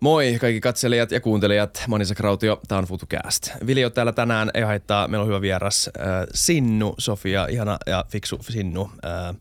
[0.00, 1.84] Moi kaikki katselijat ja kuuntelijat.
[1.88, 3.50] Manisa Krautio, tää on FutuCast.
[3.66, 5.90] Viljo täällä tänään, ei haittaa, meillä on hyvä vieras.
[5.98, 8.90] Äh, Sinnu, Sofia, ihana ja fiksu Sinnu.
[9.04, 9.36] Äh,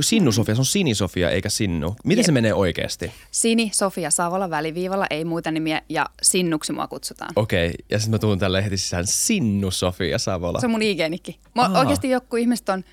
[0.00, 1.96] Sinnu Sofia, se on Sini Sofia eikä Sinnu.
[2.04, 2.26] Miten Jep.
[2.26, 3.12] se menee oikeasti?
[3.30, 7.32] Sini, Sofia Savola väliviivalla, ei muita nimiä ja Sinnuksi mua kutsutaan.
[7.36, 7.76] Okei, okay.
[7.90, 10.60] ja sitten mä tuun tälle heti sisään Sinnu Sofia Savola.
[10.60, 11.38] Se on mun IG-nikki.
[11.54, 12.84] Mä, oikeasti joku ihmiset on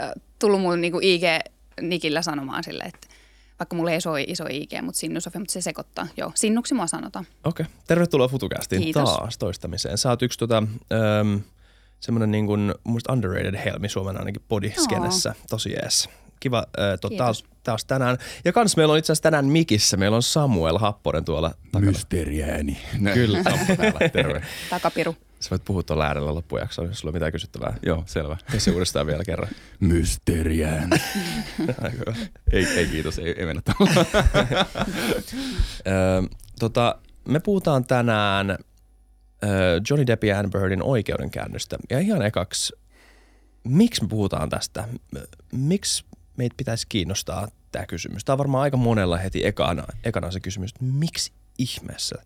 [0.00, 3.13] äh, tullut mun niinku IG-nikillä sanomaan silleen, että
[3.60, 6.06] vaikka mulla ei iso, iso IG, mutta Sinnu Sofia, mutta se sekoittaa.
[6.16, 7.26] Joo, Sinnuksi mua sanotaan.
[7.44, 7.76] Okei, okay.
[7.86, 9.10] tervetuloa FutuCastiin Kiitos.
[9.10, 9.98] taas toistamiseen.
[9.98, 11.36] Sä oot yksi tota, ähm,
[12.00, 15.34] semmoinen niin kuin, mun mielestä underrated helmi Suomen ainakin podiskenessä.
[15.50, 16.08] Tosi jees.
[16.40, 17.24] Kiva äh, to, Kiitos.
[17.24, 18.18] taas, taas tänään.
[18.44, 21.90] Ja kans meillä on itse asiassa tänään mikissä, meillä on Samuel Happonen tuolla takana.
[21.90, 22.78] Mysteeriääni.
[23.14, 23.42] Kyllä.
[24.12, 24.42] Terve.
[24.70, 25.16] Takapiru.
[25.44, 27.76] Sä voit puhua tuolla äärellä loppujaksoon, jos sulla on mitään kysyttävää.
[27.86, 28.36] Joo, selvä.
[28.50, 29.48] Tee se uudestaan vielä kerran.
[31.98, 32.14] Hyvä.
[32.52, 33.62] ei, ei kiitos, ei, ei mennä
[36.60, 38.58] tota, me puhutaan tänään
[39.90, 41.78] Johnny Depp ja Amber Heardin oikeudenkäynnöstä.
[41.90, 42.72] Ja ihan ekaksi,
[43.64, 44.88] miksi me puhutaan tästä?
[45.52, 46.04] Miksi
[46.36, 48.24] meitä pitäisi kiinnostaa tämä kysymys?
[48.24, 52.16] Tämä on varmaan aika monella heti ekana, ekana se kysymys, että miksi ihmeessä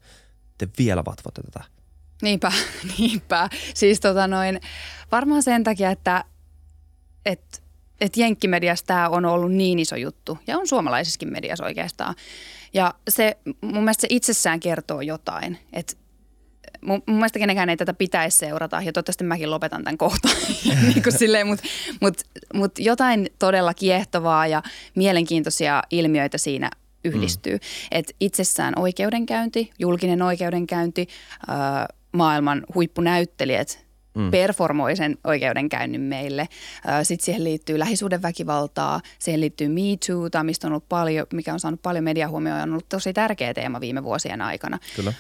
[0.59, 1.78] te vielä vatvotte tätä?
[2.23, 2.53] Niinpä,
[2.99, 3.49] niinpä.
[3.75, 4.61] Siis tota noin,
[5.13, 6.25] varmaan sen takia, että
[7.27, 7.63] et,
[8.01, 12.15] et Jenkkimediassa tämä on ollut niin iso juttu ja on suomalaisessakin mediassa oikeastaan.
[12.75, 15.95] Ja se mun mielestä se itsessään kertoo jotain, että
[16.81, 20.29] mun, mun mielestä kenenkään ei tätä pitäisi seurata ja toivottavasti mäkin lopetan tämän kohta.
[20.95, 21.65] niin kuin silleen, mutta
[22.01, 22.21] mut,
[22.55, 24.63] mut jotain todella kiehtovaa ja
[24.95, 26.71] mielenkiintoisia ilmiöitä siinä
[27.05, 27.55] yhdistyy.
[27.55, 27.61] Mm.
[27.91, 31.09] Et itsessään oikeudenkäynti, julkinen oikeudenkäynti,
[31.51, 34.31] äh, maailman huippunäyttelijät mm.
[34.31, 36.49] performoi sen oikeudenkäynnin meille.
[37.03, 41.83] Sitten siihen liittyy lähisuhdeväkivaltaa, siihen liittyy Me Too, mistä on ollut paljon, mikä on saanut
[41.83, 44.79] paljon mediahuomioon ja on ollut tosi tärkeä teema viime vuosien aikana.
[44.97, 45.13] Kyllä.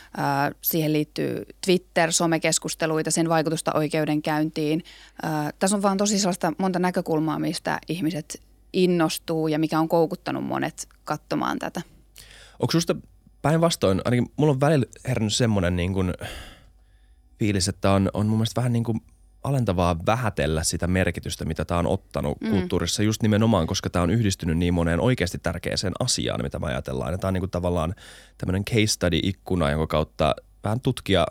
[0.60, 4.84] Siihen liittyy Twitter, somekeskusteluita, sen vaikutusta oikeudenkäyntiin.
[5.58, 8.42] Tässä on vaan tosi sellaista monta näkökulmaa, mistä ihmiset
[8.72, 11.82] innostuu ja mikä on koukuttanut monet katsomaan tätä.
[12.60, 12.96] Onko susta
[13.42, 16.14] päinvastoin, ainakin mulla on välillä herännyt semmoinen niin kuin
[17.38, 19.00] fiilis, että on, on mun mielestä vähän niin kuin
[19.44, 22.50] alentavaa vähätellä sitä merkitystä, mitä tämä on ottanut mm.
[22.50, 27.12] kulttuurissa just nimenomaan, koska tämä on yhdistynyt niin moneen oikeasti tärkeäseen asiaan, mitä me ajatellaan.
[27.12, 27.94] Ja tämä on niin kuin tavallaan
[28.38, 30.34] tämmöinen case study-ikkuna, jonka kautta
[30.64, 31.26] vähän tutkia,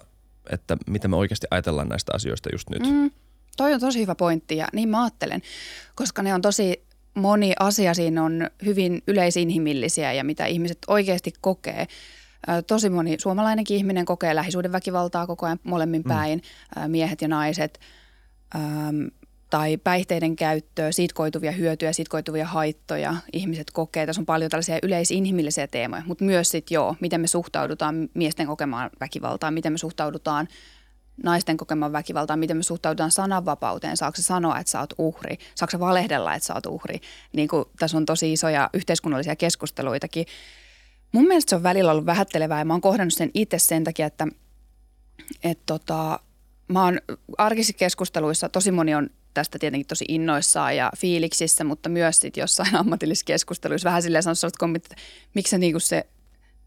[0.50, 2.84] että mitä me oikeasti ajatellaan näistä asioista just nyt.
[2.92, 3.12] Mm,
[3.58, 5.42] toi on tosi hyvä pointti ja niin mä ajattelen,
[5.96, 11.88] koska ne on tosi, moni asia siinä on hyvin yleisinhimillisiä ja mitä ihmiset oikeasti kokee.
[12.68, 16.42] Tosi moni suomalainenkin ihminen kokee lähisuhdeväkivaltaa koko ajan molemmin päin,
[16.78, 17.80] ö, miehet ja naiset,
[19.50, 24.06] tai päihteiden käyttöä, siitä koituvia hyötyjä, siitä koituvia haittoja ihmiset kokee.
[24.06, 28.90] Tässä on paljon tällaisia yleisinhimillisiä teemoja, mutta myös sitten joo, miten me suhtaudutaan miesten kokemaan
[29.00, 30.48] väkivaltaan, miten me suhtaudutaan
[31.24, 35.72] naisten kokemaan väkivaltaan, miten me suhtaudutaan sananvapauteen, saako se sanoa, että sä oot uhri, saako
[35.72, 37.00] se valehdella, että sä oot uhri.
[37.34, 40.26] Niin kuin, tässä on tosi isoja yhteiskunnallisia keskusteluitakin.
[41.12, 44.06] Mun mielestä se on välillä ollut vähättelevää ja mä oon kohdannut sen itse sen takia,
[44.06, 44.28] että,
[45.44, 46.20] että tota,
[46.68, 47.00] mä oon
[47.38, 52.76] arkisissa keskusteluissa, tosi moni on tästä tietenkin tosi innoissaan ja fiiliksissä, mutta myös sit jossain
[52.82, 55.04] ammatillisissa keskusteluissa vähän silleen sanonut kommentit, että
[55.34, 56.08] miksi sä niinku se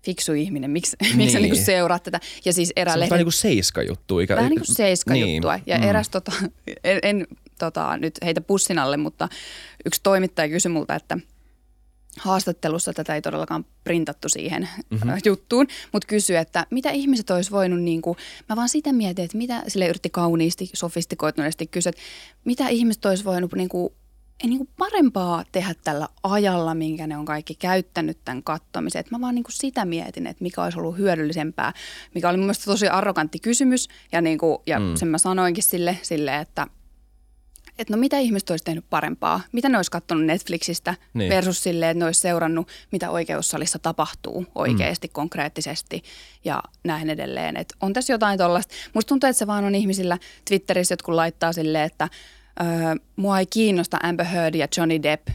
[0.04, 1.16] fiksu ihminen, miksi, niin.
[1.18, 1.50] miksi sä Niin.
[1.50, 2.20] niinku seuraat tätä.
[2.44, 4.20] Ja siis Se erään on lehden vähän niin kuin seiska-juttu.
[4.20, 5.34] Ikä, vähän niin kuin seiska niin.
[5.34, 5.58] juttua.
[5.66, 5.84] Ja mm.
[5.84, 6.32] eräs, tota,
[6.84, 7.26] en, en
[7.58, 9.28] tota, nyt heitä pussin alle, mutta
[9.84, 11.18] yksi toimittaja kysyi multa, että
[12.18, 15.10] haastattelussa tätä ei todellakaan printattu siihen mm-hmm.
[15.24, 18.16] juttuun, mutta kysyi, että mitä ihmiset olisi voinut, niin kuin,
[18.48, 22.02] mä vaan sitä mietin, että mitä, sille yritti kauniisti, sofistikoituneesti kysyä, että
[22.44, 23.92] mitä ihmiset olisi voinut niin kuin,
[24.42, 29.00] ei niin kuin parempaa tehdä tällä ajalla, minkä ne on kaikki käyttänyt tämän kattomisen.
[29.00, 31.72] Että mä vaan niin kuin sitä mietin, että mikä olisi ollut hyödyllisempää,
[32.14, 33.88] mikä oli mun mielestä tosi arrogantti kysymys.
[34.12, 34.96] Ja, niin kuin, ja mm.
[34.96, 36.66] sen mä sanoinkin sille, sille että,
[37.80, 39.40] että no mitä ihmiset olisi tehnyt parempaa?
[39.52, 41.30] Mitä ne olisi katsonut Netflixistä Niin.
[41.30, 45.12] versus silleen, että ne olisi seurannut, mitä oikeussalissa tapahtuu oikeasti, mm.
[45.12, 46.02] konkreettisesti
[46.44, 47.56] ja näin edelleen.
[47.56, 48.74] Et on tässä jotain tuollaista.
[48.94, 50.18] Musta tuntuu, että se vaan on ihmisillä
[50.48, 52.08] Twitterissä, jotkut laittaa silleen, että
[52.60, 52.66] öö,
[53.16, 55.28] mua ei kiinnosta Amber Heard ja Johnny Depp.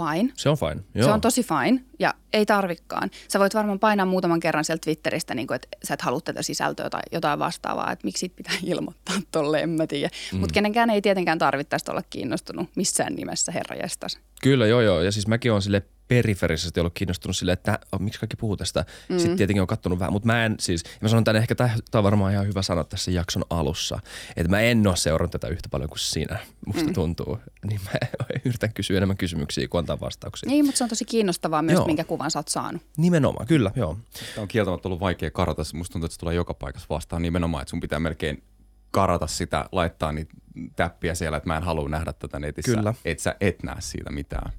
[0.00, 0.32] Fine.
[0.36, 0.84] Se on fine.
[0.94, 1.04] Joo.
[1.04, 3.10] Se on tosi fine ja ei tarvikkaan.
[3.28, 6.42] Sä voit varmaan painaa muutaman kerran sieltä Twitteristä, niin kuin, että sä et halua tätä
[6.42, 10.10] sisältöä tai jotain vastaavaa, että miksi siitä pitää ilmoittaa tolle, en mä tiedä.
[10.32, 10.38] Mm.
[10.38, 14.18] Mutta kenenkään ei tietenkään tarvitse tästä olla kiinnostunut missään nimessä, herra jestas.
[14.42, 15.02] Kyllä, joo joo.
[15.02, 18.84] Ja siis mäkin olen sille periferisesti ollut kiinnostunut sille, että oh, miksi kaikki puhuu tästä.
[19.08, 19.18] Mm.
[19.18, 22.04] Sitten tietenkin on kattonut vähän, mutta mä en siis, mä sanon tänne ehkä, tämä on
[22.04, 23.98] varmaan ihan hyvä sanoa tässä jakson alussa,
[24.36, 26.94] että mä en ole seurannut tätä yhtä paljon kuin sinä, musta mm.
[26.94, 27.38] tuntuu.
[27.68, 27.90] Niin mä
[28.44, 30.48] yritän kysyä enemmän kysymyksiä kuin antaa vastauksia.
[30.48, 31.86] Niin, mutta se on tosi kiinnostavaa myös, Joo.
[31.86, 32.82] minkä kuvan sä oot saanut.
[32.96, 33.98] Nimenomaan, kyllä, joo.
[34.34, 35.62] Tämä on kieltämättä ollut vaikea karata.
[35.74, 38.42] Musta tuntuu, että se tulee joka paikassa vastaan nimenomaan, että sun pitää melkein
[38.90, 40.34] karata sitä, laittaa niitä
[40.76, 42.76] täppiä siellä, että mä en halua nähdä tätä netissä.
[42.76, 42.94] Kyllä.
[43.04, 44.52] Et sä et näe siitä mitään.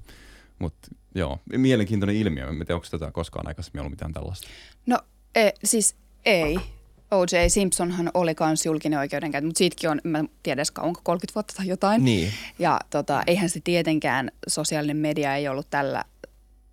[0.58, 2.48] Mutta joo, mielenkiintoinen ilmiö.
[2.48, 4.48] En tiedä, onko tätä koskaan aikaisemmin ollut mitään tällaista.
[4.86, 4.98] No
[5.34, 6.58] e, siis ei.
[7.14, 7.48] O.J.
[7.48, 11.54] Simpsonhan oli kans julkinen oikeudenkäynti, mutta siitäkin on, mä en tiedä edes onko 30 vuotta
[11.56, 12.04] tai jotain.
[12.04, 12.32] Niin.
[12.58, 16.04] Ja tota, eihän se tietenkään, sosiaalinen media ei ollut tällä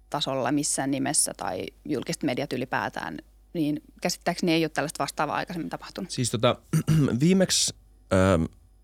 [0.09, 3.17] tasolla missään nimessä tai julkiset mediat ylipäätään,
[3.53, 6.11] niin käsittääkseni ei ole tällaista vastaavaa aikaisemmin tapahtunut.
[6.11, 6.55] Siis tota,
[7.19, 7.75] viimeksi
[8.13, 8.37] öö,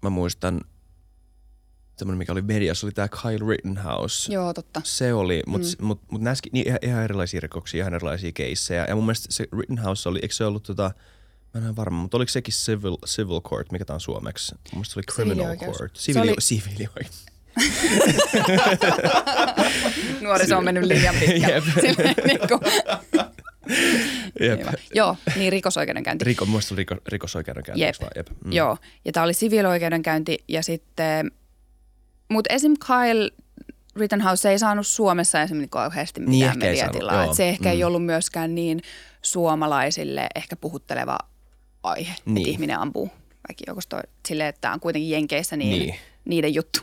[0.05, 0.61] mä muistan,
[1.97, 4.33] semmoinen mikä oli mediassa, oli tämä Kyle Rittenhouse.
[4.33, 4.81] Joo, totta.
[4.83, 5.85] Se oli, mutta mm.
[5.85, 8.85] mut, mut näskin niin ihan, ihan erilaisia rikoksia, ihan erilaisia keissejä.
[8.89, 10.91] Ja mun mielestä se Rittenhouse oli, eikö se ollut tota,
[11.53, 14.55] mä en ole varma, mutta oliko sekin civil, civil court, mikä tämä on suomeksi?
[14.55, 15.95] Mun mielestä se oli criminal court.
[15.95, 17.25] Sivili, oli- siviilioikeus.
[20.21, 21.47] Nuoriso on mennyt liian pitkälle.
[21.53, 21.63] Jep.
[21.81, 22.59] Silleen niin kuin,
[24.39, 24.59] Jep.
[24.59, 24.71] hyvä.
[24.93, 26.25] Joo, niin rikosoikeudenkäynti.
[26.25, 27.81] Riko, mun oli riko, rikosoikeudenkäynti.
[27.83, 27.95] Jep.
[28.01, 28.11] vaan?
[28.15, 28.27] Jep.
[28.45, 28.51] Mm.
[28.51, 31.31] Joo, ja tämä oli siviilioikeudenkäynti ja sitten,
[32.29, 32.73] mutta esim.
[32.87, 33.31] Kyle
[33.95, 37.33] Rittenhouse ei saanut Suomessa esimerkiksi kauheasti Niin, mitään saanut, mediatilaa.
[37.33, 37.75] se ehkä Mm.
[37.75, 38.81] ei ollut myöskään niin
[39.21, 41.17] suomalaisille ehkä puhutteleva
[41.83, 42.33] aihe, niin.
[42.33, 42.37] Niin.
[42.43, 43.09] että ihminen ampuu
[43.49, 45.95] väkijoukosta silleen, että tämä on kuitenkin Jenkeissä niin, Niin.
[46.25, 46.79] niiden juttu.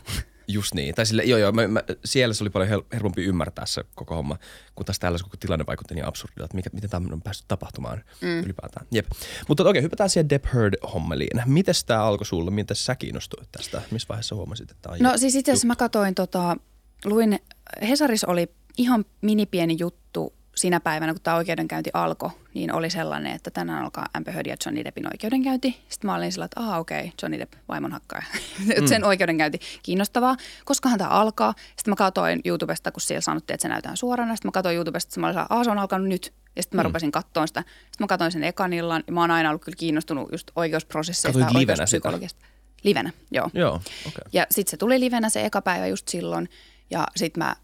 [0.47, 0.95] Just niin.
[0.95, 4.15] Tai sille, joo, joo, mä, mä, siellä se oli paljon hel- helpompi ymmärtää se koko
[4.15, 4.37] homma,
[4.75, 7.47] kun taas täällä se koko tilanne vaikutti niin absurdilta, että mikä, miten tämä on päässyt
[7.47, 8.39] tapahtumaan mm.
[8.43, 8.87] ylipäätään.
[8.91, 9.05] Jep.
[9.47, 11.41] Mutta okei, hypätään siihen Depp Heard-hommeliin.
[11.45, 12.51] Miten tämä alkoi sulle?
[12.51, 13.81] Miten sä kiinnostuit tästä?
[13.91, 16.57] Missä vaiheessa huomasit, että tämä on No ju- siis itse asiassa mä katsoin, tota,
[17.05, 17.39] luin,
[17.81, 18.47] Hesaris oli
[18.77, 24.05] ihan minipieni juttu siinä päivänä, kun tämä oikeudenkäynti alkoi, niin oli sellainen, että tänään alkaa
[24.13, 25.83] Amber Heard ja Johnny Deppin oikeudenkäynti.
[25.89, 28.23] Sitten mä olin sillä, että aha okei, okay, Johnny Depp vaimon hakkaaja.
[28.81, 28.87] Mm.
[28.87, 30.37] Sen oikeudenkäynti kiinnostavaa.
[30.65, 31.53] Koskahan tämä alkaa?
[31.67, 34.35] Sitten mä katsoin YouTubesta, kun siellä sanottiin, että se näytetään suorana.
[34.35, 36.33] Sitten mä katsoin YouTubesta, että mä olin sellainen, se on alkanut nyt.
[36.55, 36.85] Ja sitten mä mm.
[36.85, 37.61] rupesin katsoa sitä.
[37.61, 39.03] Sitten mä katsoin sen ekan illan.
[39.07, 41.69] Ja mä oon aina ollut kyllä kiinnostunut just oikeusprosesseista ja livenä sitä?
[41.71, 42.45] oikeuspsykologiasta.
[42.83, 43.49] Livenä, joo.
[43.53, 43.75] Joo.
[44.07, 44.23] Okay.
[44.33, 46.49] Ja sitten se tuli livenä se eka päivä just silloin.
[46.89, 47.55] Ja sitten mä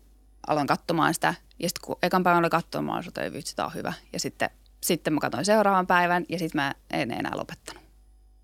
[0.50, 1.34] aloin katsomaan sitä.
[1.60, 3.94] Ja sitten kun ekan päivän oli katsomaan, mä olin, että "Ei vitsi, tää on hyvä.
[4.14, 4.50] Ja sitten,
[4.84, 7.84] sitten mä katsoin seuraavan päivän ja sitten mä en enää lopettanut.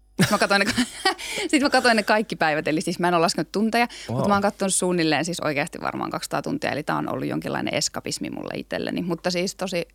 [0.07, 0.85] Sitten mä katsoin ne,
[1.51, 4.15] sit mä katsoin ne kaikki päivät, eli siis mä en ole laskenut tunteja, wow.
[4.15, 7.73] Mutta mä oon katsonut suunnilleen siis oikeasti varmaan 200 tuntia, eli tää on ollut jonkinlainen
[7.73, 9.01] eskapismi mulle itselleni.
[9.01, 9.87] Mutta siis tosi,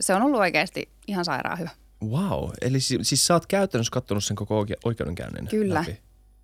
[0.00, 1.70] se on ollut oikeasti ihan sairaan hyvä.
[2.04, 2.50] Wow.
[2.60, 5.74] Eli si- siis sä oot käytännössä kattonut sen koko oike- oikeudenkäynnin Kyllä.
[5.74, 5.98] läpi?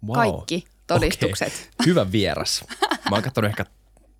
[0.06, 0.14] Wow.
[0.14, 1.48] Kaikki todistukset.
[1.52, 1.86] Okei.
[1.86, 2.64] Hyvä vieras.
[3.10, 3.64] Mä oon kattonut ehkä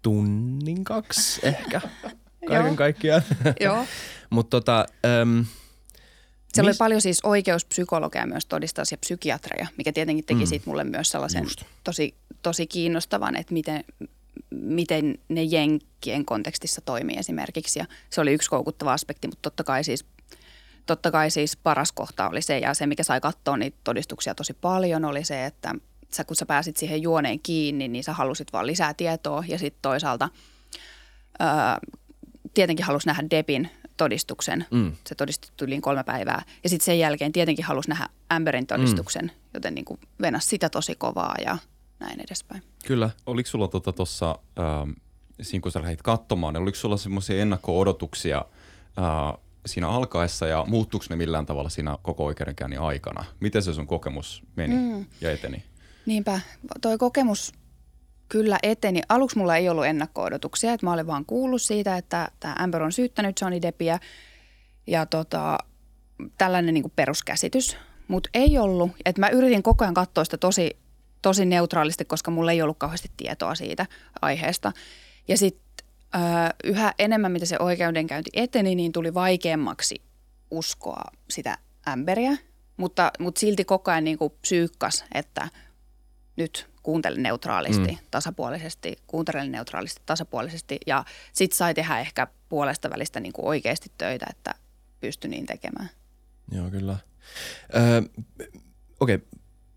[0.05, 1.81] tunnin kaksi ehkä.
[2.49, 3.23] Kaiken kaikkiaan.
[3.61, 3.85] Joo.
[4.31, 4.87] Mutta tota,
[5.23, 5.45] äm,
[6.55, 10.41] Siellä Mis- oli paljon siis oikeuspsykologeja myös todistaa ja psykiatreja, mikä tietenkin teki Mm.
[10.43, 10.47] mm.
[10.47, 11.63] siitä mulle myös sellaisen Just.
[11.85, 13.85] tosi, tosi kiinnostavan, että miten,
[14.51, 17.79] miten ne jenkkien kontekstissa toimii esimerkiksi.
[17.79, 20.05] Ja se oli yksi koukuttava aspekti, mutta totta kai siis,
[20.87, 24.53] totta kai siis paras kohta oli se, ja se mikä sai katsoa niitä todistuksia tosi
[24.61, 25.75] paljon, oli se, että
[26.15, 29.83] sä, kun sä pääsit siihen juoneen kiinni, niin sä halusit vaan lisää tietoa ja sitten
[29.83, 30.29] toisaalta
[31.41, 31.49] öö,
[32.55, 34.67] tietenkin halusi nähdä Depin todistuksen.
[34.71, 34.93] Mm.
[35.07, 36.43] Se todistettu yli kolme päivää.
[36.65, 39.31] Ja sitten sen jälkeen tietenkin halusi nähdä Amberin todistuksen, mm.
[39.55, 40.01] joten niin kuin
[40.39, 41.59] sitä tosi kovaa ja
[42.01, 42.63] näin edespäin.
[42.87, 43.11] kyllä.
[43.27, 44.39] Oliko sulla tuossa, tota,
[44.81, 44.91] ähm,
[45.43, 48.45] siinä kun sä lähdit katsomaan, niin oliko sulla semmoisia ennakko-odotuksia
[48.99, 53.25] äh, siinä alkaessa ja muuttuiko ne millään tavalla siinä koko oikeudenkäynnin aikana?
[53.41, 55.07] Miten se sun kokemus meni mm.
[55.21, 55.63] ja eteni?
[56.07, 56.41] Niinpä,
[56.81, 57.53] toi kokemus
[58.29, 59.03] kyllä eteni.
[59.09, 62.93] Aluksi mulla ei ollut ennakko-odotuksia, että mä olin vaan kuullut siitä, että tämä Amber on
[62.93, 63.99] syyttänyt Johnny Deppia
[64.87, 65.59] ja tota,
[66.39, 67.77] tällainen niin peruskäsitys.
[68.09, 70.77] Mutta ei ollut, että mä yritin koko ajan katsoa sitä tosi,
[71.23, 73.87] tosi neutraalisti, koska mulla ei ollut kauheasti tietoa siitä
[74.23, 74.73] aiheesta.
[75.29, 75.87] Ja sitten
[76.65, 80.03] yhä enemmän, mitä se oikeudenkäynti eteni, niin tuli vaikeammaksi
[80.51, 82.37] uskoa sitä Amberia,
[82.77, 85.49] mutta, mutta silti koko ajan niin kuin psyykkas, että
[86.37, 87.99] nyt kuuntele neutraalisti, mm.
[88.11, 94.27] tasapuolisesti, kuuntele neutraalisti, tasapuolisesti ja sit sai tehdä ehkä puolesta välistä niin kuin oikeasti töitä,
[94.31, 94.55] että
[95.01, 95.91] pystyi niin tekemään.
[96.53, 96.97] Joo, kyllä.
[97.77, 98.03] Öö,
[99.01, 99.29] Okei, okay.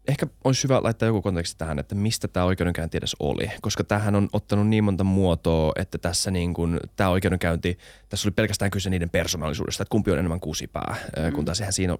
[0.08, 4.16] ehkä olisi hyvä laittaa joku konteksti tähän, että mistä tämä oikeudenkäynti edes oli, koska tähän
[4.16, 7.78] on ottanut niin monta muotoa, että tässä niin kuin, tämä oikeudenkäynti,
[8.10, 11.34] tässä oli pelkästään kyse niiden persoonallisuudesta, että kumpi on enemmän kusipää, mm.
[11.34, 12.00] kun taas eihän siinä on,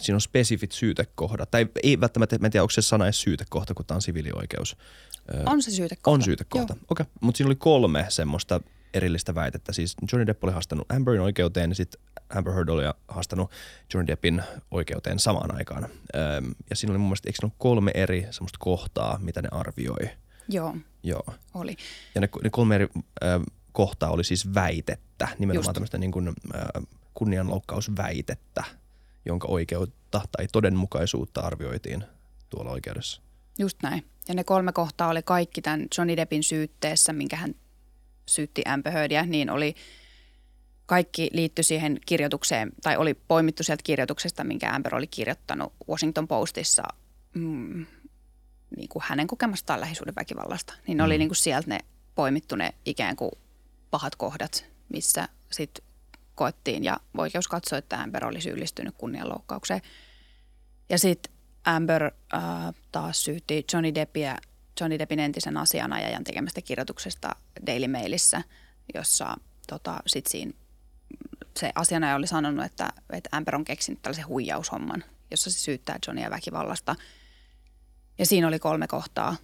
[0.00, 3.74] siinä on spesifit syytekohdat, tai ei välttämättä, mä en tiedä, onko se sana edes syytekohta,
[3.74, 4.76] kun tämä on siviilioikeus.
[5.46, 6.10] On se syytekohta.
[6.10, 6.82] On syytekohta, okei.
[6.90, 7.06] Okay.
[7.20, 8.60] Mutta siinä oli kolme semmoista
[8.94, 9.72] erillistä väitettä.
[9.72, 12.00] Siis Johnny Depp oli haastanut Amberin oikeuteen ja sitten
[12.34, 13.50] Amber Heard oli haastanut
[13.94, 15.88] Johnny Deppin oikeuteen samaan aikaan.
[16.70, 20.10] Ja siinä oli mun mielestä, eikö ne kolme eri semmoista kohtaa, mitä ne arvioi?
[20.48, 21.34] Joo, Joo.
[21.54, 21.76] oli.
[22.14, 22.88] Ja ne, ne kolme eri
[23.72, 25.74] kohtaa oli siis väitettä, nimenomaan Just.
[25.74, 26.32] tämmöistä niin kuin, ö,
[27.14, 28.64] kunnianloukkausväitettä,
[29.24, 32.04] jonka oikeutta tai todenmukaisuutta arvioitiin
[32.50, 33.22] tuolla oikeudessa.
[33.58, 34.04] Just näin.
[34.28, 37.54] Ja ne kolme kohtaa oli kaikki tämän Johnny Deppin syytteessä, minkä hän
[38.28, 38.62] syytti
[38.92, 39.74] Heardia, niin oli
[40.86, 46.82] kaikki liittyi siihen kirjoitukseen, tai oli poimittu sieltä kirjoituksesta, minkä Amber oli kirjoittanut Washington Postissa
[47.34, 47.86] mm,
[48.76, 50.74] niin kuin hänen kokemastaan lähisuhdeväkivallasta.
[50.86, 51.78] Niin ne oli niin kuin sieltä ne
[52.14, 53.32] poimittu ne ikään kuin
[53.90, 55.84] pahat kohdat, missä sitten
[56.34, 59.80] koettiin ja oikeus katsoi, että Amber oli syyllistynyt kunnianloukkaukseen.
[60.88, 61.32] Ja sitten
[61.64, 62.40] Amber äh,
[62.92, 64.36] taas syytti Johnny Deppia,
[64.80, 68.42] Johnny Deppin entisen asianajajan tekemästä kirjoituksesta Daily Mailissä,
[68.94, 70.52] jossa tota, sit siinä
[71.56, 76.30] se asianajaja oli sanonut, että, että Amber on keksinyt tällaisen huijaushomman, jossa se syyttää Johnia
[76.30, 76.96] väkivallasta.
[78.18, 79.36] Ja siinä oli kolme kohtaa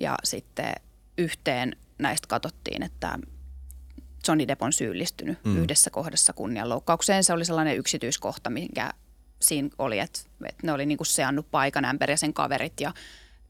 [0.00, 0.74] ja sitten
[1.18, 3.18] yhteen näistä katsottiin, että
[4.28, 5.56] Johnny Depp on syyllistynyt mm.
[5.56, 7.24] yhdessä kohdassa kunnianloukkaukseen.
[7.24, 8.90] Se oli sellainen yksityiskohta, minkä
[9.40, 12.94] siinä oli, että, että ne oli niinku seannut paikan Amber ja sen kaverit ja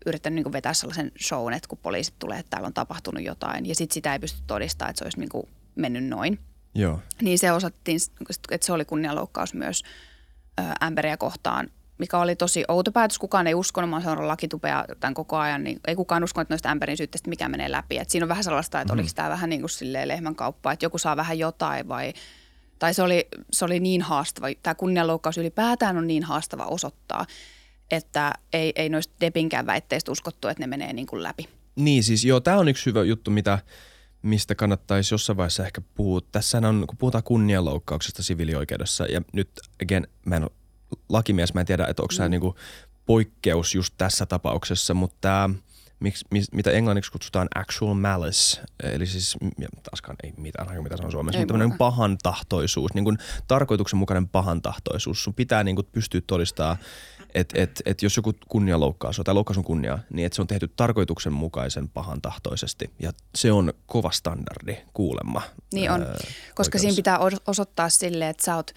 [0.07, 3.67] yrittänyt niinku vetää sellaisen shown, että kun poliisit tulee, että täällä on tapahtunut jotain.
[3.67, 6.39] Ja sitten sitä ei pysty todistamaan, että se olisi niinku mennyt noin.
[6.75, 7.01] Joo.
[7.23, 8.01] Niin se osattiin,
[8.51, 9.83] että se oli kunnianloukkaus myös
[10.81, 13.19] Amberia kohtaan, mikä oli tosi outo päätös.
[13.19, 16.53] Kukaan ei uskonut, mä oon seurannut lakitupea tämän koko ajan, niin ei kukaan uskonut, että
[16.53, 17.99] noista Amberin syytteistä mikä menee läpi.
[17.99, 18.99] Et siinä on vähän sellaista, että mm.
[18.99, 22.13] oliko tämä vähän niin kuin silleen lehmän kauppa, että joku saa vähän jotain vai
[22.79, 27.27] tai se oli, se oli niin haastava, tämä kunnianloukkaus ylipäätään on niin haastava osoittaa,
[27.91, 31.49] että ei, ei noista Depinkään väitteistä uskottu, että ne menee niin kuin läpi.
[31.77, 33.59] Niin siis joo, tämä on yksi hyvä juttu, mitä,
[34.23, 36.21] mistä kannattaisi jossain vaiheessa ehkä puhua.
[36.33, 39.51] Tässä on, kun puhutaan kunnianloukkauksesta siviilioikeudessa ja nyt
[39.83, 40.51] again, mä en ole
[41.09, 42.31] lakimies, mä en tiedä, että onko Mm.
[42.31, 42.55] niinku
[43.07, 45.51] poikkeus just tässä tapauksessa, mutta tämä,
[46.01, 49.37] miksi, mis, mitä englanniksi kutsutaan actual malice, eli siis
[49.83, 51.93] taaskaan ei mitään, aika mitä se on suomessa, Ei mutta tämmöinen mullakaan.
[51.93, 55.25] pahan tahtoisuus, niin kuin tarkoituksenmukainen pahan tahtoisuus.
[55.25, 56.77] Sun pitää niin kuin pystyä todistaa,
[57.35, 60.49] että et, et jos joku kunnianloukkaus on, tai loukkaus on kunnia, niin että se on
[60.49, 62.91] tehty tarkoituksenmukaisen pahan tahtoisesti.
[63.03, 65.43] Ja se on kova standardi kuulemma.
[65.73, 66.27] Niin on, ää, koska
[66.61, 66.79] oikeudessa.
[66.79, 68.71] siinä pitää os- osoittaa sille, että sä oot,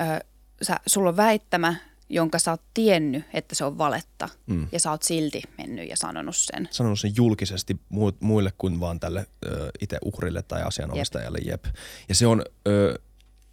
[0.00, 0.24] ö,
[0.62, 1.74] sä, sulla on väittämä,
[2.08, 4.66] jonka sä oot tiennyt, että se on valetta Mm.
[4.72, 6.68] ja sä oot silti mennyt ja sanonut sen.
[6.70, 11.38] sanonut sen julkisesti mu- muille kuin vaan tälle ö, itse uhrille tai asianomistajalle.
[11.44, 11.64] Jep.
[12.08, 12.44] Ja se on...
[12.68, 12.98] Ö,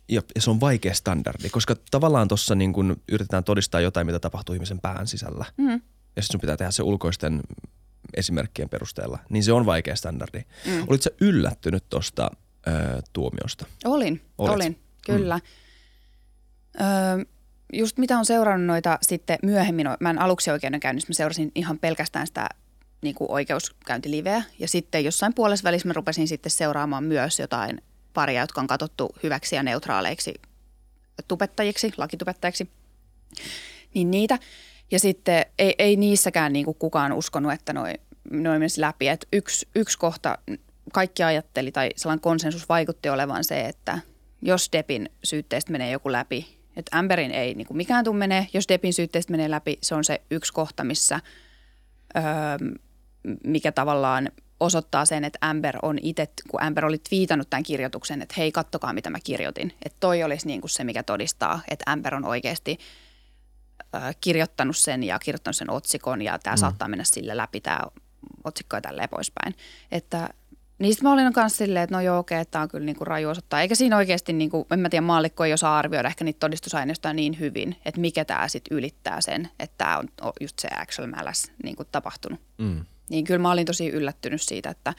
[0.10, 4.20] ja, ja se on vaikea standardi, koska tavallaan tuossa niin kun yritetään todistaa jotain, mitä
[4.20, 5.46] tapahtuu ihmisen pään sisällä.
[5.58, 5.72] Mm.
[5.72, 7.42] Ja sitten sun pitää tehdä se ulkoisten
[8.14, 9.20] esimerkkien perusteella.
[9.30, 10.40] Niin se on vaikea standardi.
[10.66, 10.80] Mm.
[10.88, 12.32] Olitko sä yllättynyt tuosta
[13.14, 13.66] tuomiosta?
[13.86, 14.54] Olin, Olet.
[14.54, 15.38] olin, kyllä.
[15.38, 15.42] Mm.
[16.82, 17.26] Öö,
[17.74, 22.28] just mitä on seurannut noita sitten myöhemmin, mä en aluksi oikeudenkäynnissä, mä seurasin ihan pelkästään
[22.28, 22.50] sitä
[23.02, 24.44] niin kuin oikeuskäyntiliveä.
[24.60, 27.82] Ja sitten jossain puolessa välissä mä rupesin sitten seuraamaan myös jotain
[28.14, 30.34] paria, jotka on katsottu hyväksi ja neutraaleiksi
[31.28, 32.70] tubettajiksi, lakitubettajiksi.
[33.94, 34.40] Niin niitä.
[34.92, 37.94] Ja sitten ei, ei niissäkään niin kuin kukaan uskonut, että noi,
[38.32, 39.08] noi menisi läpi.
[39.08, 40.38] Et yksi, yksi kohta
[40.94, 44.00] kaikki ajatteli tai sellainen konsensus vaikutti olevan se, että
[44.42, 48.70] jos Depin syytteestä menee joku läpi, että Amberin ei niin kuin mikään tule menee, jos
[48.70, 51.20] Depin syytteestä menee läpi, se on se yksi kohta, missä
[52.18, 52.24] öö,
[53.44, 58.36] mikä tavallaan osoittaa sen, että Amber on itse, kun Amber oli twiitannut tämän kirjoituksen, että
[58.38, 59.74] hei, kattokaa mitä mä kirjoitin.
[59.86, 62.78] Että toi olisi niin kuin se, mikä todistaa, että Amber on oikeasti
[63.96, 66.60] ö, kirjoittanut sen ja kirjoittanut sen otsikon ja tämä mm.
[66.60, 67.80] saattaa mennä sille läpi tämä
[68.44, 69.56] otsikko ja tälleen poispäin.
[69.92, 70.30] Että
[70.80, 73.08] niistä mä olin kanssa silleen, että no joo okei, että tämä on kyllä niin kuin
[73.08, 73.62] raju osoittaa.
[73.62, 77.14] Eikä siinä oikeasti, niin kuin, en mä tiedä, maallikko ei osaa arvioida ehkä niitä todistusaineistoja
[77.14, 80.08] niin hyvin, että mikä tämä sitten ylittää sen, että tämä on
[80.42, 82.40] just se actual malice niin kuin tapahtunut.
[82.58, 82.86] Mm.
[83.10, 84.94] Niin kyllä mä olin tosi yllättynyt siitä, että,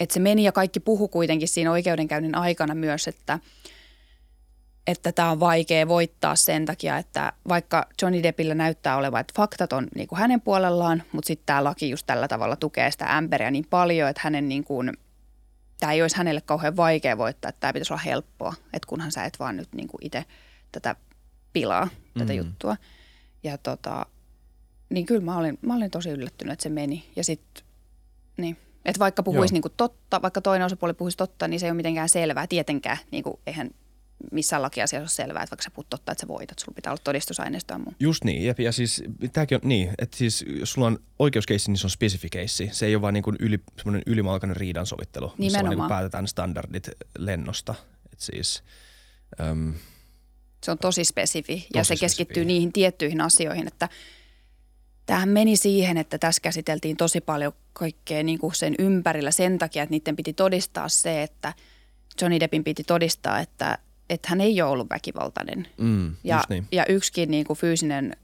[0.00, 3.38] että se meni ja kaikki puhu kuitenkin siinä oikeudenkäynnin aikana myös, että
[4.88, 9.72] että tämä on vaikea voittaa sen takia, että vaikka Johnny Deppillä näyttää olevan, että faktat
[9.72, 13.50] on niin kuin hänen puolellaan, mutta sitten tämä laki just tällä tavalla tukee sitä Amberia
[13.50, 14.92] niin paljon, että hänen niin kuin,
[15.80, 19.24] tämä ei olisi hänelle kauhean vaikea voittaa, että tämä pitäisi olla helppoa, että kunhan sä
[19.24, 20.24] et vaan nyt niin kuin itse
[20.72, 20.96] tätä
[21.52, 22.38] pilaa, tätä Mm.
[22.38, 22.76] juttua.
[23.42, 24.06] Ja tota,
[24.90, 27.10] niin kyllä mä olin, mä olin tosi yllättynyt, että se meni.
[27.16, 27.64] Ja sitten,
[28.36, 29.56] niin, että vaikka puhuisi Joo.
[29.56, 32.46] niin kuin totta, vaikka toinen osapuoli puhuisi totta, niin se ei ole mitenkään selvää.
[32.46, 33.70] Tietenkään, niin kuin, eihän
[34.32, 37.00] missään lakiasiassa ole selvää, että vaikka sä puhut totta, että sä voitat, sulla pitää olla
[37.04, 37.94] todistusaineistoa ja muu.
[38.00, 38.60] Just niin, jep.
[38.60, 42.68] Ja siis tämäkin on niin, että siis jos sulla on oikeuskeissi, niin se on spesifikeissi.
[42.72, 45.88] Se ei ole vaan niin kuin yli, semmoinen ylimalkainen riidansovittelu, missä vaan niin kuin Nimenomaan.
[45.88, 47.74] päätetään standardit lennosta.
[48.12, 48.62] Et siis,
[49.40, 49.74] äm,
[50.64, 52.46] Se on tosi spesifi ja Tosi se keskittyy spesifi.
[52.46, 53.88] niihin tiettyihin asioihin, että
[55.06, 59.82] tämähän meni siihen, että tässä käsiteltiin tosi paljon kaikkea niin kuin sen ympärillä sen takia,
[59.82, 61.54] että niiden piti todistaa se, että
[62.20, 63.78] Johnny Deppin piti todistaa, että,
[64.10, 65.68] että hän ei ole ollut väkivaltainen.
[65.78, 66.68] mm, Ja, niin.
[66.72, 68.16] ja yksikin niin kuin fyysinen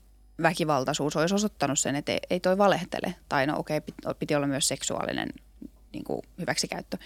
[0.42, 3.14] väkivaltaisuus olisi osoittanut sen, että ei, ei toi valehtele.
[3.28, 5.28] Tai no okei, piti, piti olla myös seksuaalinen
[5.92, 6.98] niin kuin hyväksikäyttö.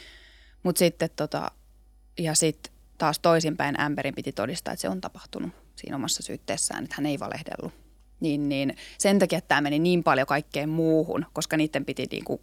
[0.63, 1.51] Mutta sitten tota,
[2.19, 6.97] ja sitten taas toisinpäin Amberin piti todistaa, että se on tapahtunut siinä omassa syytteessään, että
[6.99, 7.73] hän ei valehdellut.
[8.21, 12.25] Niin, niin sen takia että tämä meni niin paljon kaikkeen muuhun, koska niiden piti niin
[12.25, 12.41] kuin,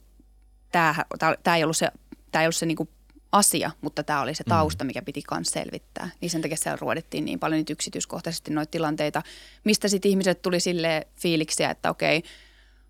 [0.72, 0.96] tämä,
[1.44, 1.92] tämä ei ollut se,
[2.32, 2.90] tämä ei ollut se niin kuin
[3.36, 6.10] asia, mutta tämä oli se tausta, mikä piti myös selvittää.
[6.22, 9.22] Niin sen takia siellä ruodittiin niin paljon niitä yksityiskohtaisesti noita tilanteita,
[9.64, 12.24] mistä sitten ihmiset tuli sille fiiliksiä, että okei,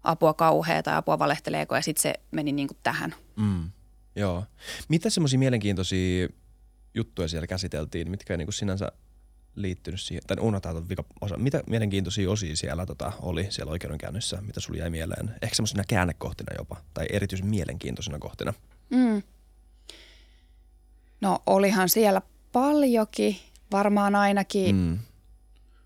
[0.03, 3.15] apua kauhea tai apua valehteleeko ja sitten se meni niin kuin tähän.
[3.35, 3.69] Mm,
[4.15, 4.43] joo.
[4.89, 6.27] Mitä semmoisia mielenkiintoisia
[6.93, 8.91] juttuja siellä käsiteltiin, mitkä ei niinku sinänsä
[9.55, 11.37] liittynyt siihen, tai unohtaa tuon vika osa.
[11.37, 15.35] Mitä mielenkiintoisia osia siellä tota, oli siellä oikeudenkäynnissä, mitä sulla jäi mieleen?
[15.41, 18.53] Ehkä semmoisina käännekohtina jopa, tai erityisen mielenkiintoisina kohtina.
[18.89, 19.21] Mm.
[21.22, 23.38] No olihan siellä paljonkin,
[23.72, 25.00] varmaan ainakin, mm.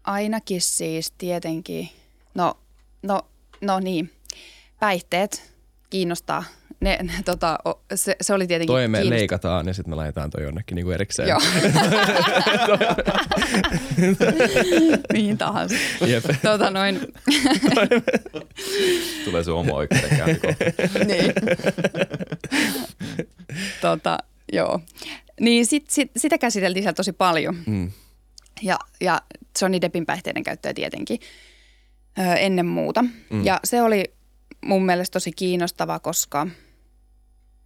[0.03, 1.89] Ainakin siis tietenkin,
[2.35, 2.57] no,
[3.03, 3.21] no,
[3.61, 4.11] no niin,
[4.79, 5.53] päihteet
[5.89, 6.43] kiinnostaa.
[6.79, 10.29] Ne, ne, tota, o- se, se oli tietenkin Toi me leikataan ja sitten me laitetaan
[10.29, 11.29] toi jonnekin niinku erikseen.
[11.29, 11.39] Joo.
[15.13, 15.75] Mihin tahansa.
[16.07, 16.23] Jep.
[16.43, 16.99] Tota noin,
[19.25, 20.47] Tulee se oma oikeudenkäynti
[21.07, 21.33] niin.
[23.81, 24.17] tota,
[24.53, 24.79] joo.
[25.39, 27.57] Niin sit, sit, sitä käsiteltiin siellä tosi paljon.
[27.65, 27.91] Mm.
[28.61, 29.21] Ja, ja
[29.61, 31.19] Johnny Deppin päihteiden käyttöä tietenkin
[32.19, 33.01] ö, ennen muuta.
[33.29, 33.45] Mm.
[33.45, 34.13] Ja se oli
[34.65, 36.47] mun mielestä tosi kiinnostava, koska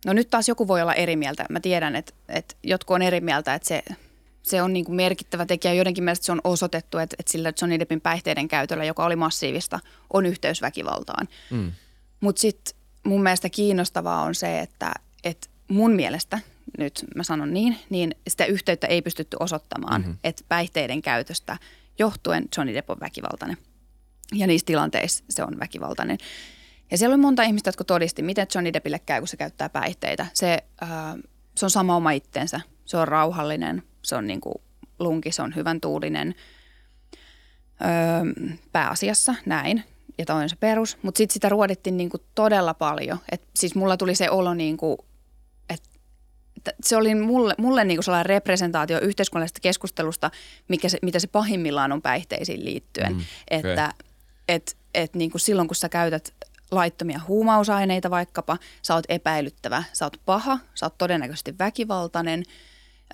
[0.06, 1.46] no nyt taas joku voi olla eri mieltä.
[1.50, 3.84] Mä tiedän, että, että jotkut on eri mieltä, että se,
[4.42, 5.74] se on niin kuin merkittävä tekijä.
[5.74, 9.80] Joidenkin mielestä se on osoitettu, että, että sillä Johnny Deppin päihteiden käytöllä, joka oli massiivista,
[10.14, 11.28] on yhteys väkivaltaan.
[11.52, 11.72] Mm.
[12.20, 12.76] Mutta sitten
[13.06, 14.92] mun mielestä kiinnostavaa on se, että,
[15.24, 16.40] että mun mielestä,
[16.78, 20.18] nyt mä sanon niin, niin sitä yhteyttä ei pystytty osoittamaan, mm-hmm.
[20.24, 21.58] että päihteiden käytöstä
[22.00, 23.58] johtuen Johnny Depp on väkivaltainen.
[24.34, 26.18] Ja niissä tilanteissa se on väkivaltainen.
[26.92, 30.26] Ja siellä oli monta ihmistä, jotka todisti, miten Johnny Deppille käy, kun se käyttää päihteitä.
[30.34, 31.18] Se, ää,
[31.58, 32.62] se on sama oma itsensä.
[32.86, 34.62] Se on rauhallinen, se on niinku
[35.00, 36.36] lunki, se on hyvän tuulinen.
[37.82, 37.90] Öö,
[38.72, 39.84] pääasiassa näin.
[40.18, 40.98] Ja toi on se perus.
[41.02, 43.20] Mutta sitten sitä ruodittiin niinku todella paljon.
[43.32, 45.13] Et siis mulla tuli se olo, niinku, että että
[46.84, 50.32] se oli mulle, mulle niinku sellainen representaatio yhteiskunnallisesta keskustelusta,
[50.68, 53.14] mikä se, mitä se pahimmillaan on päihteisiin liittyen.
[53.14, 53.72] Mm, okei.
[53.72, 53.94] Että
[54.48, 56.34] et, et niinku silloin, kun sä käytät
[56.72, 62.44] laittomia huumausaineita vaikkapa, sä oot epäilyttävä, sä oot paha, sä oot todennäköisesti väkivaltainen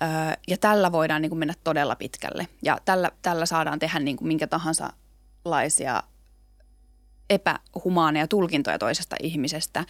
[0.02, 0.08] öö,
[0.48, 2.48] ja tällä voidaan niinku mennä todella pitkälle.
[2.62, 4.92] Ja tällä, tällä saadaan tehdä niinku minkä tahansa
[5.44, 6.02] laisia
[7.30, 9.84] epähumaaneja tulkintoja toisesta ihmisestä.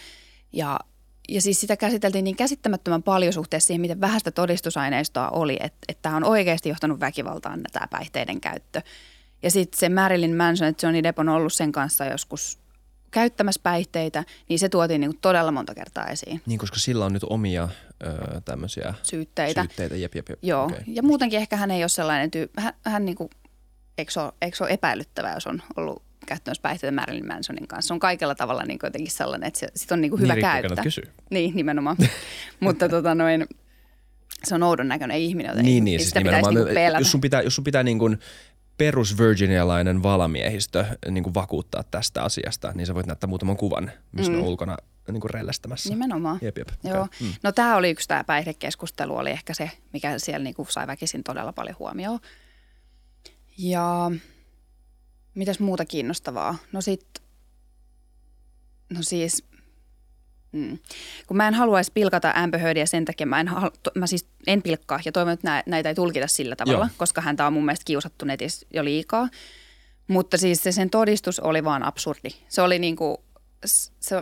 [0.52, 0.80] Ja,
[1.28, 6.02] ja siis sitä käsiteltiin niin käsittämättömän paljon suhteessa siihen, miten vähäistä todistusaineistoa oli, että, että
[6.02, 8.82] tämä on oikeasti johtanut väkivaltaan tämä päihteiden käyttö.
[9.42, 12.58] Ja sitten se Marilyn Manson, että Johnny Depp on ollut sen kanssa joskus
[13.10, 16.42] käyttämässä päihteitä, niin se tuotiin niin todella monta kertaa esiin.
[16.46, 17.68] Niin, koska sillä on nyt omia
[18.06, 19.62] öö, tämmöisiä Syytteitä.
[19.62, 19.96] syytteitä.
[19.96, 20.38] Jep, jep, jep.
[20.42, 20.78] Joo, Okay.
[20.86, 23.30] ja muutenkin ehkä hän ei ole sellainen tyyppi, hän, hän niin kuin,
[23.98, 27.88] eikö, se ole, eikö se ole epäilyttävää, jos on ollut käyttämässä päihteitä Marilyn Mansonin kanssa.
[27.88, 30.34] Se on kaikella tavalla niin kuin jotenkin sellainen, että se, sit on niin kuin hyvä
[30.34, 30.84] niin, käyttää.
[30.84, 31.04] kysyy.
[31.30, 31.96] Niin, nimenomaan.
[32.60, 33.46] Mutta tota noin,
[34.44, 37.00] se on oudon näköinen ihminen, joten Niin, niin, siis sitä pitäisi niinku pelätä.
[37.00, 38.18] jos sun pitää, jos sun pitää niin kuin
[38.76, 44.32] perus virginialainen valamiehistö niin kuin vakuuttaa tästä asiasta, niin sä voit näyttää muutaman kuvan, missä
[44.32, 44.38] mm.
[44.38, 44.76] on ulkona
[45.12, 45.88] niin kuin rellästämässä.
[45.88, 46.38] Nimenomaan.
[46.42, 46.68] Jep, jep.
[46.84, 47.02] Joo.
[47.02, 47.08] Okay.
[47.20, 47.34] Mm.
[47.42, 51.52] No tämä oli yksi tämä päihdekeskustelu, oli ehkä se, mikä siellä niinku sai väkisin todella
[51.52, 52.18] paljon huomioon.
[53.58, 54.10] Ja
[55.34, 56.56] mitäs muuta kiinnostavaa?
[56.72, 57.06] No sit,
[58.90, 59.44] no siis,
[60.52, 60.78] mm.
[61.26, 64.62] kun mä en haluaisi pilkata Heardia sen takia, mä, en, hal- to- mä siis en
[64.62, 66.94] pilkkaa ja toivon, että näitä ei tulkita sillä tavalla, Joo.
[66.96, 69.28] koska häntä on mun mielestä kiusattu netissä jo liikaa.
[70.08, 72.28] Mutta siis se sen todistus oli vaan absurdi.
[72.48, 73.24] Se oli niinku,
[73.66, 74.20] se,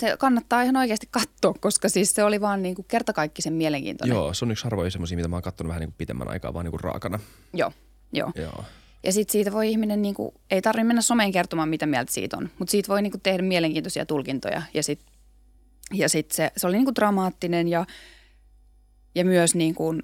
[0.00, 4.14] se kannattaa ihan oikeasti katsoa, koska siis se oli vaan niinku kertakaikkisen mielenkiintoinen.
[4.14, 6.54] Joo, se on yksi harvoja semmoisia, mitä mä oon katsonut vähän niin kuin pitemmän aikaa,
[6.54, 7.18] vaan niin kuin raakana.
[7.52, 7.72] Joo,
[8.12, 8.32] joo.
[8.34, 8.64] Joo.
[9.04, 12.50] Ja sitten siitä voi ihminen, niinku, ei tarvitse mennä someen kertomaan, mitä mieltä siitä on,
[12.58, 14.62] mutta siitä voi niinku tehdä mielenkiintoisia tulkintoja.
[14.74, 15.14] Ja sitten
[15.92, 17.86] ja sit se, se oli niinku dramaattinen ja,
[19.14, 19.94] ja myös niinku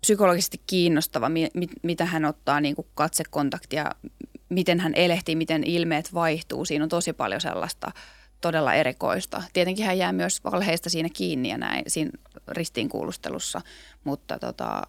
[0.00, 3.90] psykologisesti kiinnostava, mi, mi, mitä hän ottaa niin kuin katsekontaktia,
[4.48, 6.64] miten hän elehtii, miten ilmeet vaihtuu.
[6.64, 7.92] Siinä on tosi paljon sellaista
[8.40, 9.42] todella erikoista.
[9.52, 12.10] Tietenkin hän jää myös valheista siinä kiinni ja näin siinä
[12.48, 13.60] ristiinkuulustelussa,
[14.04, 14.82] mutta tota,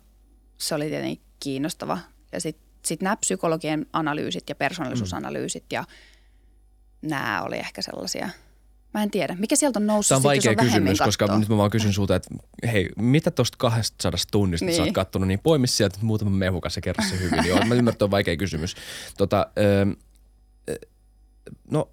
[0.57, 1.97] se oli tietenkin kiinnostava.
[2.31, 5.83] Ja sitten sit nämä psykologien analyysit ja persoonallisuusanalyysit ja
[7.01, 8.29] nämä oli ehkä sellaisia–
[8.93, 9.35] Mä en tiedä.
[9.39, 10.09] Mikä sieltä on noussut?
[10.09, 12.35] Tämä on vaikea on kysymys, koska nyt mä vaan kysyn sulta, että
[12.71, 14.75] hei, mitä tuosta 200 tunnista niin.
[14.75, 14.93] sä oot niin.
[14.93, 17.45] kattonut, niin poimi sieltä muutama mehukas ja kerro se hyvin.
[17.45, 18.75] Joo, mä ymmärrän, että on vaikea kysymys.
[19.17, 19.85] Tota, öö,
[21.71, 21.89] no,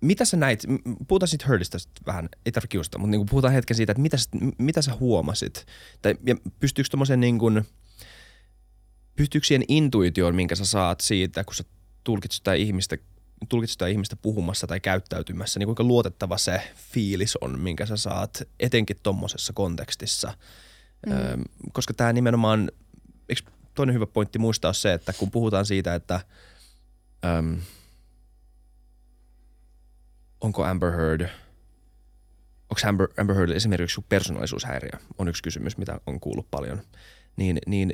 [0.00, 0.62] mitä sä näit,
[1.08, 4.16] puhutaan siitä Hurdista vähän, ei tarvitse kiusata, mutta niin puhutaan hetken siitä, että mitä,
[4.58, 5.66] mitä sä huomasit?
[6.02, 7.64] Tai ja pystyykö tuommoisen niin kuin,
[9.16, 11.64] pystyykö siihen intuitioon, minkä sä saat siitä, kun sä
[12.04, 12.96] tulkitset sitä ihmistä
[13.48, 18.42] tulkitset sitä ihmistä puhumassa tai käyttäytymässä, niin kuinka luotettava se fiilis on, minkä sä saat
[18.60, 20.34] etenkin tuommoisessa kontekstissa.
[21.06, 21.12] Mm.
[21.12, 21.38] Ö,
[21.72, 22.70] koska tämä nimenomaan,
[23.28, 23.42] eikö
[23.74, 26.20] toinen hyvä pointti muistaa se, että kun puhutaan siitä, että
[27.24, 27.58] äm,
[30.40, 31.20] onko Amber Heard,
[32.70, 36.82] onko Amber, Amber Heard esimerkiksi persoonallisuushäiriö, on yksi kysymys, mitä on kuullut paljon,
[37.36, 37.92] niin, niin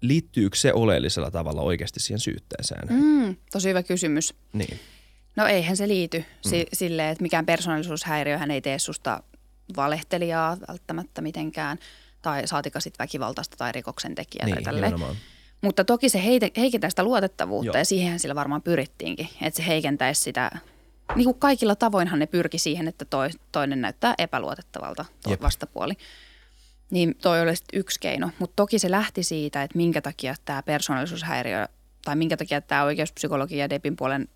[0.00, 2.88] liittyykö se oleellisella tavalla oikeasti siihen syytteeseen?
[2.90, 4.34] Mm, tosi hyvä kysymys.
[4.52, 4.80] Niin.
[5.36, 6.50] No eihän se liity mm.
[6.72, 9.22] silleen, että mikään persoonallisuushäiriöhän ei tee susta
[9.76, 11.78] valehtelijaa välttämättä mitenkään
[12.22, 14.94] tai saatika sitten väkivaltaista tai rikoksentekijää niin, tai tälleen.
[15.60, 17.80] Mutta toki se heite, heikentää sitä luotettavuutta Joo.
[17.80, 20.50] ja siihen sillä varmaan pyrittiinkin, että se heikentäisi sitä,
[21.14, 25.92] niin kuin kaikilla tavoinhan ne pyrki siihen, että toi, toinen näyttää epäluotettavalta tuo vastapuoli.
[26.90, 31.68] Niin toi olisi yksi keino, mutta toki se lähti siitä, että minkä takia tämä persoonallisuushäiriö
[32.04, 34.28] tai minkä takia tämä oikeuspsykologi ja Depin, puolen,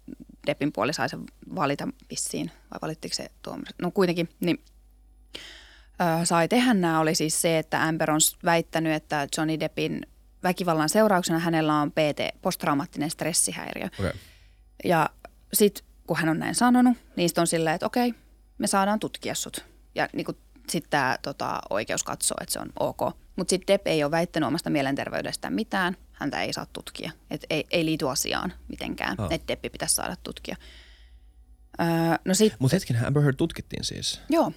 [0.47, 3.71] Depin puoli sai sen valita vissiin, vai valittiko se tuomari?
[3.83, 4.63] No kuitenkin, niin
[6.01, 10.07] ö, sai tehdä nämä oli siis se, että Amber on väittänyt, että Johnny Deppin
[10.43, 13.87] väkivallan seurauksena hänellä on PT, posttraumaattinen stressihäiriö.
[13.99, 14.13] Okay.
[14.85, 15.11] Ja
[15.53, 18.15] sitten kun hän on näin sanonut, niin on silleen, että okei,
[18.59, 19.65] me saadaan tutkia sut.
[19.95, 20.37] Ja niin kuin
[20.69, 23.01] sitten tämä tota, oikeus katsoo, että se on ok.
[23.37, 25.97] Mutta sitten Depp ei ole väittänyt omasta mielenterveydestään mitään.
[26.13, 27.13] Häntä ei saa tutkia.
[27.31, 29.33] Et ei, ei liity asiaan mitenkään, oh.
[29.33, 30.57] että Deppi pitäisi saada tutkia.
[31.81, 31.87] Öö,
[32.25, 34.21] no sit, Mutta hetken, Amber Heard tutkittiin siis?
[34.29, 34.53] Joo.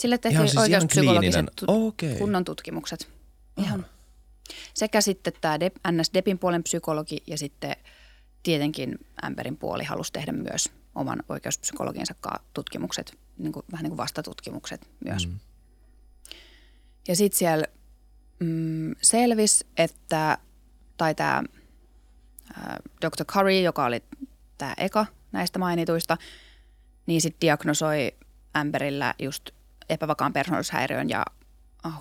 [0.00, 2.14] Sille tehtiin siis oikeuspsykologiset tu- okay.
[2.14, 3.08] kunnon tutkimukset.
[3.56, 3.80] Ihan.
[3.80, 3.86] Oh.
[4.74, 7.76] Sekä sitten tämä Depp, NS Deppin puolen psykologi ja sitten
[8.42, 12.14] tietenkin Amberin puoli halusi tehdä myös oman oikeuspsykologiensa
[12.54, 15.26] tutkimukset, niin kuin, vähän niin kuin vastatutkimukset myös.
[15.26, 15.38] Mm.
[17.08, 17.66] Ja sitten siellä
[18.40, 20.38] mm, selvisi, että,
[20.96, 21.42] tai tämä
[23.00, 23.24] Dr.
[23.24, 24.02] Curry, joka oli
[24.58, 26.16] tämä eka näistä mainituista,
[27.06, 28.12] niin sitten diagnosoi
[28.54, 29.50] Amberillä just
[29.88, 31.24] epävakaan persoonallisuushäiriön ja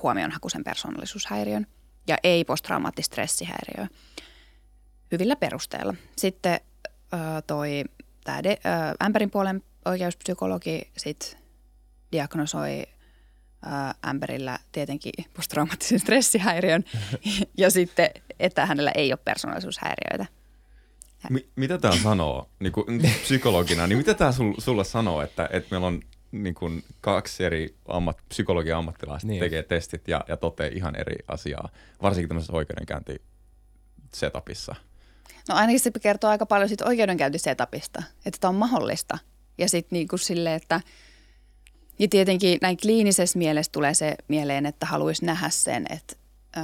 [0.03, 1.67] huomionhakuisen persoonallisuushäiriön
[2.07, 3.87] ja ei posttraumaattista stressihäiriöä
[5.11, 5.93] hyvillä perusteella.
[6.15, 6.59] Sitten
[7.47, 7.83] toi
[8.23, 11.37] tämä äh, Ämpärin puolen oikeuspsykologi sit
[12.11, 12.83] diagnosoi
[13.67, 16.83] äh, Ämpärillä tietenkin posttraumaattisen stressihäiriön
[17.57, 20.25] ja sitten, että hänellä ei ole persoonallisuushäiriöitä.
[21.29, 23.87] Mi- mitä tämä sanoo niin kuin psykologina?
[23.87, 28.17] Niin mitä tämä sul, sulle sanoo, että, että meillä on niin kuin kaksi eri ammat,
[28.29, 29.39] psykologian ammattilaista niin.
[29.39, 31.69] tekee testit ja, ja toteaa ihan eri asiaa,
[32.01, 33.21] varsinkin tämmöisessä oikeudenkäynti
[34.13, 34.75] setupissa?
[35.49, 39.17] No ainakin se kertoo aika paljon siitä oikeudenkäyntisetapista, että tämä on mahdollista.
[39.57, 40.81] Ja sitten niin kuin sille, että
[41.99, 46.15] ja tietenkin näin kliinisessä mielessä tulee se mieleen, että haluaisi nähdä sen, että
[46.57, 46.63] öö,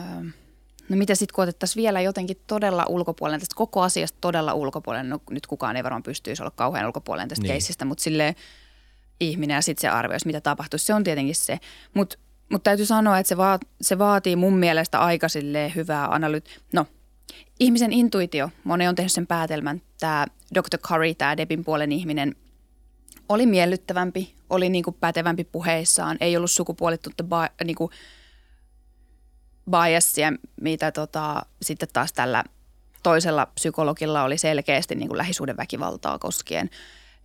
[0.89, 5.19] no mitä sitten kun otettaisiin vielä jotenkin todella ulkopuolella, tästä koko asiasta todella ulkopuolella, no
[5.29, 7.51] nyt kukaan ei varmaan pystyisi olla kauhean ulkopuolella tästä niin.
[7.51, 8.35] keissistä, mutta sille
[9.19, 11.59] ihminen ja sitten se arvioisi, mitä tapahtuisi, se on tietenkin se.
[11.93, 12.17] Mutta
[12.49, 15.27] mut täytyy sanoa, että se, vaat, se vaatii mun mielestä aika
[15.75, 16.61] hyvää analyyt.
[16.73, 16.85] No,
[17.59, 20.77] ihmisen intuitio, moni on tehnyt sen päätelmän, tämä Dr.
[20.77, 22.35] Curry, tämä Debin puolen ihminen,
[23.33, 27.91] oli miellyttävämpi, oli niin kuin pätevämpi puheissaan, ei ollut sukupuolittunutta ba- niin kuin
[29.71, 32.43] biasia, mitä tota, sitten taas tällä
[33.03, 36.69] toisella psykologilla oli selkeästi niin kuin lähisuhdeväkivaltaa koskien.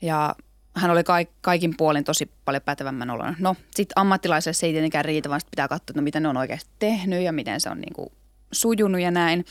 [0.03, 0.35] Ja
[0.77, 3.37] hän oli kaik, kaikin puolin tosi paljon pätevämmän oloinen.
[3.39, 6.37] No, sitten ammattilaiselle se ei tietenkään riitä, vaan pitää katsoa, että no, mitä ne on
[6.37, 8.09] oikeasti tehnyt ja miten se on niin kuin
[8.53, 9.45] sujunut ja näin.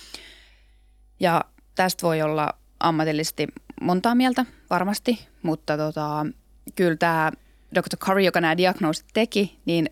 [1.20, 3.48] Ja tästä voi olla ammatillisesti
[3.82, 6.26] montaa mieltä varmasti, mutta tota,
[6.76, 7.32] kyllä tämä
[7.76, 7.98] Dr.
[7.98, 9.90] Curry, joka nämä diagnoosit teki, niin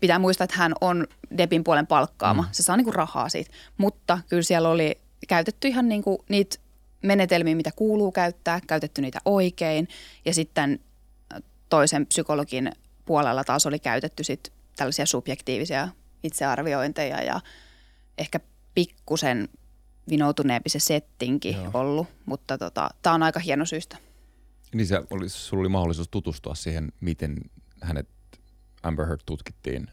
[0.00, 1.06] pitää muistaa, että hän on
[1.38, 2.42] Debin puolen palkkaama.
[2.42, 2.48] Mm.
[2.52, 6.56] Se saa niinku rahaa siitä, mutta kyllä siellä oli käytetty ihan niinku niitä
[7.02, 9.88] menetelmiä, mitä kuuluu käyttää, käytetty niitä oikein
[10.24, 10.80] ja sitten
[11.68, 12.72] toisen psykologin
[13.04, 15.88] puolella taas oli käytetty sit tällaisia subjektiivisia
[16.22, 17.40] itsearviointeja ja
[18.18, 18.40] ehkä
[18.74, 19.48] pikkusen
[20.10, 21.70] vinoutuneempi se settinki Joo.
[21.74, 23.96] ollut, mutta tota, tämä on aika hieno syystä.
[24.74, 27.36] Niin se oli, sulla oli mahdollisuus tutustua siihen, miten
[27.82, 28.08] hänet
[28.82, 29.90] Amber Heard tutkittiin.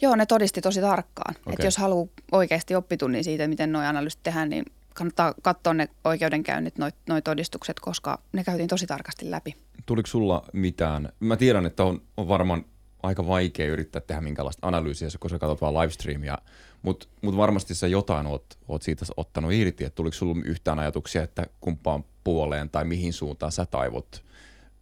[0.00, 1.34] Joo, ne todisti tosi tarkkaan.
[1.40, 1.52] Okay.
[1.52, 6.78] Että jos haluaa oikeasti oppitunnin siitä, miten nuo analyysit tehdään, niin kannattaa katsoa ne oikeudenkäynnit,
[6.78, 9.56] noi, noi todistukset, koska ne käytiin tosi tarkasti läpi.
[9.86, 11.12] Tuliko sulla mitään?
[11.20, 12.64] Mä tiedän, että on, on varmaan
[13.02, 16.38] aika vaikea yrittää tehdä minkälaista analyysiä, kun sä katsot vaan livestreamia,
[16.82, 21.22] mutta mut varmasti sä jotain oot, oot siitä ottanut irti, että tuliko sulla yhtään ajatuksia,
[21.22, 24.24] että kumpaan puoleen tai mihin suuntaan sä taivot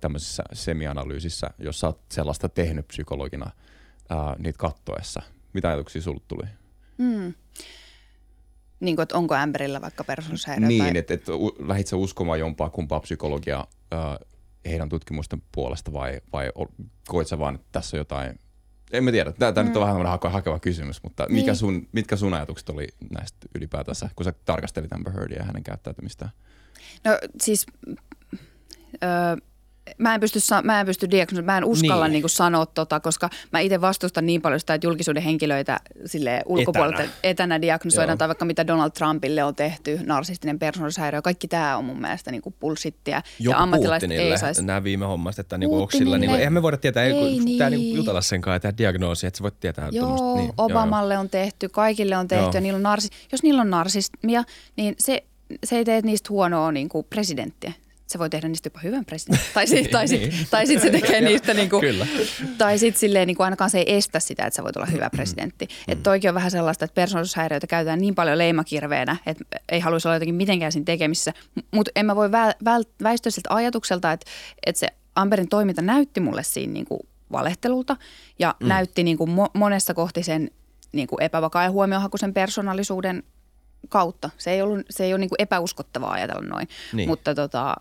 [0.00, 3.50] tämmöisessä semianalyysissä, jos sä oot sellaista tehnyt psykologina
[4.08, 5.22] ää, niitä kattoessa.
[5.52, 6.46] Mitä ajatuksia sulle tuli?
[6.98, 7.34] Mm.
[8.80, 10.98] Niin kuin, että onko Amberillä vaikka persoonallishäiriö Niin, tai...
[10.98, 11.26] että et,
[11.58, 14.18] lähit sä uskomaan jompaa kumpaa psykologiaa ää,
[14.68, 16.50] heidän tutkimusten puolesta vai, vai
[17.08, 18.40] koit sä vaan, että tässä on jotain,
[18.92, 19.66] en mä tiedä, tämä mm.
[19.66, 21.56] nyt on vähän tämmöinen hake- hakeva kysymys, mutta mikä Niin.
[21.56, 26.30] sun, mitkä sun ajatukset oli näistä ylipäätänsä, kun sä tarkastelit Amber Heardia ja hänen käyttäytymistään?
[27.04, 27.66] No siis,
[29.02, 29.36] öö,
[29.98, 32.12] mä en pysty, mä en pysty diagnosoimaan, mä en uskalla Niin.
[32.12, 32.22] niin.
[32.22, 37.02] niin sanoa tota, koska mä itse vastustan niin paljon sitä, että julkisuuden henkilöitä sille ulkopuolelta
[37.02, 38.16] etänä, etänä diagnosoidaan Joo.
[38.16, 42.42] tai vaikka mitä Donald Trumpille on tehty, narsistinen persoonallisuushäiriö, kaikki tämä on mun mielestä niin
[42.42, 43.22] kuin bullshittia.
[43.38, 44.64] Joku ja ammattilaiset ei saisi.
[44.64, 46.04] nämä viime hommat, että niinku, onko Putinille.
[46.06, 47.80] sillä, niinku, eihän me voida tietää, ei, Ei kun pitää niin.
[47.80, 49.88] niinku jutella sen kanssa ja tehdä diagnoosi, että sä voit tietää.
[49.92, 52.50] Joo, tommosta- niin, Obamalle on tehty, kaikille on tehty Joo.
[52.54, 54.44] ja niillä on narsi, jos niillä on narsismia,
[54.76, 55.24] niin se,
[55.64, 57.72] se ei tee niistä huonoa niin kuin presidenttiä.
[58.16, 59.46] Se voi tehdä niistä jopa hyvän presidentin.
[59.54, 60.46] Tai sitten tai sit, Niin.
[60.50, 62.06] tai sit se tekee niistä niin kuin, Kyllä.
[62.58, 65.10] tai sitten silleen niin kuin ainakaan se ei estä sitä, että sä voit olla hyvä
[65.10, 65.64] presidentti.
[65.66, 65.92] Mm.
[65.92, 70.16] Että toikin on vähän sellaista, että persoonallisuushäiriöitä käytetään niin paljon leimakirveenä, että ei haluaisi olla
[70.16, 71.32] jotenkin mitenkään siinä tekemissä.
[71.70, 74.26] Mutta en mä voi vä- väl- väistyä siltä ajatukselta, että,
[74.66, 77.00] että se Amberin toiminta näytti mulle siinä niin kuin
[77.32, 77.96] valehtelulta
[78.38, 78.68] ja mm.
[78.68, 80.50] näytti niin kuin mo- monessa kohti sen
[80.92, 83.22] niin kuin epävakaa ja huomiohakuisen persoonallisuuden
[83.88, 84.30] kautta.
[84.38, 87.08] Se ei, ollut, se ei ole niin kuin epäuskottavaa ajatella noin, Niin.
[87.08, 87.76] mutta, tota,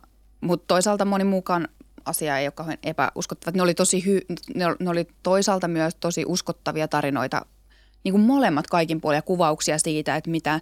[0.46, 1.68] mutta toisaalta moni muukaan
[2.06, 3.56] asia ei ole kauhean epäuskottava.
[3.56, 7.46] Ne oli, tosi hy- ne, ol- ne oli toisaalta myös tosi uskottavia tarinoita,
[8.04, 10.62] niin kuin molemmat kaikin puolin ja kuvauksia siitä, että mitä,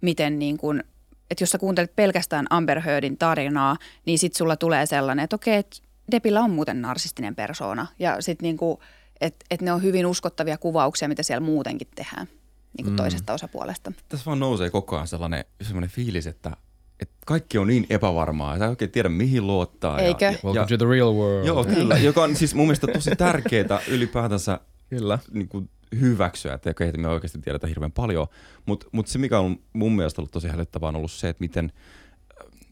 [0.00, 0.84] miten niin kuin,
[1.30, 3.76] että jos sä kuuntelet pelkästään Amber Heardin tarinaa,
[4.06, 5.76] niin sit sulla tulee sellainen, että okei, että
[6.10, 7.86] Depillä on muuten narsistinen persoona.
[7.98, 8.78] Ja sitten niin kuin,
[9.20, 12.28] että, että ne on hyvin uskottavia kuvauksia, mitä siellä muutenkin tehdään
[12.76, 12.96] niin kuin mm.
[12.96, 13.92] toisesta osapuolesta.
[14.08, 16.56] Tässä vaan nousee koko ajan sellainen, sellainen fiilis, että,
[17.00, 19.98] että kaikki on niin epävarmaa, että ei oikein tiedä mihin luottaa.
[19.98, 20.24] Eikö?
[20.24, 21.46] Ja, Welcome ja, to the real world.
[21.46, 21.98] Joo, kyllä.
[21.98, 25.18] Joka on siis mun mielestä tosi tärkeää ylipäätänsä Kyllä.
[25.32, 28.26] niin kuin hyväksyä, että okei, että me oikeasti tiedetään hirveän paljon.
[28.66, 31.72] Mutta mut se, mikä on mun mielestä ollut tosi hälyttävää, on ollut se, että miten,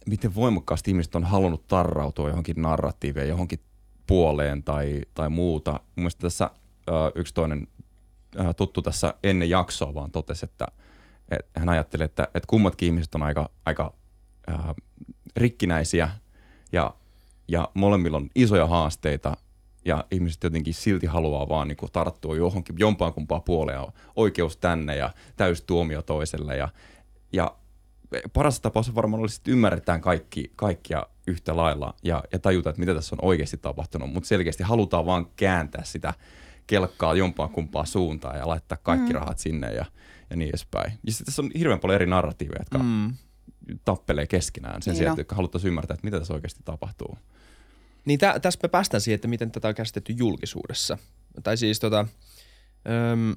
[0.07, 3.61] miten voimakkaasti ihmiset on halunnut tarrautua johonkin narratiiveen, johonkin
[4.07, 5.73] puoleen tai, tai muuta.
[5.73, 7.69] Mun mielestä tässä äh, yksi toinen
[8.41, 10.67] äh, tuttu tässä ennen jaksoa vaan totesi, että
[11.31, 13.93] et hän ajattelee, että, että kummatkin ihmiset on aika, aika
[14.51, 14.75] äh,
[15.37, 16.11] rikkinäisiä
[16.73, 16.95] ja,
[17.49, 19.37] ja molemmilla on isoja haasteita
[19.85, 23.81] ja ihmiset jotenkin silti haluaa vaan niin kuin tarttua johonkin jompaan kumpaan puoleen,
[24.17, 26.69] oikeus tänne ja täystuomio toiselle ja,
[27.33, 27.57] ja
[28.33, 32.95] paras tapaus varmaan olisi, että ymmärretään kaikki, kaikkia yhtä lailla ja, ja tajuta, että mitä
[32.95, 36.15] tässä on oikeasti tapahtunut, mutta selkeästi halutaan vaan kääntää sitä
[36.67, 39.19] kelkkaa jompaan kumpaan suuntaan ja laittaa kaikki mm.
[39.19, 39.85] rahat sinne ja,
[40.31, 40.93] ja niin edespäin.
[41.03, 43.15] Ja sitten tässä on hirveän paljon eri narratiiveja, jotka mm.
[43.85, 45.21] Tappelee keskenään sen Niin sijaan, on.
[45.21, 47.19] että haluttaisiin ymmärtää, että mitä tässä oikeasti tapahtuu.
[48.05, 50.99] Niin tä, tässä me päästään siihen, että miten tätä on käsitetty julkisuudessa.
[51.43, 52.07] Tai siis tota,
[53.13, 53.35] öm,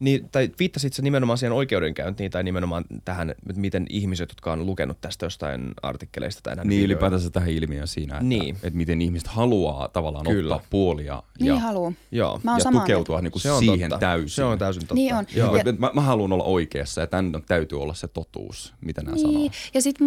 [0.00, 4.66] niin, tai viittasit sä nimenomaan siihen oikeudenkäyntiin tai nimenomaan tähän, että miten ihmiset, jotka on
[4.66, 8.54] lukenut tästä jostain artikkeleista tai Niin videoita- ylipäätänsä tähän ilmiöön siinä, että, Niin.
[8.62, 10.54] että miten ihmiset haluaa tavallaan Kyllä.
[10.54, 11.92] ottaa puolia Niin ja, haluaa.
[12.10, 12.40] Joo.
[12.42, 14.06] Mä ja tukeutua niin kuin Se on siihen totta.
[14.06, 14.28] täysin.
[14.30, 14.94] Se on täysin totta.
[14.94, 15.26] Niin on.
[15.34, 15.56] Joo.
[15.56, 19.16] Ja- Ja, mä, mä haluan olla oikeassa ja tämän täytyy olla se totuus, mitä nämä
[19.16, 19.32] sanoo.
[19.32, 19.52] Niin.
[19.74, 20.06] Ja sitten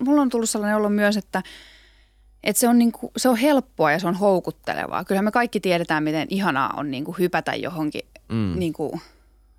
[0.00, 1.42] mulla on tullut sellainen olo myös, että,
[2.44, 5.04] että se, on niinku, se on helppoa ja se on houkuttelevaa.
[5.04, 8.58] Kyllähän me kaikki tiedetään, miten ihanaa on niinku hypätä johonkin mm.
[8.58, 9.00] niinku,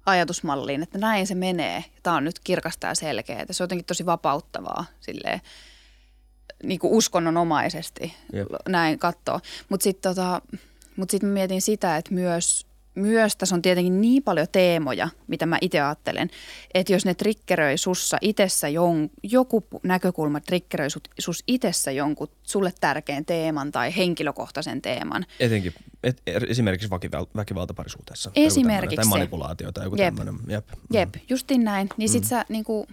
[0.06, 1.86] ajatusmalliin, että näin se menee.
[2.04, 3.46] Tämä on nyt kirkasta ja selkeä.
[3.52, 5.42] Se on jotenkin tosi vapauttavaa silleen,
[6.64, 8.48] niinku uskonnonomaisesti Jep.
[8.70, 9.40] näin katsoo.
[9.70, 10.42] Mutta sitten tota,
[10.96, 15.58] mut sit mietin sitä, että myös, myös tässä on tietenkin niin paljon teemoja, mitä mä
[15.62, 16.30] itse ajattelen,
[16.74, 22.74] että jos ne triggeröi sussa itessä jon, joku näkökulma triggeröi sut, sus itessä jonkun sulle
[22.82, 25.74] tärkeän teeman tai henkilökohtaisen teeman, Etenkin
[26.04, 28.32] et, esimerkiksi väkival- väkivalta parisuhteessa.
[28.36, 28.96] Esimerkiksi.
[28.96, 30.16] Tai manipulaatio tai joku Jep.
[30.16, 30.36] tämmöinen.
[30.48, 30.68] Jep.
[30.94, 31.90] Jep, justiin näin.
[31.98, 32.88] Niin sit sä niinku,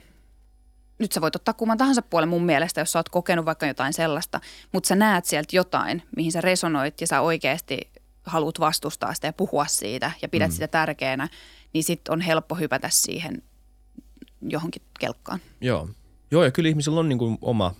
[0.98, 3.92] nyt sä voit ottaa kumman tahansa puolen mun mielestä, jos sä oot kokenut vaikka jotain
[3.92, 4.40] sellaista,
[4.72, 7.90] mutta sä näet sieltä jotain, mihin sä resonoit ja sä oikeasti
[8.26, 10.52] haluat vastustaa sitä ja puhua siitä ja pidät mm.
[10.52, 11.28] sitä tärkeänä,
[11.72, 13.42] niin sitten on helppo hypätä siihen
[14.48, 15.40] johonkin kelkkaan.
[15.60, 15.88] Joo.
[16.30, 17.74] Joo, ja kyllä ihmisillä on niin kuin oma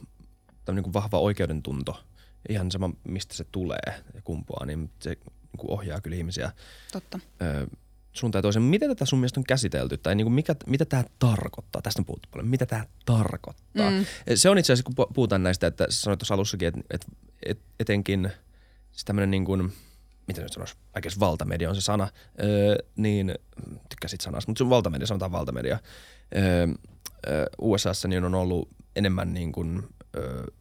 [0.73, 2.05] niin kuin vahva oikeudentunto.
[2.49, 3.79] Ihan sama, mistä se tulee
[4.15, 6.53] ja kumpuaa, niin se niin kuin ohjaa kyllä ihmisiä.
[6.93, 7.21] Totta.
[7.43, 7.67] Ö,
[8.13, 8.63] suuntaan toisen.
[8.63, 9.97] Miten tätä sun mielestä on käsitelty?
[9.97, 11.83] Tai niin kuin mikä, mitä tämä tarkoittaa?
[11.83, 12.49] Tästä on puhuttu paljon.
[12.49, 13.91] Mitä tämä tarkoittaa?
[13.91, 14.05] Mm.
[14.35, 16.81] Se on itse asiassa, kun puhutaan näistä, että sanoit tuossa alussakin, että,
[17.43, 18.31] että, etenkin
[19.05, 19.73] tämmöinen niin kuin,
[20.27, 22.09] miten nyt sanoisi, oikeasti valtamedia on se sana,
[22.43, 23.35] öö, niin
[23.89, 25.79] tykkäsit sanasta, mutta sun valtamedia, sanotaan valtamedia.
[26.37, 26.67] Öö,
[27.59, 29.83] USAssa niin on ollut enemmän niin kuin,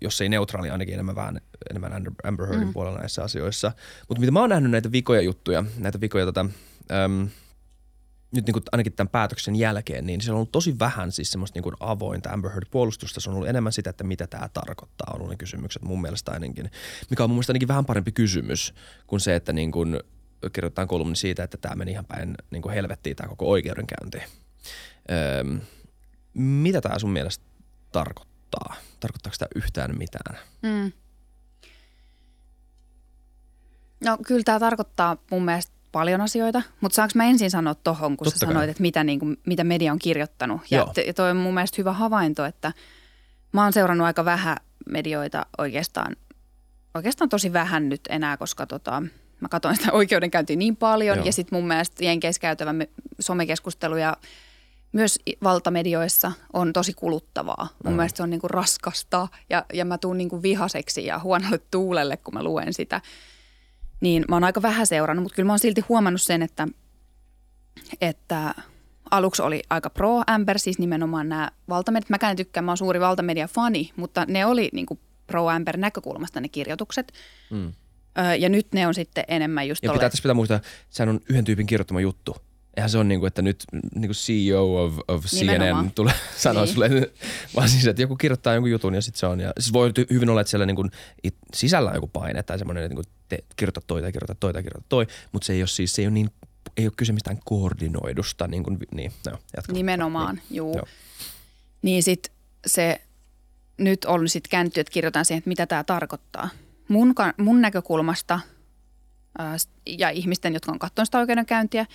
[0.02, 2.74] jos ei neutraali, ainakin enemmän vähän enemmän Amber Heardin mm.
[2.74, 3.72] puolella näissä asioissa.
[4.08, 6.46] Mutta mitä mä oon nähnyt näitä vikoja juttuja, näitä vikoja tota,
[6.92, 7.30] äm,
[8.32, 11.58] nyt niin kuin ainakin tämän päätöksen jälkeen, niin se on ollut tosi vähän siis semmoista
[11.58, 13.20] niin kuin avointa Amber Heard-puolustusta.
[13.20, 16.32] Se on ollut enemmän sitä, että mitä tämä tarkoittaa, on ollut ne kysymykset mun mielestä
[16.32, 16.72] ainakin.
[17.10, 18.74] Mikä on mun mielestä ainakin vähän parempi kysymys
[19.08, 20.00] kuin se, että niin kuin
[20.54, 24.18] kirjoitetaan kolumni siitä, että tämä meni ihan päin niin kuin helvettiin tämä koko oikeudenkäynti.
[25.40, 25.60] Öm,
[26.34, 27.46] mitä tämä sun mielestä
[27.92, 28.76] tarkoittaa?
[29.00, 30.38] Tarkoittaako tämä yhtään mitään?
[30.62, 30.92] Mm.
[34.06, 38.26] No kyllä tämä tarkoittaa mun mielestä paljon asioita, mutta saanko mä ensin sanoa tohon, kun
[38.26, 38.54] Totta sä kai.
[38.54, 40.62] sanoit, että mitä, niin kuin, mitä media on kirjoittanut.
[40.72, 42.74] Ja, ja toi on mun mielestä hyvä havainto, että
[43.52, 44.58] mä oon seurannut aika vähän
[44.90, 46.16] medioita oikeastaan,
[46.94, 49.04] oikeastaan tosi vähän nyt enää, koska tota,
[49.40, 51.26] mä katsoin sitä oikeudenkäyntiä niin paljon Joo.
[51.26, 52.74] ja sitten mun mielestä Jenkeissä käytävä
[53.20, 54.18] somekeskustelu ja
[54.92, 57.68] myös valtamedioissa on tosi kuluttavaa.
[57.84, 57.98] Mun mm.
[57.98, 62.34] mielestä se on niinku raskasta ja, ja mä tuun niinku vihaseksi ja huonolle tuulelle, kun
[62.34, 63.02] mä luen sitä–
[64.06, 66.68] niin mä oon aika vähän seurannut, mutta kyllä mä oon silti huomannut sen, että,
[68.02, 68.56] että
[69.12, 72.10] aluksi oli aika pro Amber, siis nimenomaan nämä valtamediat.
[72.10, 76.42] Mäkään en tykkää, mä oon suuri valtamedia-fani, mutta ne oli niin kuin pro Amber näkökulmasta
[76.42, 77.14] ne kirjoitukset.
[77.50, 77.74] Mm.
[78.18, 81.22] Öö, ja nyt ne on sitten enemmän just Ja pitää, tässä pitää muistaa, sehän on
[81.30, 82.38] yhden tyypin kirjoittama juttu.
[82.78, 86.64] Eihän se on niin kuin, että nyt niin kuin CEO of, of CNN tulee sanoa
[86.64, 86.74] niin.
[86.74, 86.90] sulle,
[87.56, 89.40] vaan siis, että joku kirjoittaa jonkun jutun ja sitten se on.
[89.40, 90.92] Ja siis voi hyvin olla, että siellä niin kuin
[91.24, 94.36] it, sisällä on joku paine tai semmoinen, että niin kuin te, kirjoita toi tai kirjoita
[94.36, 96.30] toi tai kirjoita toi, mutta se ei ole siis, se ei ole niin,
[96.78, 98.48] ei ole kyse mistään koordinoidusta.
[98.48, 99.38] Niin, kuin, niin no.
[99.72, 100.76] Nimenomaan, niin, juu.
[100.76, 100.86] Joo.
[101.82, 102.36] Niin sitten
[102.68, 103.02] se
[103.78, 106.50] nyt on sitten kääntyy, että kirjoitan siihen, että mitä tämä tarkoittaa.
[106.88, 108.40] Mun, mun näkökulmasta
[109.86, 111.86] ja ihmisten, jotka on katsonut sitä oikeudenkäyntiä,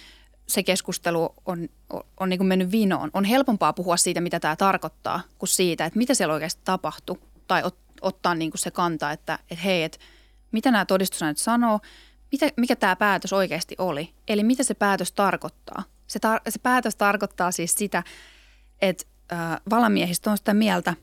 [0.51, 3.11] se keskustelu on, on, on niin kuin mennyt vinoon.
[3.15, 7.19] On helpompaa puhua siitä, mitä tämä tarkoittaa, kuin siitä, että mitä siellä oikeasti tapahtui.
[7.47, 9.99] Tai ot, ottaa niin kuin se kanta, että, että hei, että
[10.53, 11.81] mitä nämä todistusaineet sanoo,
[12.33, 14.15] mitä, mikä tämä päätös oikeasti oli.
[14.29, 15.83] Eli mitä se päätös tarkoittaa.
[16.07, 18.03] Se, tar- se päätös tarkoittaa siis sitä,
[18.83, 20.95] että äh, valamiehistö on sitä mieltä,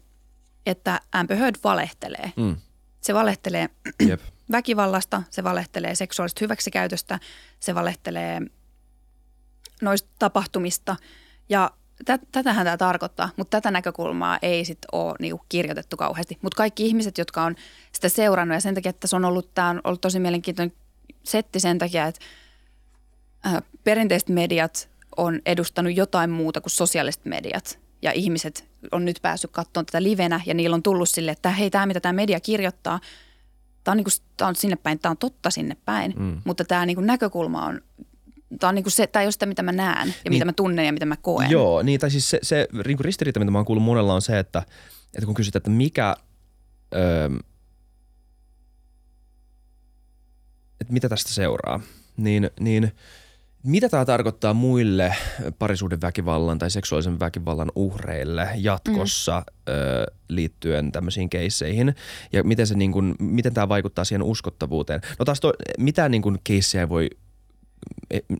[0.66, 2.32] että Amber Heard valehtelee.
[2.36, 2.56] Mm.
[3.02, 3.70] Se valehtelee
[4.08, 4.22] Jep.
[4.52, 7.20] väkivallasta, se valehtelee seksuaalista hyväksikäytöstä,
[7.60, 8.42] se valehtelee–
[9.82, 10.96] noista tapahtumista
[11.50, 11.72] ja
[12.32, 16.38] tätähän tämä tarkoittaa, mutta tätä näkökulmaa ei sitten ole niinku kirjoitettu kauheasti.
[16.42, 17.56] Mutta kaikki ihmiset, jotka on
[17.92, 20.78] sitä seurannut ja sen takia, että se on ollut, tämä on ollut tosi mielenkiintoinen
[21.24, 22.26] setti sen takia, että
[23.46, 27.80] äh, perinteiset mediat on edustanut jotain muuta kuin sosiaaliset mediat.
[28.02, 31.70] Ja ihmiset on nyt päässyt katsomaan tätä livenä ja niillä on tullut sille, että hei,
[31.70, 33.00] tämä mitä tämä media kirjoittaa,
[33.84, 36.42] tämä on, niin kuin, tämä on sinne päin, tämä on totta sinne päin, mm.
[36.46, 37.82] mutta tämä niin kuin näkökulma on
[38.60, 40.46] tämä on niin kuin se, tämä ei ole sitä, mitä mä näen ja niin, mitä
[40.46, 41.52] mä tunnen ja mitä mä koen.
[41.52, 44.40] Joo, niin tai siis se, se niin ristiriita, mitä mä oon kuullut monella on se,
[44.40, 44.64] että,
[45.16, 46.16] että kun kysytään, että mikä,
[46.96, 47.30] öö,
[50.82, 51.80] että mitä tästä seuraa,
[52.18, 52.92] niin, niin
[53.64, 55.16] mitä tämä tarkoittaa muille
[55.60, 59.74] parisuuden väkivallan tai seksuaalisen väkivallan uhreille jatkossa mm.
[59.74, 61.96] ö, liittyen tämmöisiin keisseihin
[62.34, 65.02] ja miten, se niin kuin, miten tämä vaikuttaa siihen uskottavuuteen.
[65.20, 67.10] No taas to, mitään niin kuin keissejä ei voi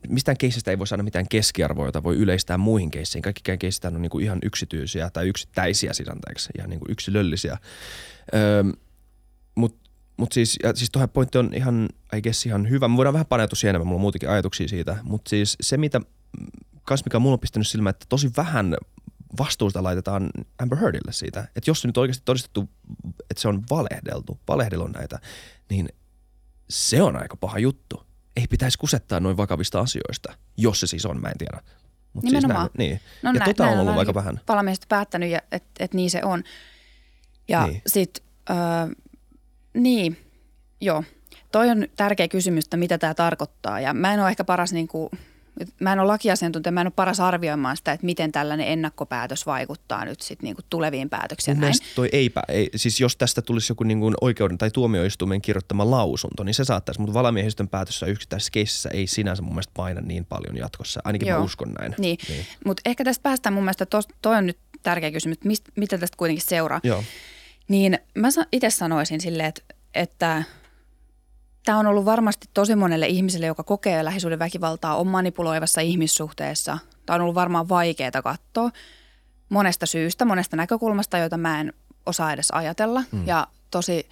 [0.08, 3.22] mistään keissistä ei voi saada mitään keskiarvoa, jota voi yleistää muihin keisseihin.
[3.22, 7.58] Kaikki keissistä on niin kuin ihan yksityisiä tai yksittäisiä siis anteeksi, ihan niin kuin yksilöllisiä.
[8.34, 8.64] Öö,
[9.54, 12.88] Mutta mut siis, ja siis tuohon pointti on ihan, I guess ihan hyvä.
[12.88, 14.96] Me voidaan vähän paneutua siihen enemmän, mulla on muutenkin ajatuksia siitä.
[15.02, 16.00] Mutta siis se, mitä,
[16.82, 18.76] kans mikä mulla on pistänyt silmään, että tosi vähän
[19.38, 21.40] vastuusta laitetaan Amber Heardille siitä.
[21.40, 22.68] Että jos se nyt oikeasti todistettu,
[23.30, 25.18] että se on valehdeltu, valehdellut näitä,
[25.70, 25.88] niin
[26.70, 28.07] se on aika paha juttu
[28.38, 31.60] ei pitäisi kusettaa noin vakavista asioista, jos se siis on, mä en tiedä.
[32.12, 32.66] Mut siis Nimenomaan.
[32.66, 33.00] Siis näin, niin.
[33.22, 34.40] No, ja nä, tota on ollut aika vähän.
[34.48, 36.44] Valmiista päättänyt, että et niin se on.
[37.48, 37.82] Ja niin.
[37.86, 38.56] sitten, äh,
[39.74, 40.16] niin,
[40.80, 41.04] joo.
[41.52, 43.80] Toi on tärkeä kysymys, että mitä tämä tarkoittaa.
[43.80, 45.10] Ja mä en ole ehkä paras niin kuin,
[45.80, 50.04] mä en ole lakiasiantuntija, mä en ole paras arvioimaan sitä, että miten tällainen ennakkopäätös vaikuttaa
[50.04, 51.60] nyt sitten niinku tuleviin päätöksiin.
[51.60, 51.74] Näin.
[51.94, 56.44] toi eipä, ei, siis jos tästä tulisi joku niin kuin oikeuden tai tuomioistuimen kirjoittama lausunto,
[56.44, 60.56] niin se saattaisi, mutta valamiehistön päätössä yksittäisessä keississä ei sinänsä mun mielestä paina niin paljon
[60.56, 61.00] jatkossa.
[61.04, 61.38] Ainakin Joo.
[61.38, 61.94] mä uskon näin.
[61.98, 62.46] Niin, niin.
[62.64, 65.98] mutta ehkä tästä päästään mun mielestä, tos, toi on nyt tärkeä kysymys, että mist, mitä
[65.98, 66.80] tästä kuitenkin seuraa.
[66.82, 67.04] Joo.
[67.68, 69.62] Niin mä itse sanoisin silleen, että,
[69.94, 70.42] että
[71.64, 76.78] tämä on ollut varmasti tosi monelle ihmiselle, joka kokee lähisuuden väkivaltaa, on manipuloivassa ihmissuhteessa.
[77.06, 78.70] Tämä on ollut varmaan vaikeaa katsoa
[79.48, 81.72] monesta syystä, monesta näkökulmasta, joita mä en
[82.06, 83.02] osaa edes ajatella.
[83.12, 83.26] Mm.
[83.26, 84.08] Ja tosi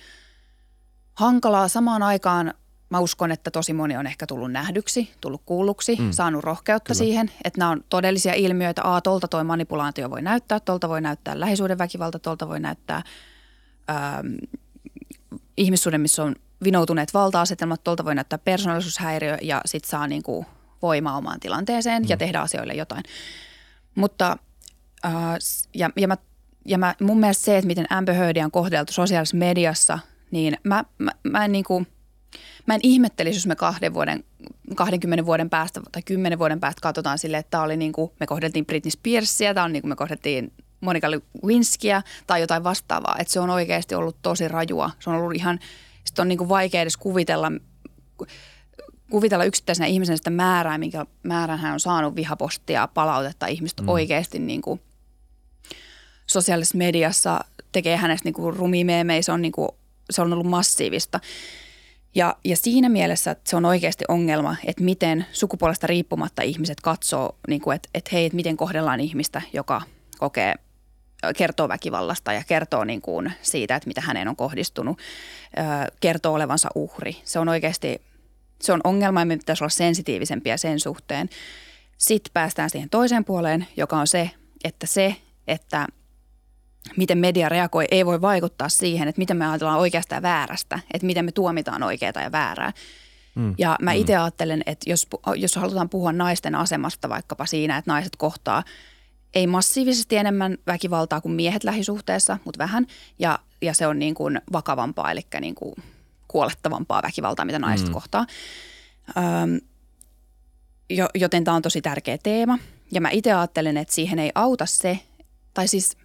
[1.15, 2.55] hankalaa samaan aikaan
[2.91, 6.11] mä uskon, että tosi moni on ehkä tullut nähdyksi, tullut kuulluksi, mm.
[6.11, 6.99] saanut rohkeutta Kyllä.
[6.99, 8.95] siihen, että nämä on todellisia ilmiöitä.
[8.95, 13.03] A, tolta toi manipulaatio voi näyttää, tolta voi näyttää lähisuuden väkivalta, tolta voi näyttää
[13.91, 14.35] ähm,
[15.57, 20.47] ihmissuuden, missä on vinoutuneet valta-asetelmat, tuolta voi näyttää persoonallisuushäiriö ja sitten saa niin kuin
[20.83, 22.09] voimaa omaan tilanteeseen mm.
[22.09, 23.03] ja tehdä asioille jotain.
[23.95, 24.37] Mutta
[25.05, 25.13] äh,
[25.75, 26.17] ja, ja, mä,
[26.65, 29.99] ja mä, mun mielestä se, että miten Amber Heardia on kohdeltu sosiaalisessa mediassa,
[30.31, 31.87] niin mä, mä, mä en niin kuin,
[32.67, 34.25] mä en ihmettelisi, jos me kahden vuoden,
[34.75, 38.27] 20 vuoden päästä tai 10 vuoden päästä katsotaan sille, että tämä oli niin kuin, me
[38.27, 43.17] kohdeltiin Britney Spearsia, tämä on niin kuin me kohdeltiin Monika Lewinskia tai jotain vastaavaa.
[43.19, 44.91] Että se on oikeasti ollut tosi rajua.
[44.99, 45.59] Se on ollut ihan–
[46.07, 47.53] sitten on niin kuin vaikea edes kuvitella,
[49.11, 53.47] kuvitella yksittäisenä ihmisenä sitä määrää, minkä määrän hän on saanut vihapostia, palautetta.
[53.47, 53.89] Ihmiset mm.
[53.89, 54.81] oikeasti niin kuin
[56.27, 59.23] sosiaalisessa mediassa tekee hänestä niin kuin rumimeemei.
[59.23, 59.69] Se on, niin kuin,
[60.11, 61.21] se on ollut massiivista.
[62.15, 67.37] Ja, ja siinä mielessä että se on oikeasti ongelma, että miten sukupuolesta riippumatta ihmiset katsoo,
[67.49, 69.83] niin kuin, että, että hei, että miten kohdellaan ihmistä, joka
[70.19, 70.55] kokee
[71.37, 74.99] kertoo väkivallasta ja kertoo niin kuin siitä, että mitä häneen on kohdistunut,
[76.01, 77.17] kertoo olevansa uhri.
[77.25, 78.03] Se on oikeasti,
[78.61, 81.29] se on ongelma ja me pitäisi olla sensitiivisempiä sen suhteen.
[81.99, 84.31] Sitten päästään siihen toiseen puoleen, joka on se,
[84.65, 85.17] että se,
[85.49, 85.87] että
[86.97, 91.07] miten media reagoi, ei voi vaikuttaa siihen, että miten me ajatellaan oikeasta ja väärästä, että
[91.07, 92.73] miten me tuomitaan oikeaa ja väärää.
[93.35, 93.55] Mm.
[93.59, 94.23] Ja mä itse mm.
[94.23, 98.63] ajattelen, että jos, jos halutaan puhua naisten asemasta vaikkapa siinä, että naiset kohtaa–
[99.37, 102.87] ei massiivisesti enemmän väkivaltaa kuin miehet lähisuhteessa, mutta vähän.
[103.19, 105.75] Ja, ja se on niin kuin vakavampaa, eli niin kuin
[106.29, 107.93] kuolettavampaa väkivaltaa, mitä naiset mm.
[107.93, 108.27] kohtaa.
[109.17, 109.61] Öm,
[110.91, 112.59] jo, joten tämä on tosi tärkeä teema.
[112.93, 114.99] Ja mä itse ajattelen, että siihen ei auta se,
[115.55, 115.97] tai siis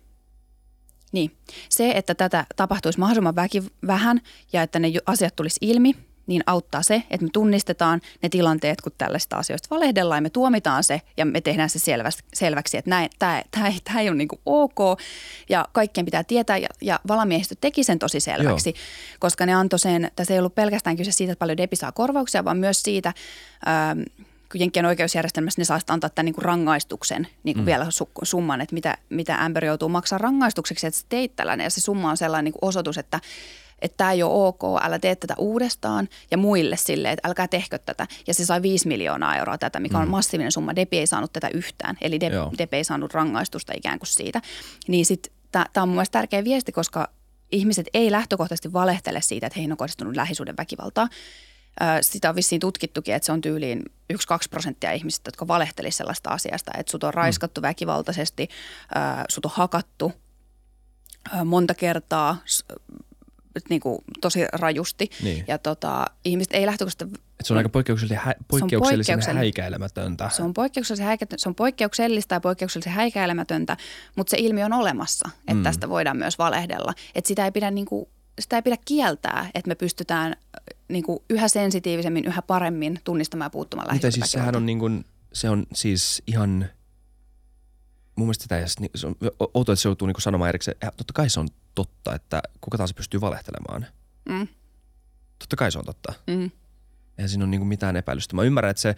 [1.12, 1.32] niin,
[1.70, 4.22] se, että tätä tapahtuisi mahdollisimman väki, vähän
[4.54, 5.96] ja että ne asiat tulisi ilmi–
[6.32, 10.84] niin auttaa se, että me tunnistetaan ne tilanteet, kun tällaista asioista valehdellaan ja me tuomitaan
[10.84, 14.18] se ja me tehdään se selväksi, selväksi että näin, tämä, tämä, ei, tämä ei ole
[14.18, 15.00] niin kuin ok
[15.50, 19.18] ja kaikkien pitää tietää ja, ja valamiehistö teki sen tosi selväksi, Joo.
[19.20, 22.46] koska ne antoi sen, tässä ei ollut pelkästään kyse siitä, että paljon Depi saa korvauksia,
[22.46, 23.14] vaan myös siitä,
[23.68, 24.02] ähm,
[24.52, 27.66] kun Jenkkien oikeusjärjestelmässä ne saa antaa tämän niin kuin rangaistuksen niin kuin mm.
[27.66, 27.88] vielä
[28.24, 32.10] summan, että mitä, mitä Amber joutuu maksaa rangaistukseksi, että se teit tällainen ja se summa
[32.10, 33.20] on sellainen niin kuin osoitus, että
[33.82, 37.78] että tämä ei ole ok, älä tee tätä uudestaan ja muille silleen, että älkää tehkö
[37.78, 38.08] tätä.
[38.28, 40.12] Ja se sai 5 miljoonaa euroa tätä, mikä on mm.
[40.12, 40.76] massiivinen summa.
[40.76, 44.42] Depi ei saanut tätä yhtään, eli Depi, Depi ei saanut rangaistusta ikään kuin siitä.
[44.88, 47.10] Niin sitten tämä on mun mielestä tärkeä viesti, koska
[47.52, 51.08] ihmiset ei lähtökohtaisesti valehtele siitä, että heihin on kohdistunut lähisuuden väkivaltaa.
[52.02, 54.16] Sitä on vissiin tutkittukin, että se on tyyliin 1-2
[54.50, 57.68] prosenttia ihmisistä, jotka valehtelisivat sellaista asiasta, että sut on raiskattu mm.
[57.68, 58.48] väkivaltaisesti,
[59.30, 60.12] sut on hakattu
[61.46, 62.38] monta kertaa,
[63.70, 65.10] niin kuin, tosi rajusti.
[65.24, 65.46] Niin.
[65.48, 67.22] Ja tota, ihmiset ei lähtökohtaisesti...
[67.40, 70.30] Et se on aika poikkeuksellisen, hä- poikkeuksellisen, poikkeuksellisen häikäilemätöntä.
[70.30, 73.78] Se on, poikkeuksellisen häikä, se on poikkeuksellista ja poikkeuksellisen häikäilemätöntä,
[74.16, 75.64] mutta se ilmiö on olemassa, että mm.
[75.64, 76.94] tästä voidaan myös valehdella.
[77.16, 78.06] Että sitä ei pidä niin kuin,
[78.40, 80.36] sitä ei pidä kieltää, että me pystytään
[80.88, 85.06] niin kuin yhä sensitiivisemmin, yhä paremmin tunnistamaan ja puuttumaan Mitä siis sehän on, niin kuin,
[85.34, 86.66] se on siis ihan–
[88.16, 89.16] mun mielestä sitä niin se on
[89.54, 90.78] outoa, että se joutuu niin sanomaan erikseen.
[90.82, 93.86] Ja totta kai se on totta, että kuka taas pystyy valehtelemaan.
[94.30, 94.48] Mm.
[95.40, 96.14] Totta kai se on totta.
[96.28, 96.52] Mm.
[97.18, 98.36] Eihän siinä ole niin mitään epäilystä.
[98.36, 98.96] Mä ymmärrän, että se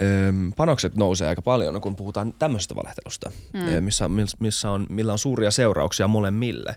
[0.00, 3.84] ö, panokset nousee aika paljon, kun puhutaan tämmöisestä valehtelusta, mm.
[3.84, 4.08] missä,
[4.40, 6.76] missä on, millä on suuria seurauksia molemmille.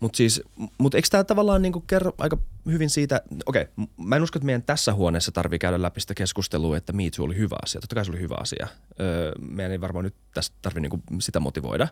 [0.00, 0.42] Mutta siis,
[0.78, 4.46] mut eikö tämä tavallaan niinku kerro aika hyvin siitä, okei, okay, mä en usko, että
[4.46, 7.80] meidän tässä huoneessa tarvii käydä läpi sitä keskustelua, että Me Too oli hyvä asia.
[7.80, 8.68] Totta kai se oli hyvä asia.
[9.00, 11.88] Öö, meidän ei varmaan nyt tästä tarvitse niinku sitä motivoida.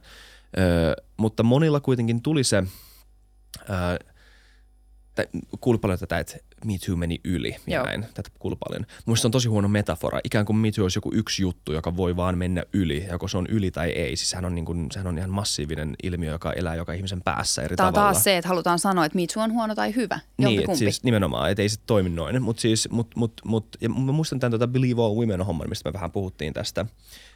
[0.59, 2.57] Öö, mutta monilla kuitenkin tuli se,
[3.71, 4.14] öö,
[5.15, 5.27] tai
[5.61, 7.87] kuuluu paljon tätä, että Me Too meni yli ja Joo.
[7.87, 8.07] näin.
[8.15, 8.87] Tätä kuuluu paljon.
[9.07, 10.21] Mun se on tosi huono metafora.
[10.25, 13.07] Ikään kuin Me Too olisi joku yksi juttu, joka voi vaan mennä yli.
[13.11, 14.17] Joko se on yli tai ei.
[14.17, 17.63] Siis sehän on, niin kuin, sehän on ihan massiivinen ilmiö, joka elää joka ihmisen päässä
[17.63, 18.13] eri Tämä on tavalla.
[18.13, 20.21] taas se, että halutaan sanoa, että Me Too on huono tai hyvä.
[20.39, 22.43] Niin, että siis nimenomaan, että ei se toimi noin.
[22.43, 25.89] Mutta siis, mut, mut, mut, ja mä muistan tämän tota Believe All Women homman, mistä
[25.89, 26.87] me vähän puhuttiin tästä.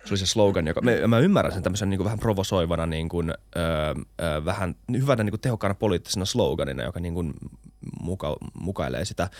[0.04, 3.08] Se oli se slogan, joka, mä, mä ymmärrän sen tämmöisen niin kuin vähän provosoivana, niin
[3.08, 7.34] kuin, öö, öö, vähän hyvänä niin kuin tehokkaana poliittisena sloganina, joka niin kuin
[8.00, 9.30] muka, mukailee sitä,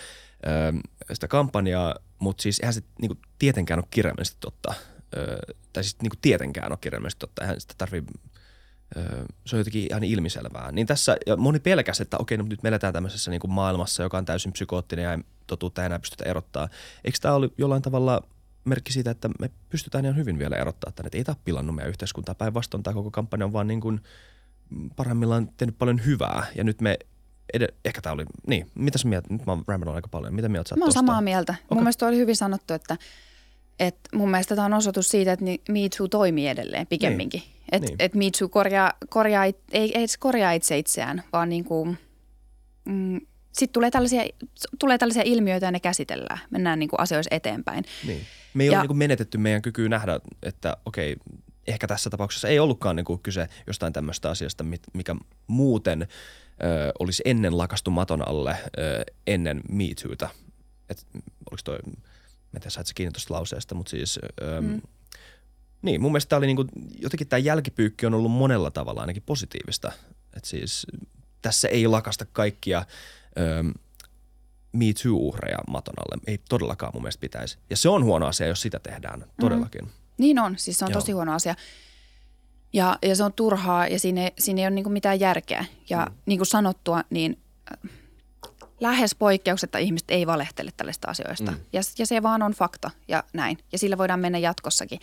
[0.47, 0.73] öö,
[1.13, 4.75] sitä kampanjaa, mutta siis eihän se niin kuin tietenkään ole kirjaimellisesti totta.
[5.17, 5.39] Öö,
[5.73, 8.03] tai siis niin kuin tietenkään ole kirjaimellisesti totta, eihän sitä tarvii
[8.97, 10.73] Öö, se on jotenkin ihan ilmiselvää.
[10.73, 14.03] Niin tässä, ja moni pelkäsi, että okei, no nyt me eletään tämmöisessä niin kuin maailmassa,
[14.03, 16.69] joka on täysin psykoottinen ja totuutta ei enää pystytä erottaa.
[17.05, 18.23] Eikö tämä ollut jollain tavalla
[18.65, 21.89] merkki siitä, että me pystytään ihan hyvin vielä erottaa tänne, että ei tämä pilannut meidän
[21.89, 22.35] yhteiskuntaa.
[22.35, 24.01] Päinvastoin tämä koko kampanja on vaan niin kuin
[24.97, 26.99] parhaimmillaan tehnyt paljon hyvää ja nyt me
[27.57, 30.69] ed- ehkä tämä oli, niin, mitä sä mieltä, nyt mä oon aika paljon, mitä mieltä
[30.69, 30.99] sä Mä oon tosta?
[30.99, 31.53] samaa mieltä.
[31.53, 31.65] Okay.
[31.71, 32.97] Mun mielestä oli hyvin sanottu, että,
[33.81, 37.41] että mun mielestä tämä on osoitus siitä, että Me Too toimii edelleen pikemminkin.
[37.41, 37.53] Niin.
[37.73, 37.97] Että Niin.
[37.99, 41.99] et Me Too korjaa, korjaa, it- ei, ei se korjaa itse itseään, vaan niin kuin,
[42.85, 43.21] mm,
[43.53, 44.23] sitten tulee tällaisia,
[44.79, 46.39] tulee tällaisia ilmiöitä ja ne käsitellään.
[46.51, 47.85] Mennään niin kuin asioissa eteenpäin.
[48.07, 48.21] Niin.
[48.55, 51.17] Me ei Ja- ole niin kuin menetetty meidän kykyä nähdä, että okei,
[51.67, 56.09] ehkä tässä tapauksessa ei ollutkaan niin kuin kyse jostain tämmöistä asiasta, mikä muuten
[56.63, 60.29] ö, olisi ennen lakastu maton alle ö, ennen Me Too'ta.
[60.89, 61.07] Et,
[61.51, 61.93] oliko toi, mä
[62.55, 64.19] en tiedä, sait kiinni tuosta lauseesta, mutta siis...
[64.43, 64.83] Ö, mm.
[65.83, 66.65] Niin, mun mielestä tää oli niinku,
[66.99, 69.93] jotenkin tämä jälkipyykki on ollut monella tavalla ainakin positiivista.
[70.37, 70.87] Et siis
[71.43, 72.85] tässä ei lakasta kaikkia
[73.39, 73.63] ö,
[74.73, 76.23] Me Too-uhreja maton alle.
[76.27, 77.59] Ei todellakaan mun mielestä pitäisi.
[77.71, 79.25] Ja se on huono asia, jos sitä tehdään.
[79.41, 79.85] Todellakin.
[79.85, 79.91] Mm.
[80.19, 81.01] Niin on, siis se on Joo.
[81.01, 81.55] tosi huono asia.
[82.73, 85.65] Ja, ja se on turhaa ja siinä siinä ei ole niin mitään järkeä.
[85.91, 86.15] Ja mm.
[86.27, 87.39] niin kuin sanottua, niin
[87.73, 87.91] äh,
[88.81, 91.51] lähes poikkeuksetta ihmiset ei valehtele tällaista asioista.
[91.51, 91.59] Mm.
[91.73, 93.59] Ja, ja se vaan on fakta ja näin.
[93.73, 95.01] Ja sillä voidaan mennä jatkossakin.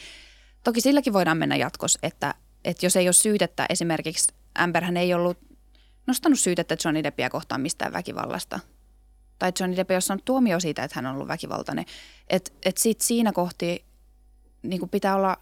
[0.63, 2.33] Toki silläkin voidaan mennä jatkos, että,
[2.65, 5.37] että jos ei ole syytettä esimerkiksi, Amberhän ei ollut
[6.07, 8.59] nostanut syytettä Johnny Deppia kohtaan mistään väkivallasta.
[9.39, 11.85] Tai Johnny Depp ei ole saanut tuomio siitä, että hän on ollut väkivaltainen.
[12.27, 13.85] Että et sit siinä kohti
[14.63, 15.37] niin pitää olla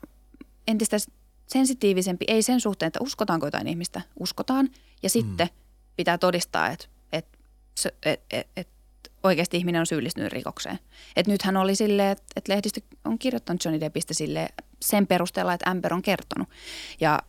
[0.68, 0.98] entistä
[1.48, 4.70] sensitiivisempi, ei sen suhteen, että uskotaanko jotain ihmistä, uskotaan.
[5.04, 5.50] Ja sitten
[5.96, 7.38] pitää todistaa, että, että,
[8.06, 8.74] että, että, että
[9.24, 10.80] oikeasti ihminen on syyllistynyt rikokseen.
[11.16, 14.50] Et nythän oli silleen, että, että lehdistö on kirjoittanut Johnny Deppistä sille
[14.82, 16.50] sen perusteella, että Amber on kertonut.
[17.02, 17.20] Ja,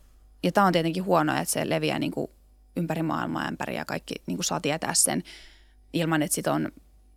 [0.42, 2.30] ja tämä on tietenkin huonoa, että se leviää niin kuin
[2.76, 5.22] ympäri maailmaa ämpäri ja kaikki niin kuin saa tietää sen
[5.92, 6.72] ilman, että sitä on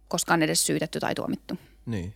[0.07, 1.57] koskaan edes syytetty tai tuomittu.
[1.85, 2.13] Niin.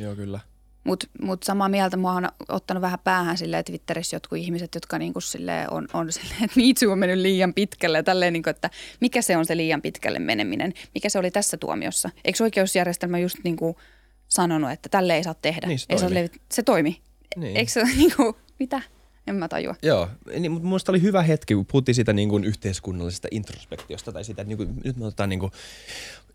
[0.00, 0.40] Joo, kyllä.
[0.88, 5.20] Mutta mut samaa mieltä mua on ottanut vähän päähän silleen Twitterissä jotkut ihmiset, jotka niinku
[5.20, 7.98] silleen on, on silleen, että Me Too on mennyt liian pitkälle.
[7.98, 8.70] Ja tälleen niinku, että
[9.00, 10.72] mikä se on se liian pitkälle meneminen?
[10.94, 12.10] Mikä se oli tässä tuomiossa?
[12.24, 13.76] Eikö oikeusjärjestelmä just niinku
[14.28, 15.66] sanonut, että tälle ei saa tehdä?
[15.66, 16.26] Niin, se ei saa toimi.
[16.26, 17.00] levit- se toimi.
[17.36, 17.56] Niin.
[17.56, 18.82] Eikö se niinku, mitä?
[19.26, 19.74] En mä tajua.
[19.82, 20.08] Joo,
[20.38, 24.42] niin, mutta minusta oli hyvä hetki, kun puhuttiin siitä niin kuin yhteiskunnallisesta introspektiosta tai siitä,
[24.42, 25.52] että niin kuin, nyt me otetaan niin kuin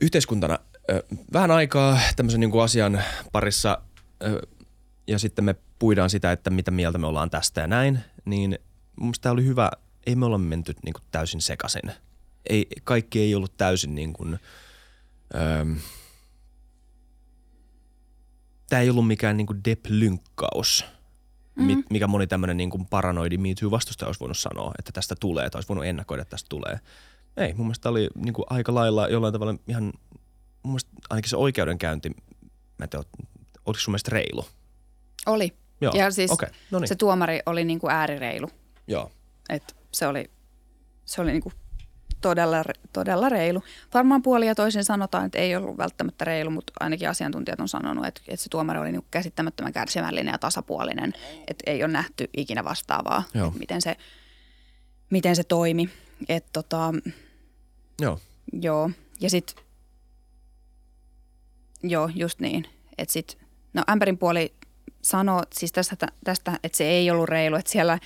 [0.02, 0.60] yhteiskuntana
[0.92, 3.02] ö, vähän aikaa tämmöisen niin kuin asian
[3.32, 3.82] parissa
[5.08, 8.60] ja sitten me puidaan sitä, että mitä mieltä me ollaan tästä ja näin, niin
[8.96, 9.72] mun tämä oli hyvä,
[10.06, 11.92] ei me olla menty niin kuin täysin sekaisin.
[12.50, 14.40] Ei, kaikki ei ollut täysin niin kuin,
[15.36, 15.66] ö,
[18.70, 20.86] tämä ei ollut mikään niin kuin Depp-lynkkaus,
[21.56, 21.84] mm.
[21.90, 25.58] mikä moni tämmöinen niin kuin paranoidi Me Too-vastustaja olisi voinut sanoa, että tästä tulee, tai
[25.58, 26.80] olisi voinut ennakoida, että tästä tulee.
[27.38, 29.94] Ei, mun mielestä oli niin kuin aika lailla jollain tavalla ihan, mun
[30.64, 32.10] mielestä ainakin se oikeudenkäynti,
[32.78, 33.06] mä en tiedä,
[33.66, 34.46] oliko sun mielestä reilu?
[35.26, 35.54] Oli.
[35.82, 36.88] Joo, Ja siis okei, no niin.
[36.88, 38.50] se tuomari oli niinku äärireilu.
[38.88, 39.12] Joo,
[39.50, 40.32] Et se oli,
[41.06, 41.52] se oli niinku
[42.22, 43.64] todella, todella reilu.
[43.94, 48.06] Varmaan puoli ja toisin sanotaan, että ei ollut välttämättä reilu, mutta ainakin asiantuntijat on sanonut,
[48.06, 51.14] että, että se tuomari oli niinku käsittämättömän kärsivällinen ja tasapuolinen.
[51.48, 53.48] Että ei ole nähty ikinä vastaavaa, Joo.
[53.48, 53.98] että miten se,
[55.10, 55.90] miten se toimi.
[56.30, 56.94] Et tota,
[58.02, 58.20] joo,
[58.62, 58.90] joo,
[59.20, 59.64] ja sitten,
[61.84, 62.66] joo, just niin.
[62.98, 63.38] Että sit,
[63.74, 64.54] no Amberin puoli
[65.02, 68.00] sanoo siis tästä, tästä, että se ei ollut reilu, että siellä,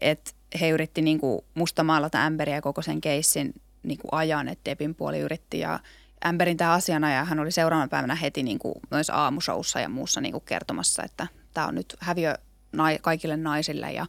[0.00, 0.30] että
[0.60, 5.80] he yritti niinku mustamaalata Amberiä koko sen keissin niinku ajan, että Debin puoli yritti ja
[6.24, 11.02] Amberin tämä asianajaja, hän oli seuraavana päivänä heti niinku noissa aamushowssa ja muussa niinku kertomassa,
[11.02, 12.34] että tämä on nyt häviö
[12.72, 14.06] nai, kaikille naisille ja,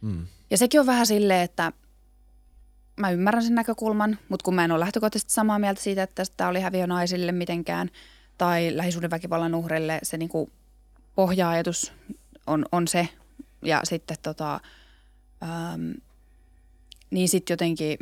[0.00, 0.26] mm.
[0.50, 1.72] ja sekin on vähän silleen, että
[2.96, 6.50] mä ymmärrän sen näkökulman, mutta kun mä en ole lähtökohtaisesti samaa mieltä siitä, että tämä
[6.50, 7.90] oli häviö naisille mitenkään
[8.42, 10.50] tai lähisuhdeväkivallan uhreille, se niinku
[11.14, 11.92] pohja-ajatus
[12.46, 13.08] on, on se.
[13.64, 14.60] Ja sitten tota,
[15.42, 15.94] äm,
[17.10, 17.98] niin sitten jotenkin,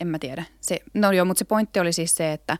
[0.00, 0.44] en mä tiedä.
[0.60, 2.58] Se, no joo, mutta se pointti oli siis se, että,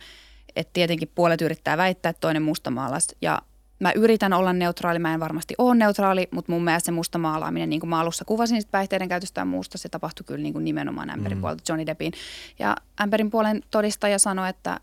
[0.56, 3.42] että tietenkin puolet yrittää väittää, että toinen mustamaalas ja
[3.78, 7.70] mä yritän olla neutraali, mä en varmasti ole neutraali, mutta mun mielestä se musta maalaaminen,
[7.70, 10.64] niin kuin mä alussa kuvasin sitä päihteiden käytöstä ja muusta, se tapahtui kyllä niin kuin
[10.64, 11.40] nimenomaan Ämperin mm.
[11.40, 12.12] puolelta Johnny Deppin.
[12.58, 14.80] Ja Ämperin puolen todistaja sanoi, että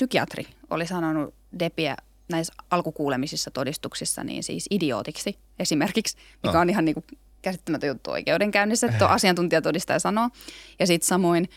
[0.00, 1.96] psykiatri oli sanonut Deppiä
[2.28, 6.60] näissä alkukuulemisissa todistuksissa niin siis idiootiksi esimerkiksi, mikä oh.
[6.60, 7.04] on ihan niin kuin
[7.42, 10.30] käsittämätön juttu oikeudenkäynnissä, että asiantuntijatodistaja sanoo.
[10.78, 11.48] Ja sitten samoin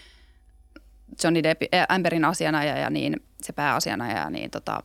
[1.24, 4.84] Johnny Depp, äh, Amberin asianajaja, niin se pääasianajaja, niin tota,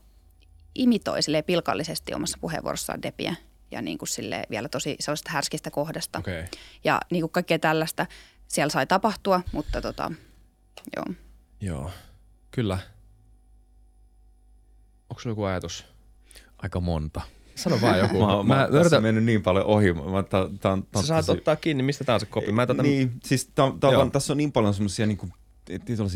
[0.74, 3.34] imitoi pilkallisesti omassa puheenvuorossaan Deppiä
[3.70, 6.18] ja niin kuin sille vielä tosi sellaista härskistä kohdasta.
[6.18, 6.44] Okay.
[6.84, 8.06] Ja niin kuin kaikkea tällaista
[8.48, 10.12] siellä sai tapahtua, mutta tota,
[10.96, 11.14] joo.
[11.60, 11.90] Joo,
[12.50, 12.78] kyllä.
[15.10, 15.86] Onko sulla joku ajatus?
[16.58, 17.20] Aika monta.
[17.54, 18.26] Sano vaan joku.
[18.26, 19.02] mä, mä, mä yritän...
[19.02, 19.92] mennyt niin paljon ohi.
[19.92, 22.52] Mä, tää, tää on, Sä saat ottaa kiinni mistä tahansa kopi.
[22.52, 22.82] Mä tätä...
[22.82, 25.18] Niin, siis tää, tää on, tässä on niin paljon semmoisia niin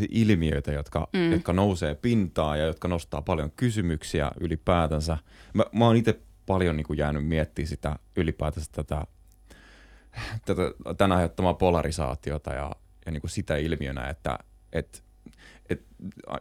[0.09, 1.31] ilmiöitä, jotka, mm.
[1.31, 5.17] jotka nousee pintaan ja jotka nostaa paljon kysymyksiä ylipäätänsä.
[5.53, 9.07] Mä, mä oon itse paljon niin kuin jäänyt miettimään sitä ylipäätänsä tätä,
[10.45, 10.61] tätä
[10.97, 12.71] tämän aiheuttamaa polarisaatiota ja,
[13.05, 14.39] ja niin kuin sitä ilmiönä, että,
[14.73, 14.99] että
[15.73, 15.85] et,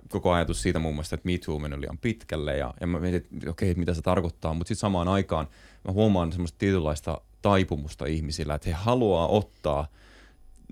[0.08, 3.16] koko ajatus siitä muun muassa, että Me Too meni liian pitkälle ja, ja mä mietin,
[3.16, 5.48] että okei, okay, mitä se tarkoittaa, mutta sitten samaan aikaan
[5.84, 9.86] mä huomaan semmoista tietynlaista taipumusta ihmisillä, että he haluaa ottaa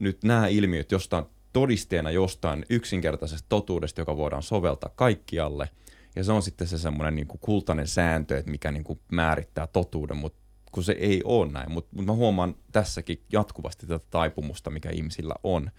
[0.00, 5.68] nyt nämä ilmiöt jostain todisteena jostain yksinkertaisesta totuudesta, joka voidaan soveltaa kaikkialle.
[6.16, 10.16] Ja se on sitten se semmoinen niin kultainen sääntö, että mikä niin kuin määrittää totuuden,
[10.16, 10.38] mutta
[10.72, 11.72] kun se ei ole näin.
[11.72, 15.70] Mutta mut mä huomaan tässäkin jatkuvasti tätä taipumusta, mikä ihmisillä on.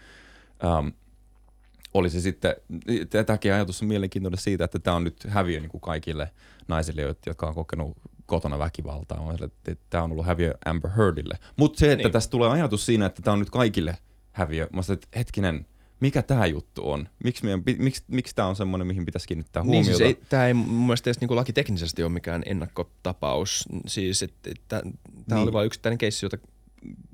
[0.79, 0.93] Um,
[1.93, 2.55] oli se sitten,
[3.25, 6.31] tämäkin ajatus on mielenkiintoinen siitä, että tämä on nyt häviö niin kuin kaikille
[6.67, 9.33] naisille, jotka on kokenut kotona väkivaltaa.
[9.43, 11.37] että tämä on ollut häviö Amber Heardille.
[11.57, 12.11] Mutta se, että niin.
[12.11, 13.97] tästä tulee ajatus siinä, että tämä on nyt kaikille
[14.31, 14.67] häviö.
[14.73, 15.65] Mä sanoin, että hetkinen,
[15.99, 17.09] mikä tämä juttu on?
[17.23, 19.89] Miksi, meidän, miksi, miksi tämä on semmoinen, mihin pitäisi kiinnittää huomiota?
[19.89, 23.65] Niin, siis tämä ei mun mielestä edes niin lakiteknisesti ole mikään ennakkotapaus.
[23.87, 24.91] Siis, että tämä
[25.27, 25.37] niin.
[25.37, 26.37] oli vain yksittäinen keissi, jota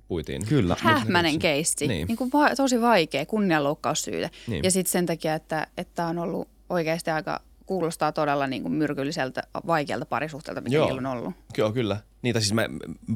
[0.08, 0.46] puitiin.
[0.46, 0.76] Kyllä.
[0.80, 1.88] Hähmäinen keissi.
[1.88, 2.08] Niin.
[2.08, 4.30] Niin kuin va- tosi vaikea kunnianloukkaussyyte.
[4.48, 4.64] Niin.
[4.64, 9.44] Ja sitten sen takia, että, että on ollut oikeasti aika kuulostaa todella niin kuin myrkylliseltä,
[9.68, 10.88] vaikealta parisuhteelta, mikä Joo.
[10.88, 11.34] on ollut.
[11.58, 11.98] Joo, kyllä.
[12.22, 12.66] Niitä siis mä,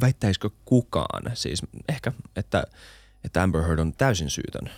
[0.01, 2.63] väittäisikö kukaan, siis ehkä, että,
[3.23, 4.69] että Amber Heard on täysin syytön.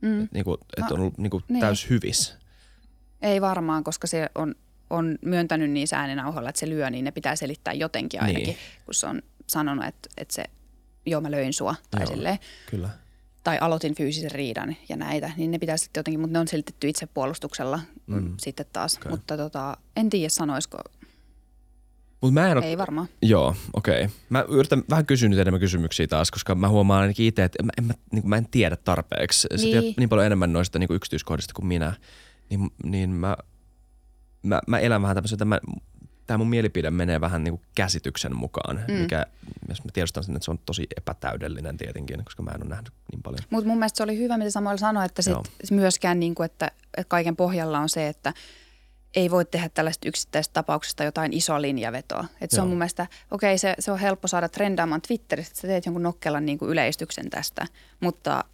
[0.00, 0.22] Mm.
[0.22, 1.60] Että, niin kuin, että no, on ollut niin kuin niin.
[1.60, 2.34] täys hyvis.
[3.22, 4.54] Ei varmaan, koska se on,
[4.90, 8.58] on myöntänyt niin ääninauhalla, että se lyö, niin ne pitää selittää jotenkin ainakin, niin.
[8.84, 10.44] kun se on sanonut, että, että se
[11.06, 12.38] joo mä löin sua tai joo, silleen.
[12.70, 12.88] Kyllä.
[13.44, 16.88] Tai aloitin fyysisen riidan ja näitä, niin ne pitää sitten jotenkin, mutta ne on selitetty
[16.88, 18.34] itsepuolustuksella mm.
[18.38, 18.96] sitten taas.
[18.96, 19.10] Okay.
[19.10, 20.78] Mutta tota, en tiedä sanoisiko,
[22.20, 22.66] Mut mä en ole...
[22.66, 23.08] Ei varmaan.
[23.22, 24.04] Joo, okei.
[24.04, 24.16] Okay.
[24.28, 27.70] Mä yritän vähän kysyä nyt enemmän kysymyksiä taas, koska mä huomaan ainakin itse, että en,
[27.78, 29.40] en, mä, niin mä en tiedä tarpeeksi.
[29.40, 29.80] Sä niin.
[29.80, 31.92] tiedät niin paljon enemmän noista niin yksityiskohdista kuin minä.
[32.50, 33.36] Niin, niin mä,
[34.42, 35.60] mä, mä elän vähän tämmöisen, että mä,
[36.30, 38.94] tämä mun mielipide menee vähän niin kuin käsityksen mukaan, mm.
[38.94, 39.26] mikä,
[39.68, 42.92] jos mä tiedostan sen, että se on tosi epätäydellinen tietenkin, koska mä en ole nähnyt
[43.12, 43.40] niin paljon.
[43.50, 45.36] Mutta mun mielestä se oli hyvä, mitä Samuel sanoi, että sit
[45.70, 48.34] myöskään niin kuin, että, että kaiken pohjalla on se, että
[49.14, 52.24] ei voi tehdä tällaista yksittäisestä tapauksesta jotain isoa linjavetoa.
[52.40, 55.60] Et se on mun mielestä, okei, okay, se, se on helppo saada trendaamaan Twitterissä, että
[55.60, 57.66] sä teet jonkun nokkelan niin kuin yleistyksen tästä,
[58.00, 58.44] mutta,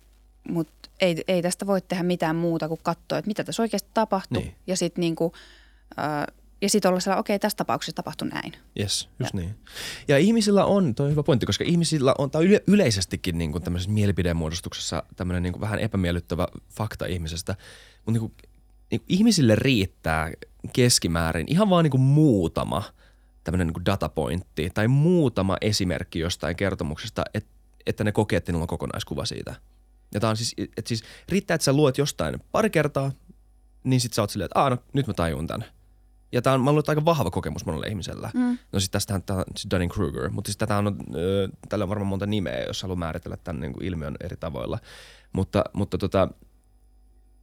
[0.49, 4.43] mutta ei, ei tästä voi tehdä mitään muuta kuin katsoa, että mitä tässä oikeasti tapahtui.
[4.43, 4.55] Niin.
[4.67, 5.33] Ja sitten niin kuin,
[5.99, 6.27] äh,
[6.63, 8.53] ja sitten olla sellainen, okei, okay, tässä tapauksessa tapahtui näin.
[8.81, 9.41] Yes, just ja.
[9.41, 9.55] niin.
[10.09, 13.65] Ja ihmisillä on, toi on hyvä pointti, koska ihmisillä on, tai yle, yleisestikin niin kuin
[13.65, 17.57] tämmöisessä mielipidemuodostuksessa tämmöinen niin kuin vähän epämiellyttävä fakta ihmisestä.
[17.97, 18.33] Mutta niin kuin,
[18.91, 20.33] niin kuin ihmisille riittää
[20.73, 22.83] keskimäärin ihan vaan niin kuin muutama
[23.45, 27.47] tämmöinen niin datapointti tai muutama esimerkki jostain kertomuksesta, et,
[27.87, 29.55] että ne kokee, että niillä on kokonaiskuva siitä.
[30.15, 33.13] Ja tää on siis, että siis riittää, että sä luet jostain pari kertaa,
[33.85, 35.76] niin sit sä oot silleen, että Aa, no, nyt mä tajun tämän.
[36.37, 38.31] Ja tämä on, mä luulen, aika vahva kokemus monelle ihmisellä.
[38.35, 38.59] Mm.
[38.73, 42.27] No sitten tästähän tämä on Dunning-Kruger, mutta siis tätä on, äh, tällä on varmaan monta
[42.27, 44.79] nimeä, jos haluaa määritellä tämän niin kuin ilmiön eri tavoilla.
[45.33, 46.29] Mutta, mutta, tota,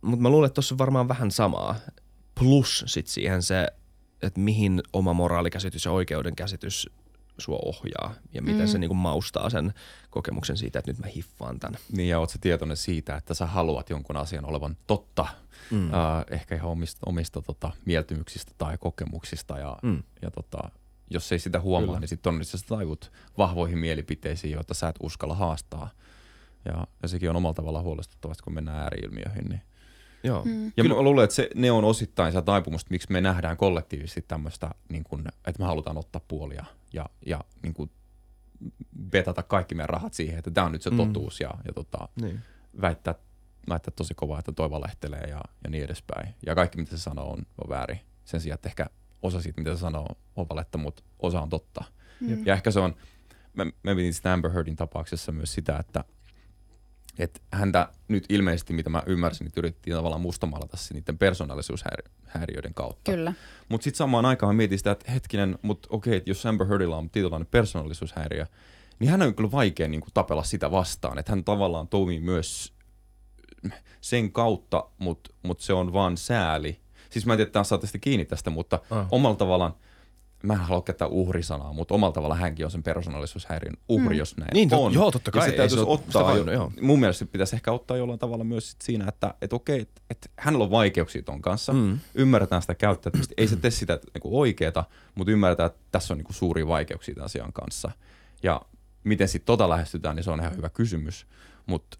[0.02, 1.76] mutta mä luulen, että tuossa on varmaan vähän samaa.
[2.40, 3.68] Plus sitten siihen se,
[4.22, 6.90] että mihin oma moraalikäsitys ja oikeudenkäsitys
[7.38, 8.68] sua ohjaa ja miten mm.
[8.68, 9.74] se niin kuin maustaa sen
[10.10, 11.80] kokemuksen siitä, että nyt mä hiffaan tämän.
[11.92, 15.28] Niin ja oot se tietoinen siitä, että sä haluat jonkun asian olevan totta–
[15.72, 15.94] mm.
[15.94, 19.58] äh, ehkä ihan omista, omista tota, mieltymyksistä tai kokemuksista.
[19.58, 20.04] Ja, mm.
[20.22, 20.70] ja tota,
[21.10, 22.00] jos ei sitä huomaa, Kyllä.
[22.00, 25.90] niin sitten on sä taivut vahvoihin mielipiteisiin, joita sä et uskalla haastaa.
[26.66, 29.46] Ja, ja sekin on omalla tavalla huolestuttavasti, kun mennään ääriilmiöihin.
[29.50, 29.62] Niin.
[30.24, 30.46] Joo.
[30.46, 30.66] Mm.
[30.66, 30.96] Ja Kyllä.
[30.96, 35.04] mä luulen, että se, ne on osittain sitä taipumusta, miksi me nähdään kollektiivisesti tämmöistä, niin
[35.04, 37.90] kun, että me halutaan ottaa puolia ja, ja niin kun,
[39.10, 40.98] betata kaikki meidän rahat siihen, että tämä on nyt se mm.
[40.98, 42.40] totuus ja, ja tota, niin.
[42.82, 43.16] väittää
[43.68, 46.36] näyttää tosi kovaa, että toi valehtelee ja, ja niin edespäin.
[46.46, 48.00] Ja kaikki, mitä se sanoo, on, on väärin.
[48.26, 48.86] Sen sijaan, että ehkä
[49.22, 51.84] osa siitä, mitä se sanoo, on valetta, mutta osa on totta.
[52.20, 52.46] Mm.
[52.46, 52.96] Ja ehkä se on,
[53.54, 56.04] mä, mä pidin sitä Amber Heardin tapauksessa myös sitä, että
[57.20, 63.12] että häntä nyt ilmeisesti, mitä mä ymmärsin, että yritettiin tavallaan mustamalata niiden persoonallisuushäiriöiden kautta.
[63.12, 63.34] Kyllä.
[63.70, 67.10] Mutta sitten samaan aikaan mietin sitä, että hetkinen, mutta okei, että jos Amber Heardilla on
[67.10, 68.46] tietynlainen persoonallisuushäiriö,
[69.00, 71.20] niin hän on kyllä vaikea niin kuin tapella sitä vastaan.
[71.20, 72.74] Että hän tavallaan toimii myös
[74.02, 76.80] sen kautta, mutta mut se on vaan sääli.
[77.10, 79.08] Siis mä en tiedä, että saatte kiinni tästä, mutta ah.
[79.12, 79.74] omalla tavallaan–
[80.44, 84.20] mä en halua käyttää uhrisanaa, mutta omalla tavalla hänkin on sen persoonallisuushäiriön uhri, mm.
[84.20, 84.94] jos näin niin, on.
[84.94, 85.48] Joo, totta kai.
[85.48, 86.72] Ja se täytyisi ottaa, vain, joo.
[86.82, 90.32] mun mielestä pitäisi ehkä ottaa jollain tavalla myös sit siinä, että et okei, että et
[90.38, 92.00] hänellä on vaikeuksia ton kanssa, mm.
[92.16, 94.84] ymmärretään sitä käyttäytymistä, ei se tee sitä niinku oikeeta,
[95.16, 97.92] mutta ymmärretään, että tässä on niinku suuria vaikeuksia tämän asian kanssa.
[98.44, 98.62] Ja
[99.04, 101.28] miten sitten tota lähestytään, niin se on ihan hyvä kysymys,
[101.66, 101.98] mutta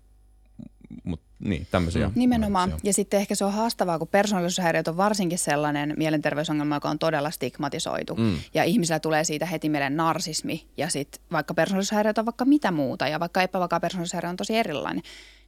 [1.04, 2.08] mutta niin, tämmöisiä.
[2.08, 2.14] Mm.
[2.16, 2.74] Nimenomaan.
[2.84, 7.32] Ja sitten ehkä se on haastavaa, kun persoonallisuushäiriöt on varsinkin sellainen mielenterveysongelma, joka on todella
[7.32, 8.16] stigmatisoitu.
[8.16, 8.38] Mm.
[8.54, 10.68] Ja ihmisellä tulee siitä heti mieleen narsismi.
[10.78, 15.04] Ja sitten vaikka persoonallisuushäiriöt on vaikka mitä muuta ja vaikka epävakaa persoonallisuushäiriö on tosi erilainen,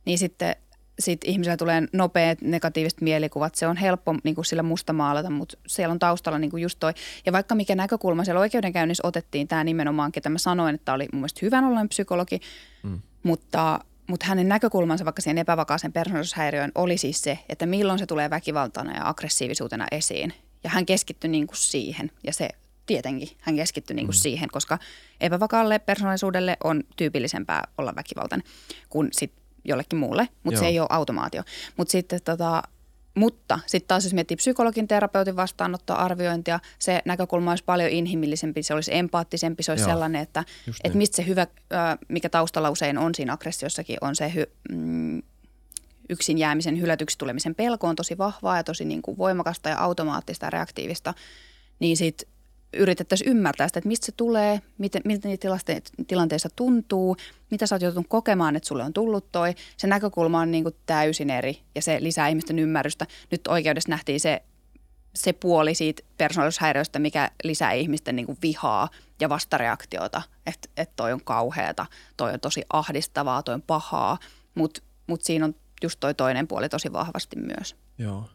[0.05, 0.55] niin sitten
[0.99, 3.55] sit ihmisellä tulee nopeat negatiiviset mielikuvat.
[3.55, 6.79] Se on helppo niin kuin sillä musta maalata, mutta siellä on taustalla niin kuin just
[6.79, 6.93] toi.
[7.25, 11.19] Ja vaikka mikä näkökulma siellä oikeudenkäynnissä otettiin, tämä nimenomaan, ketä mä sanoin, että oli mun
[11.19, 12.39] mielestä hyvän ollen psykologi,
[12.83, 13.01] mm.
[13.23, 18.29] mutta– mutta hänen näkökulmansa vaikka siihen epävakaaseen persoonallisuushäiriöön oli siis se, että milloin se tulee
[18.29, 20.33] väkivaltana ja aggressiivisuutena esiin.
[20.63, 22.49] Ja hän keskittyi niin kuin siihen ja se
[22.85, 24.19] tietenkin hän keskittyi niin kuin mm.
[24.19, 24.79] siihen, koska
[25.21, 28.47] epävakaalle persoonallisuudelle on tyypillisempää olla väkivaltainen
[28.89, 29.33] kuin sit
[29.65, 31.43] jollekin muulle, mutta se ei ole automaatio.
[31.77, 32.63] Mutta sitten tota,
[33.15, 38.73] mutta sitten taas jos miettii psykologin, terapeutin vastaanottoa, arviointia, se näkökulma olisi paljon inhimillisempi, se
[38.73, 40.97] olisi empaattisempi, se olisi Joo, sellainen, että, että niin.
[40.97, 41.47] mistä se hyvä,
[42.07, 45.21] mikä taustalla usein on siinä aggressiossakin, on se hy, mm,
[46.09, 50.45] yksin jäämisen, hylätyksi tulemisen pelko on tosi vahvaa ja tosi niin kuin voimakasta ja automaattista
[50.45, 51.13] ja reaktiivista,
[51.79, 52.34] niin sitten
[52.75, 55.47] yritettäisiin ymmärtää sitä, että mistä se tulee, miten, miten niitä
[56.07, 57.17] tilanteissa tuntuu,
[57.51, 59.55] mitä sä oot joutunut kokemaan, että sulle on tullut toi.
[59.77, 63.07] Se näkökulma on niin kuin täysin eri ja se lisää ihmisten ymmärrystä.
[63.31, 64.41] Nyt oikeudessa nähtiin se,
[65.15, 71.13] se puoli siitä persoonallisuushäiriöstä, mikä lisää ihmisten niin kuin vihaa ja vastareaktiota, että, että toi
[71.13, 71.85] on kauheata,
[72.17, 74.17] toi on tosi ahdistavaa, toi on pahaa,
[74.55, 77.75] mutta mut siinä on just toi toinen puoli tosi vahvasti myös.
[77.97, 78.29] Joo.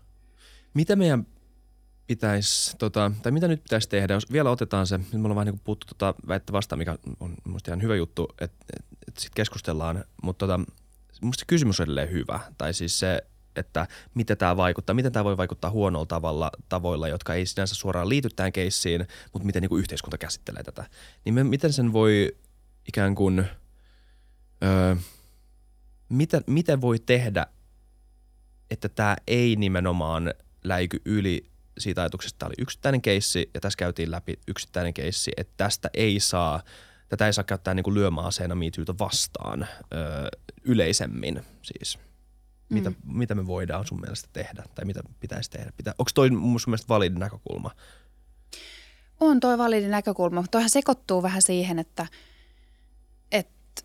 [0.75, 1.27] Mitä meidän
[2.11, 5.47] pitäisi, tota, tai mitä nyt pitäisi tehdä, jos vielä otetaan se, nyt me ollaan vähän
[5.47, 8.67] niin puhuttu tota väittä vastaan, mikä on minusta ihan hyvä juttu, että,
[9.09, 10.61] että sitten keskustellaan, mutta tota,
[11.23, 13.23] minusta kysymys on edelleen hyvä, tai siis se,
[13.57, 18.09] että miten tämä vaikuttaa, miten tämä voi vaikuttaa huonolla tavalla, tavoilla, jotka ei sinänsä suoraan
[18.09, 20.85] liity tähän keissiin, mutta miten niin yhteiskunta käsittelee tätä.
[21.25, 22.37] Niin me, miten sen voi
[22.89, 23.45] ikään kuin,
[24.65, 24.97] öö,
[26.09, 27.47] mitä, miten voi tehdä,
[28.71, 30.35] että tämä ei nimenomaan
[30.65, 31.50] läiky yli
[31.81, 35.91] siitä ajatuksesta, että tämä oli yksittäinen keissi ja tässä käytiin läpi yksittäinen keissi, että tästä
[35.95, 36.63] ei saa,
[37.09, 40.29] tätä ei saa käyttää niin kuin lyömäaseena miityytä vastaan öö,
[40.65, 41.99] yleisemmin siis.
[42.69, 42.97] Mitä, mm.
[43.05, 45.73] mitä me voidaan sun mielestä tehdä tai mitä pitäisi tehdä?
[45.77, 47.71] Pitä, onko toi mun mielestä validi näkökulma?
[49.21, 52.07] On toi validi näkökulma, mutta toihan sekoittuu vähän siihen, että,
[53.33, 53.83] että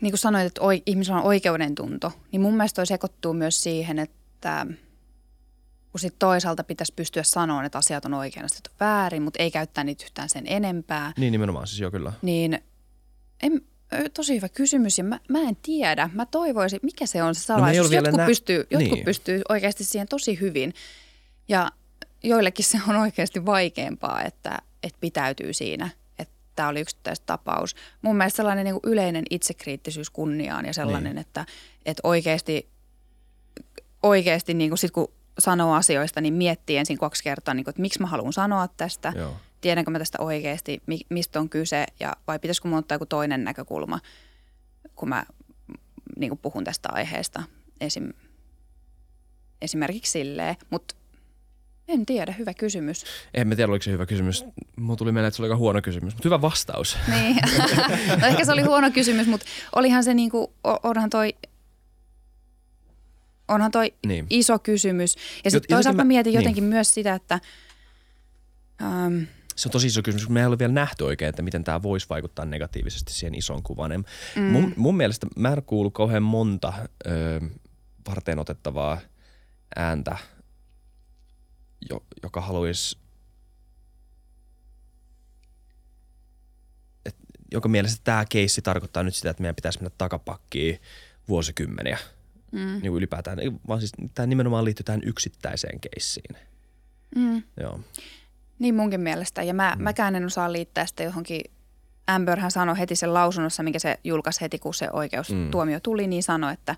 [0.00, 3.62] niin kuin sanoit, että oi, ihmisellä on oikeuden tunto, niin mun mielestä toi sekoittuu myös
[3.62, 4.66] siihen, että–
[5.92, 9.50] kun sitten toisaalta pitäisi pystyä sanoa, että asiat on oikein, että on väärin, mutta ei
[9.50, 11.12] käyttää niitä yhtään sen enempää.
[11.16, 12.12] Niin nimenomaan, siis joo kyllä.
[12.22, 12.60] Niin
[13.42, 13.60] en,
[14.14, 16.10] tosi hyvä kysymys ja mä, mä en tiedä.
[16.12, 17.90] Mä toivoisin, mikä se on se no salaisuus.
[17.90, 19.04] No jotkut, nä- pystyy, jotkut niin.
[19.04, 20.74] pystyy oikeasti siihen tosi hyvin
[21.48, 21.70] ja
[22.22, 27.76] joillekin se on oikeasti vaikeampaa, että, että pitäytyy siinä että tämä oli yksittäistä tapaus.
[28.02, 31.18] Mun mielestä sellainen niin kuin yleinen itsekriittisyys kunniaan ja sellainen, niin.
[31.18, 31.46] että,
[31.86, 32.68] että oikeasti,
[34.02, 37.82] oikeasti niin kuin sit kun sanoo asioista, niin miettii ensin kaksi kertaa, niin kuin, että
[37.82, 39.36] miksi mä haluan sanoa tästä, Joo.
[39.60, 44.00] tiedänkö mä tästä oikeasti, mistä on kyse, ja vai pitäisikö mun ottaa joku toinen näkökulma,
[44.96, 45.24] kun mä
[46.16, 47.42] niin kuin puhun tästä aiheesta
[47.80, 48.12] Esim,
[49.62, 50.94] esimerkiksi silleen, mutta
[51.88, 53.04] en tiedä, hyvä kysymys.
[53.34, 54.44] En mä tiedä, oliko se hyvä kysymys.
[54.76, 56.96] Mulla tuli mieleen, että se oli aika huono kysymys, mutta hyvä vastaus.
[57.08, 57.36] Niin,
[58.20, 60.52] no ehkä se oli huono kysymys, mutta olihan se niinku,
[60.82, 61.34] onhan toi
[63.52, 64.26] onhan toi niin.
[64.30, 65.16] iso kysymys.
[65.44, 66.74] Ja sitten toisaalta mä mietin jotenkin niin.
[66.74, 67.40] myös sitä, että...
[68.82, 69.26] Um,
[69.56, 71.82] se on tosi iso kysymys, kun me ei ole vielä nähty oikein, että miten tämä
[71.82, 74.04] voisi vaikuttaa negatiivisesti siihen ison kuvaan.
[74.36, 74.42] Mm.
[74.42, 76.72] Mun, mun mielestä mä en kuulu kauhean monta
[77.06, 77.40] ö,
[78.08, 79.00] varten otettavaa
[79.76, 80.16] ääntä,
[81.90, 82.98] jo, joka haluaisi
[87.52, 90.80] jonka mielestä tämä keissi tarkoittaa nyt sitä, että meidän pitäisi mennä takapakkiin
[91.28, 91.98] vuosikymmeniä–
[92.52, 92.58] Mm.
[92.58, 93.38] niin kuin ylipäätään,
[93.68, 96.36] vaan siis tämä nimenomaan liittyy tähän yksittäiseen keissiin.
[97.16, 97.42] Mm.
[97.60, 97.80] Joo.
[98.58, 99.42] Niin munkin mielestä.
[99.42, 99.82] Ja mä, mm.
[99.82, 101.40] mäkään en osaa liittää sitä johonkin
[102.06, 105.82] Amber hän sanoi heti sen lausunnossa, minkä se julkaisi heti, kun se oikeustuomio mm.
[105.82, 106.76] tuli, niin sanoi, että,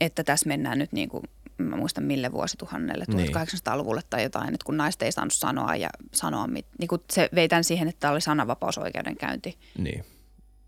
[0.00, 1.22] että tässä mennään nyt niin kuin,
[1.58, 6.46] mä muistan mille vuosituhannelle, 1800-luvulle tai jotain, että kun naiset ei saanut sanoa ja sanoa,
[6.46, 9.58] mit, niin kuin se vei tämän siihen, että tämä oli sananvapausoikeudenkäynti.
[9.78, 10.04] Niin.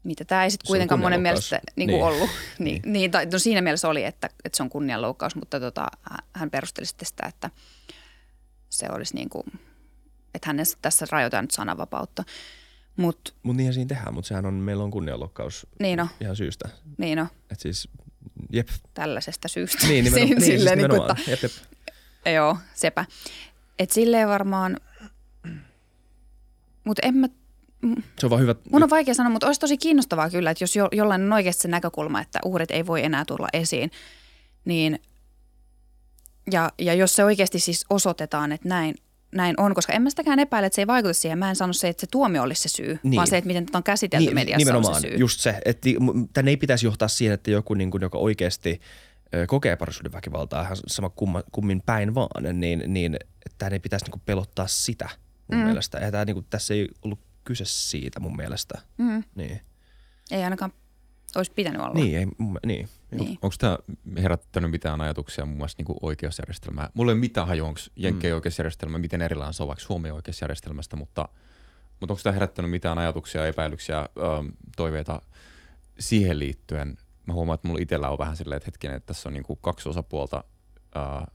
[0.05, 2.05] Mitä tämä ei sitten kuitenkaan monen mielestä niin kuin niin.
[2.05, 2.31] ollut.
[2.59, 3.11] niin, niin.
[3.11, 5.87] tai, no siinä mielessä oli, että, että se on kunnianloukkaus, mutta tota,
[6.33, 7.51] hän perusteli sitten sitä, että
[8.69, 9.45] se olisi niin kuin,
[10.35, 12.25] että hänen tässä rajoitetaan nyt sananvapautta.
[12.97, 16.69] Mutta Mut niinhän siinä tehdään, mutta sehän on, meillä on kunnianloukkaus niin no, ihan syystä.
[16.99, 17.89] niin no, Et siis,
[18.53, 18.69] jep.
[18.95, 19.87] tällaisesta syystä.
[19.89, 20.29] Niin, nimenomaan.
[20.39, 21.19] niin, siis Silleen, niin kuin, nimenomaan.
[21.19, 22.35] että, Jep, jep.
[22.35, 23.05] joo, sepä.
[23.79, 24.81] Et silleen varmaan,
[26.85, 27.29] mutta en mä,
[28.19, 28.55] Se on vaan hyvä.
[28.71, 31.63] mun on vaikea sanoa, mutta olisi tosi kiinnostavaa kyllä, että jos jo, jollain on oikeasti
[31.63, 33.91] se näkökulma, että uhrit ei voi enää tulla esiin,
[34.65, 34.99] niin
[36.53, 38.95] ja, ja jos se oikeasti siis osoitetaan, että näin,
[39.33, 41.39] näin on, koska en mä sitäkään epäile, että se ei vaikuta siihen.
[41.39, 43.17] Mä en sano se, että se tuomio olisi se syy, niin.
[43.17, 45.17] vaan se, että miten tätä on käsitelty niin, mediassa nimenomaan, on se syy.
[45.17, 45.61] just se.
[45.65, 45.89] Että
[46.33, 48.81] tänne ei pitäisi johtaa siihen, että joku, niin kuin, joka oikeasti
[49.47, 53.17] kokee parisuuden väkivaltaa, ihan sama kumma, kummin päin vaan, niin, niin
[53.59, 55.09] tämä ei pitäisi niin kuin pelottaa sitä
[55.49, 55.65] mun mm.
[55.65, 55.99] mielestä.
[55.99, 58.79] Ja tämä, niin kuin, tässä ei ollut kyse siitä mun mielestä.
[58.99, 59.25] Mm.
[59.35, 59.61] Niin,
[60.31, 60.73] Ei ainakaan
[61.37, 61.95] olisi pitänyt olla.
[61.95, 62.89] niin, ei, mun, niin.
[63.11, 63.39] Niin.
[63.43, 63.79] Onko tämä
[64.23, 66.91] herättänyt mitään ajatuksia muun muassa niinku oikeusjärjestelmää?
[66.95, 68.35] Mulla ei ole mitään hajua, onko Jenkkien mm.
[68.35, 71.29] oikeusjärjestelmä, miten erilainen se on vaikka Suomen oikeusjärjestelmästä, mutta,
[72.01, 75.23] mutta onko tämä herättänyt mitään ajatuksia, epäilyksiä, ähm, toiveita
[75.99, 76.97] siihen liittyen?
[77.27, 79.89] Mä huomaan, että mulla itsellä on vähän silleen, että hetkinen, että tässä on niinku kaksi
[79.89, 80.45] osapuolta,
[80.97, 81.27] äh,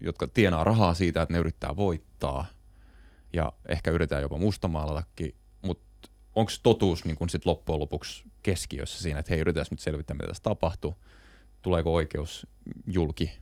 [0.00, 2.46] jotka tienaa rahaa siitä, että ne yrittää voittaa
[3.32, 9.18] ja ehkä yritetään jopa mustamaalatakin, mutta onko totuus niin kun sit loppujen lopuksi keskiössä siinä,
[9.18, 10.94] että hei, yritetään nyt selvittää, mitä tässä tapahtuu,
[11.62, 12.46] tuleeko oikeus
[12.86, 13.32] julki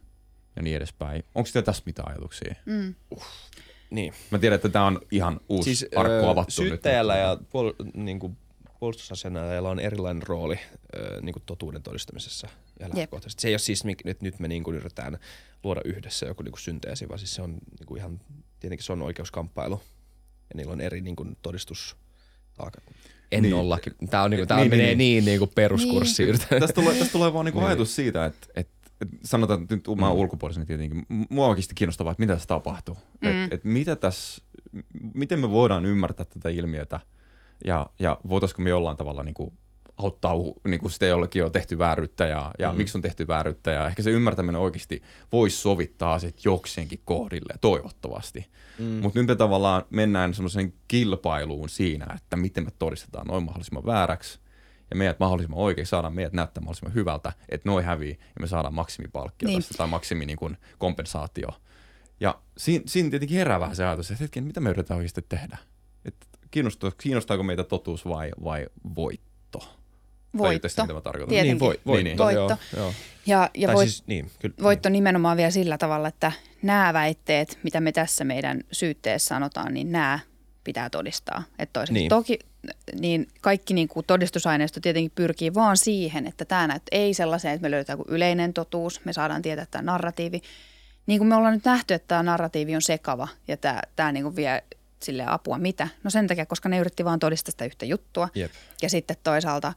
[0.56, 1.24] ja niin edespäin.
[1.34, 2.54] Onko teillä tässä mitään ajatuksia?
[2.66, 2.94] Mm.
[3.90, 4.14] niin.
[4.30, 7.22] Mä tiedän, että tämä on ihan uusi siis, arkku avattu syyttäjällä nyt.
[7.22, 8.36] ja puol- niin kuin
[8.80, 10.58] puolustusasianajalla on erilainen rooli
[10.96, 12.48] ö, niin kuin totuuden todistamisessa
[12.80, 13.42] ja lähtökohtaisesti.
[13.42, 15.18] Se ei ole siis, että nyt me niin kuin yritetään
[15.64, 18.20] luoda yhdessä joku niin kuin synteesi, vaan siis se on niin kuin ihan,
[18.60, 19.80] tietenkin se on oikeuskamppailu
[20.50, 21.96] ja niillä on eri niin kuin todistus
[23.32, 23.42] en Niin.
[23.42, 23.54] niin.
[23.54, 23.92] ollakin.
[24.10, 26.24] Tämä on, niinku, tää Niin, niin, menee niin, niin, niin kuin peruskurssi.
[26.24, 26.38] Niin.
[26.60, 27.68] tästä tulee, tästä tulee vaan niinku Niin.
[27.68, 31.74] ajatus siitä, että, että, että sanotaan, että nyt mä oon ulkopuolisena tietenkin, mua on oikeasti
[31.74, 32.98] kiinnostavaa, että mitä tässä tapahtuu.
[33.20, 33.28] Mm.
[33.28, 34.42] Että et mitä tässä,
[35.14, 37.00] miten me voidaan ymmärtää tätä ilmiötä
[37.64, 39.52] ja, ja voitaisiko me jollain tavalla niinku
[40.02, 40.34] auttaa
[40.68, 42.76] niin kuin sitä jollekin on tehty vääryyttä ja, ja mm.
[42.76, 48.46] miksi on tehty vääryyttä ja ehkä se ymmärtäminen oikeasti voisi sovittaa asiat jokseenkin kohdille toivottavasti.
[48.78, 48.84] Mm.
[48.84, 54.38] Mutta nyt me tavallaan mennään semmoiseen kilpailuun siinä, että miten me todistetaan noin mahdollisimman vääräksi
[54.90, 58.74] ja meidät mahdollisimman oikein, saadaan meidät näyttää mahdollisimman hyvältä, että noin hävii ja me saadaan
[58.74, 59.58] maksimipalkkio Niin.
[59.58, 61.48] tästä tai maksimi niin kuin kompensaatio.
[62.20, 65.58] Ja siinä, siinä tietenkin herää vähän se ajatus, että hetken, mitä me yritetään oikeasti tehdä?
[66.04, 69.79] Että kiinnostaa, kiinnostaako meitä totuus vai, vai voitto?
[70.38, 70.68] Voitto.
[70.76, 71.28] Tai mitä mä tarkoitan?
[71.28, 71.52] Tietenkin.
[71.52, 72.34] Niin, voi, voitto, Niin, niin.
[72.34, 72.76] Joo, Voitto.
[72.76, 72.92] joo.
[73.26, 74.54] Ja, ja voit, siis, niin, kyllä.
[74.62, 79.92] voitto nimenomaan vielä sillä tavalla, että nämä väitteet, mitä me tässä meidän syytteessä sanotaan, niin
[79.92, 80.18] nämä
[80.64, 81.42] pitää todistaa.
[81.58, 82.00] Että toiseksi niin.
[82.00, 82.08] Niin.
[82.08, 82.38] toki
[83.00, 87.62] niin kaikki niin kuin todistusaineisto tietenkin pyrkii vaan siihen, että tämä näyt ei sellaiseen, että
[87.62, 90.40] me löydetään kuin yleinen totuus, me saadaan tietää tämä narratiivi.
[91.06, 94.22] Niin kuin me ollaan nyt nähty, että tämä narratiivi on sekava ja tämä, tämä niin
[94.22, 94.62] kuin vie
[95.02, 95.88] sille apua mitä?
[96.04, 98.28] No sen takia, koska ne yritti vaan todistaa sitä yhtä juttua.
[98.34, 98.50] Jep.
[98.82, 99.72] Ja sitten toisaalta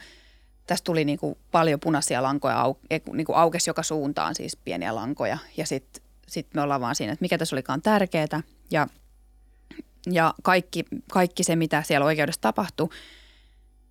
[0.68, 2.76] tässä tuli niin kuin paljon punaisia lankoja,
[3.14, 5.38] niin kuin aukesi joka suuntaan siis pieniä lankoja.
[5.58, 8.42] Ja sitten sit me ollaan vaan siinä, että mikä tässä olikaan tärkeää.
[8.72, 8.88] Ja,
[10.12, 12.90] ja kaikki, kaikki se, mitä siellä oikeudessa tapahtui,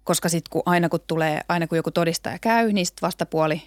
[0.04, 3.62] koska sitten kun aina kun tulee, aina kun joku todistaja käy, niin sit vastapuoli,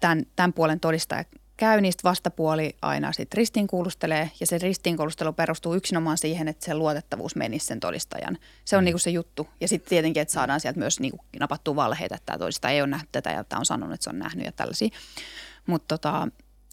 [0.00, 1.24] tämän, tämän puolen todistaja
[1.58, 4.30] käy, sit vastapuoli aina sit ristiinkuulustelee.
[4.40, 8.38] Ja se ristiinkuulustelu perustuu yksinomaan siihen, että se luotettavuus menisi sen todistajan.
[8.64, 9.48] Se on niinku se juttu.
[9.60, 12.90] Ja sitten tietenkin, että saadaan sieltä myös niinku napattua valheita, että tämä todistaja ei ole
[12.90, 14.88] nähnyt tätä ja tämä on sanonut, että se on nähnyt ja tällaisia.
[15.66, 16.28] Mutta tota,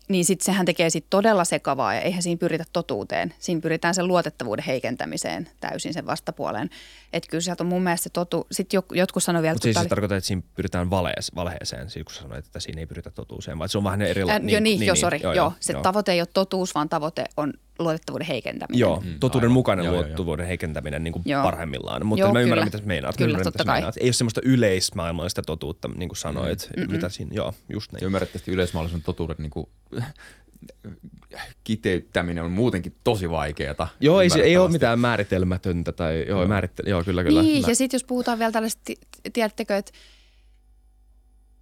[0.08, 3.34] niin sitten sehän tekee sit todella sekavaa ja eihän siinä pyritä totuuteen.
[3.40, 6.70] Siinä pyritään sen luotettavuuden heikentämiseen täysin sen vastapuoleen.
[7.14, 8.48] Että kyllä sieltä on mun mielestä se totu.
[8.52, 12.06] Sitten jotkut sanoi vielä, Mutta siis se oli- tarkoittaa, että siinä pyritään valees, valheeseen, siis
[12.06, 14.48] kun sanoit, että siinä ei pyritä totuuseen, vaan se on vähän erilainen.
[14.50, 15.20] Äh, joo, niin, joo, sori.
[15.24, 18.80] Joo, joo, se tavoite ei ole totuus, vaan tavoite on luotettavuuden heikentäminen.
[18.80, 19.54] Joo, Mm, totuuden aivan.
[19.54, 20.04] mukainen Joo, joo, joo.
[20.08, 21.44] luotettavuuden heikentäminen niin kuin Joo.
[21.44, 22.06] parhaimmillaan.
[22.06, 22.78] Mutta Joo, mä ymmärrän, kyllä.
[22.78, 23.18] mitä meinaat.
[23.18, 23.76] Kyllä, mä ymmärrän, totta mitä kai.
[23.76, 23.98] meinaat.
[23.98, 26.70] Ei ole semmoista yleismaailmallista totuutta, niin kuin sanoit.
[26.78, 26.92] Mm-mm.
[26.92, 28.02] Mitä siinä, joo, just näin.
[28.02, 29.66] Ja ymmärrät, että yleismaailmallisen totuuden niin kuin,
[31.64, 33.88] kiteyttäminen on muutenkin tosi vaikeaa.
[34.00, 35.92] Joo, ei, ei ole mitään määritelmätöntä.
[35.92, 36.48] Tai, joo, Joo.
[36.48, 37.42] määritte, joo kyllä, kyllä.
[37.42, 39.00] Niin, Mä- ja sitten jos puhutaan vielä tällaista, ti-
[39.34, 39.92] tiedättekö, että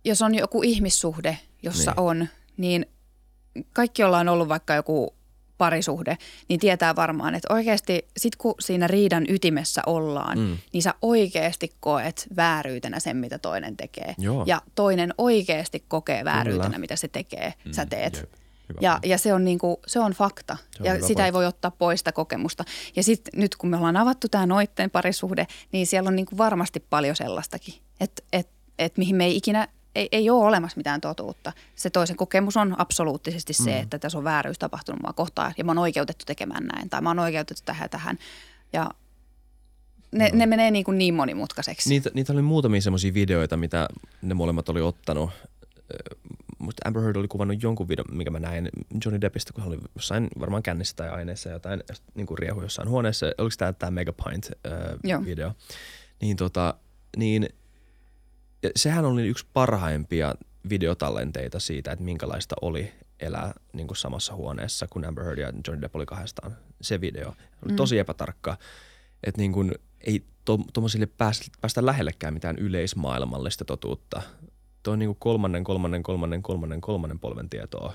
[0.06, 2.00] jos on joku ihmissuhde, jossa Niin.
[2.00, 2.86] on, niin
[3.74, 5.16] kaikki, jolla on ollut vaikka joku
[5.58, 6.18] parisuhde,
[6.50, 10.58] niin tietää varmaan, että oikeasti sit kun siinä riidan ytimessä ollaan, Mm.
[10.74, 14.16] niin sä oikeasti koet vääryytenä sen, mitä toinen tekee.
[14.18, 14.44] Joo.
[14.48, 16.80] Ja toinen oikeasti kokee vääryytenä, Kyllä.
[16.80, 18.16] mitä se tekee, mm, sä teet.
[18.18, 18.30] Jep.
[18.70, 21.34] Hyvä Ja, ja se on, niinku, se on fakta Se on ja sitä ei pointti.
[21.34, 22.64] voi ottaa pois sitä kokemusta.
[22.96, 26.80] Ja sitten nyt kun me ollaan avattu tämä noitten parisuhde, niin siellä on niinku varmasti
[26.90, 28.50] paljon sellaistakin, että et,
[28.80, 31.54] et mihin me ei ikinä, ei, ei ole olemassa mitään totuutta.
[31.76, 35.72] Se toisen kokemus on absoluuttisesti se, että tässä on vääryys tapahtunut mua kohtaan ja mä
[35.72, 38.18] oon oikeutettu tekemään näin tai mä oon oikeutettu tähän ja tähän.
[38.74, 38.90] Ja
[40.12, 41.90] ne, ne menee niin, kuin niin monimutkaiseksi.
[41.90, 43.88] Niitä, niitä oli muutamia semmoisia videoita, mitä
[44.22, 45.30] ne molemmat oli ottanut.
[46.60, 48.70] Musta Amber Heard oli kuvannut jonkun videon, mikä mä näin
[49.06, 51.84] Johnny Deppistä, kun hän oli jossain varmaan kännissä tai aineessa jotain,
[52.16, 53.26] niin kuin riehu jossain huoneessa.
[53.38, 54.52] Oliko tämä tämä Megapint
[55.04, 55.20] Joo.
[55.20, 55.52] äh, video?
[56.22, 56.76] Niin, tota,
[57.18, 57.50] niin
[58.64, 60.36] ja sehän oli yksi parhaimpia
[60.70, 65.82] videotallenteita siitä, että minkälaista oli elää niin kuin samassa huoneessa, kun Amber Heard ja Johnny
[65.82, 66.58] Depp oli kahdestaan.
[66.82, 67.76] Se video oli Mm.
[67.76, 68.58] tosi epätarkka,
[69.24, 70.24] että niin kuin ei
[70.74, 74.22] tuommoisille päästä, päästä lähellekään mitään yleismaailmallista totuutta.
[74.84, 77.94] Tuo on niin kuin kolmannen, kolmannen, kolmannen, kolmannen, kolmannen polven tietoa,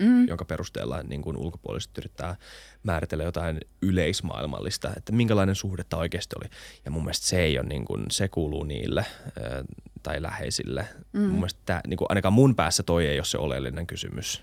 [0.00, 0.28] Mm.
[0.28, 2.36] jonka perusteella niin kuin ulkopuoliset yrittää
[2.82, 6.50] määritellä jotain yleismaailmallista, että minkälainen suhde tämä oikeasti oli.
[6.84, 9.64] Ja mun mielestä se ei ole, niin kuin, se kuuluu niille ö,
[10.02, 10.86] tai läheisille.
[11.12, 11.20] Mm.
[11.20, 14.42] Mun mielestä tämä, niin kuin, ainakaan mun päässä toi ei ole se oleellinen kysymys.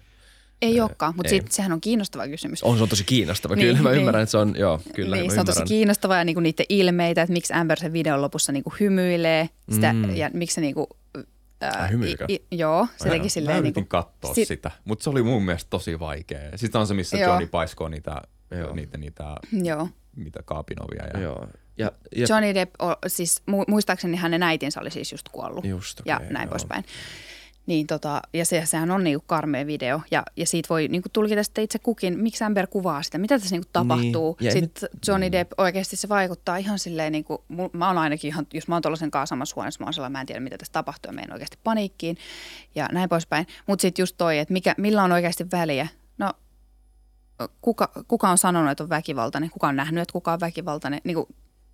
[0.61, 1.41] Ei olekaan, mutta ei.
[1.41, 2.63] sit, sehän on kiinnostava kysymys.
[2.63, 3.99] On se on tosi kiinnostava, Niin, kyllä mä niin.
[3.99, 5.67] ymmärrän, että se on, joo, kyllä niin, mä se on tosi ymmärrän.
[5.67, 10.15] kiinnostavaa ja niinku niiden ilmeitä, että miksi Amber sen videon lopussa niinku hymyilee sitä, mm.
[10.15, 10.87] ja miksi se niinku,
[11.69, 12.25] Ai, hymyikö?
[12.29, 15.23] i, i, joo, se teki Mä silleen yritin niinku, katsoa sit- sitä, mutta se oli
[15.23, 16.39] mun mielestä tosi vaikea.
[16.57, 17.29] Sitten on se, missä Joo.
[17.29, 18.75] Johnny paiskoo niitä, Joo.
[18.75, 19.87] niitä, niitä joo.
[20.15, 21.05] mitä kaapinovia.
[21.13, 21.47] Ja, Joo.
[21.77, 26.01] Ja, ja Johnny Depp, o, siis mu- muistaakseni hänen äitinsä oli siis just kuollut Just,
[26.05, 26.49] ja okei, näin joo.
[26.49, 26.83] poispäin.
[27.65, 31.43] Niin tota, ja se, sehän on niinku karmea video ja, ja siitä voi niinku tulkita
[31.43, 34.37] sitten itse kukin, miksi Amber kuvaa sitä, mitä tässä niinku tapahtuu.
[34.39, 37.43] Niin, ja sitten Johnny Depp oikeasti se vaikuttaa ihan silleen, niinku,
[37.73, 40.21] mä oon ainakin ihan, jos mä oon tuollaisen kanssa samassa huoneessa, mä oon sellainen, mä
[40.21, 42.17] en tiedä mitä tässä tapahtuu ja menen oikeasti paniikkiin
[42.75, 43.47] ja näin poispäin.
[43.67, 45.87] Mutta sitten just toi, että mikä, millä on oikeasti väliä.
[46.17, 46.33] No
[47.61, 51.01] kuka, kuka on sanonut, että on väkivaltainen, kuka on nähnyt, että kuka on väkivaltainen.
[51.03, 51.27] Niinku,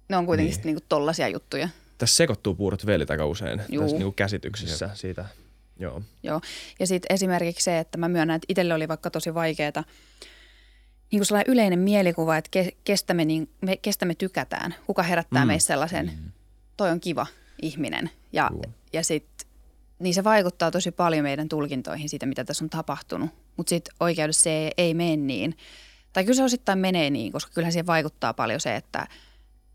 [0.10, 0.58] ne on kuitenkin Niin.
[0.58, 0.66] niin.
[0.66, 1.70] niinku tollaisia juttuja.
[1.98, 3.84] tässä sekoittuu puurot velit aika usein Juu.
[3.84, 5.26] tässä niinku käsityksissä siitä.
[5.80, 6.02] Joo.
[6.24, 6.42] Joo.
[6.80, 9.84] Ja sitten esimerkiksi se, että mä myönnän, että itselle oli vaikka tosi vaikeaa
[11.12, 14.76] niin kuin sellainen yleinen mielikuva, että ke, kestä, me, niin, me, kestä me tykätään.
[14.86, 15.46] Kuka herättää Mm.
[15.46, 15.48] mm.
[15.48, 16.32] meissä sellaisen, mm.
[16.78, 17.28] toi on kiva
[17.62, 18.10] ihminen.
[18.34, 18.62] Ja, Joo.
[18.94, 19.48] ja sitten,
[20.00, 23.30] niin se vaikuttaa tosi paljon meidän tulkintoihin siitä, mitä tässä on tapahtunut.
[23.58, 25.58] Mutta sitten oikeudessa se ei, ei mene niin.
[26.14, 29.08] Tai kyllä se osittain menee niin, koska kyllähän siihen vaikuttaa paljon se, että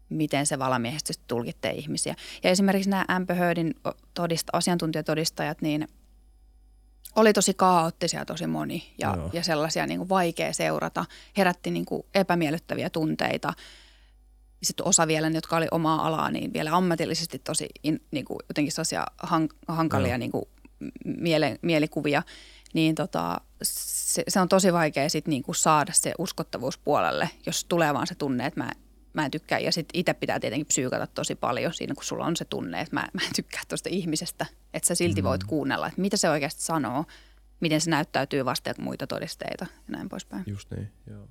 [0.09, 2.15] miten se valamiehistys tulkitsee ihmisiä.
[2.43, 3.75] Ja esimerkiksi nämä Amber Heardin
[4.15, 5.89] todista, asiantuntijatodistajat, niin
[7.17, 9.31] oli tosi kaoottisia tosi moni ja, Joo.
[9.33, 11.05] ja sellaisia niin kuin vaikea seurata.
[11.37, 13.53] Herätti niin kuin epämiellyttäviä tunteita.
[14.63, 18.73] Sitten osa vielä, jotka oli omaa alaa, niin vielä ammatillisesti tosi in, niin kuin jotenkin
[18.73, 20.19] sellaisia hank, hankalia Joo.
[20.19, 20.45] niin kuin
[21.05, 22.23] miele, mielikuvia.
[22.75, 27.65] Niin tota, se, se on tosi vaikea sit niin kuin saada se uskottavuus puolelle, jos
[27.65, 28.71] tulee vaan se tunne, että mä,
[29.15, 29.59] mä en tykkää.
[29.59, 32.97] Ja sitten itse pitää tietenkin psyykata tosi paljon siinä, kun sulla on se tunne, että
[32.97, 34.47] mä, mä en tykkää tuosta ihmisestä.
[34.75, 37.05] Että sä silti voit kuunnella, että mitä se oikeasti sanoo,
[37.61, 40.43] miten se näyttäytyy vasten muita todisteita ja näin poispäin.
[40.47, 41.29] Just niin, joo.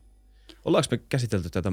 [0.66, 1.72] Ollaanko me käsitelty tätä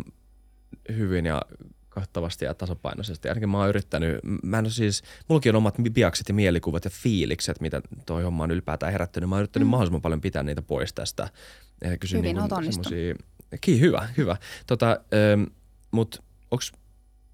[0.88, 1.42] hyvin ja
[1.88, 3.28] kattavasti ja tasapainoisesti?
[3.28, 6.90] Ainakin mä oon yrittänyt, mä en ole siis, mullakin on omat biakset ja mielikuvat ja
[6.90, 9.28] fiilikset, mitä toi homma on ylipäätään herättänyt.
[9.28, 9.70] Mä oon yrittänyt mm.
[9.70, 11.28] mahdollisimman paljon pitää niitä pois tästä.
[12.00, 13.14] Kysyn Hyvin, niin oot semmosia-
[13.60, 14.36] Ki, hyvä, hyvä.
[14.66, 15.42] Tota, ähm,
[15.90, 16.72] mut onks,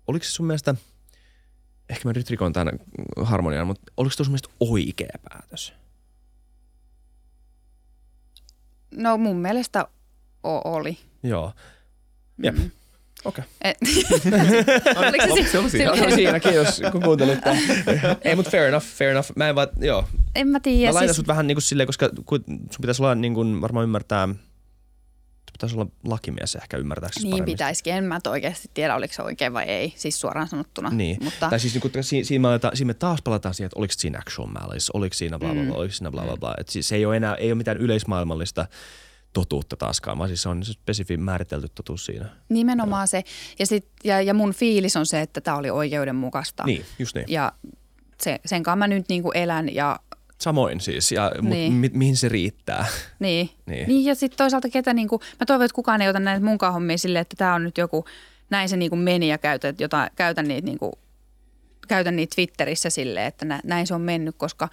[0.07, 0.75] oliko se sun mielestä,
[1.89, 2.79] ehkä mä nyt rikon tämän
[3.23, 5.73] harmonian, mutta oliko se sun mielestä oikea päätös?
[8.91, 9.89] No mun mielestä
[10.45, 10.99] o- oli.
[11.23, 11.53] Joo.
[12.43, 12.57] Jep.
[12.57, 12.71] Mm.
[13.25, 13.45] Okei.
[13.63, 13.77] Et,
[14.97, 15.97] oliko se, oli siinä.
[15.97, 17.59] se- siinäkin, jos kun kuuntelit tämän.
[18.23, 19.31] Ei, mutta fair enough, fair enough.
[19.37, 20.09] Mä en vaan, joo.
[20.35, 20.91] en mä tiedä.
[20.91, 23.61] Mä laitan Siis, sut vähän niin kuin silleen, koska kun sun pitäisi olla niin kuin
[23.61, 24.29] varmaan ymmärtää,
[25.57, 27.53] pitäisi olla lakimies ehkä ymmärtääksesi niin paremmin.
[27.53, 27.95] pitäisikin.
[27.95, 29.93] En mä oikeasti tiedä, oliko se oikein vai ei.
[29.97, 30.91] Siis suoraan sanottuna.
[30.91, 31.25] Niin.
[31.25, 33.79] Mutta, Tai siis niin kuin, siinä, siinä, me aletaan, siinä me taas palataan siihen, että
[33.79, 35.79] oliko siinä actual malice, oliko siinä bla bla bla, Mm.
[35.79, 36.55] oliko siinä bla bla bla.
[36.59, 38.67] Et siis se ei ole enää, ei ole mitään yleismaailmallista
[39.33, 42.29] totuutta taaskaan, vaan siis se on se spesifi määritelty totuus siinä.
[42.49, 43.23] Nimenomaan se.
[43.59, 46.63] Ja, sit, ja, ja mun fiilis on se, että tämä oli oikeudenmukaista.
[46.67, 47.25] Niin, just niin.
[47.29, 47.53] Ja
[48.23, 49.99] se, sen kanssa mä nyt niinku elän ja
[50.39, 51.72] Samoin siis, ja, mut Niin.
[51.72, 52.87] mi, mihin se riittää?
[53.18, 53.51] niin.
[53.66, 53.89] Niin.
[53.89, 56.99] niin ja sitten toisaalta ketä niinku, mä toivon, että kukaan ei ota näitä munkaan hommia
[56.99, 58.05] silleen, että tämä on nyt joku,
[58.51, 60.93] näin se niinku meni ja käytä, jota, käytän niitä niinku,
[61.89, 64.68] käytän niitä Twitterissä silleen, että nä, näin se on mennyt, koska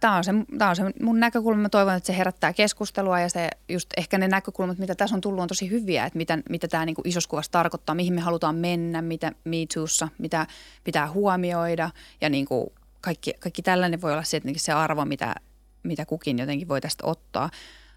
[0.00, 1.62] tämä on, se, tämä on se mun näkökulma.
[1.62, 5.20] Mä toivon, että se herättää keskustelua ja se just ehkä ne näkökulmat, mitä tässä on
[5.20, 8.54] tullut, on tosi hyviä, että mitä, mitä tämä niin isossa kuvassa tarkoittaa, mihin me halutaan
[8.56, 10.46] mennä, mitä Me Toossa, mitä
[10.84, 12.70] pitää huomioida ja niin kuin
[13.00, 15.34] kaikki, kaikki tällainen voi olla se, se arvo, mitä,
[15.82, 17.50] mitä kukin jotenkin voi tästä ottaa.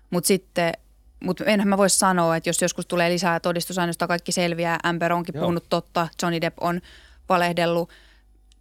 [0.09, 0.73] Mutta sitten
[1.23, 5.35] mutta enhän mä voisi sanoa, että jos joskus tulee lisää todistusaineistoa, kaikki selviää, Amber onkin
[5.35, 5.41] Joo.
[5.41, 6.81] puhunut totta, Johnny Depp on
[7.29, 7.89] valehdellut,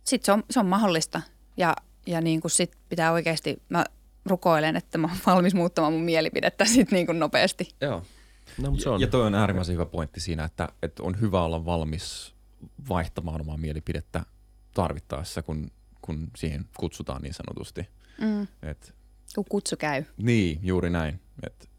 [0.04, 1.22] sitten se on, se on mahdollista.
[1.56, 1.76] Ja,
[2.06, 3.84] ja niin kuin sit pitää oikeasti, mä
[4.26, 7.68] rukoilen, että mä oon valmis muuttamaan mun mielipidettä sit niin kuin nopeasti.
[7.80, 8.02] Joo.
[8.58, 9.00] No, mutta se on.
[9.00, 12.34] Ja toi on äärimmäisen hyvä pointti siinä, että, että on hyvä olla valmis
[12.88, 14.22] vaihtamaan omaa mielipidettä
[14.74, 15.70] tarvittaessa, kun,
[16.02, 17.88] kun siihen kutsutaan niin sanotusti.
[18.20, 18.46] Mm.
[18.62, 18.94] Et,
[19.34, 20.04] kun kutsu käy.
[20.16, 21.20] Niin, juuri näin.
[21.42, 21.70] Et,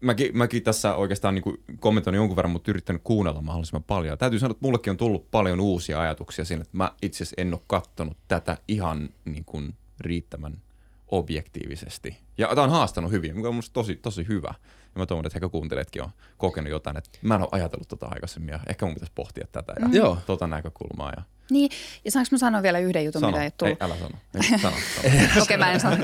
[0.00, 4.18] mäkin, mäkin tässä oikeastaan niin kommentoin jonkun verran, mutta yrittänyt kuunnella mahdollisimman paljon.
[4.18, 7.54] Täytyy sanoa, että mullekin on tullut paljon uusia ajatuksia siinä, että mä itse asiassa en
[7.54, 10.62] ole katsonut tätä ihan niin kuin riittävän
[11.10, 12.16] objektiivisesti.
[12.38, 14.54] Ja tämä on haastanut hyvin, mikä on musta tosi, tosi hyvä.
[14.94, 18.06] Ja mä toivon, että ehkä kuuntelijatkin on kokenut jotain, että mä en ole ajatellut tota
[18.06, 20.20] aikaisemmin ja ehkä mun pitäisi pohtia tätä ja mm.
[20.26, 21.12] tota näkökulmaa.
[21.16, 21.70] Ja niin,
[22.04, 23.30] ja saanko mä sanoa vielä yhden jutun, sano.
[23.30, 23.78] mitä ei tullut?
[23.80, 24.18] Ei, älä sano.
[24.34, 25.42] Ei, sano, sano.
[25.42, 25.96] Okei, mä en sano.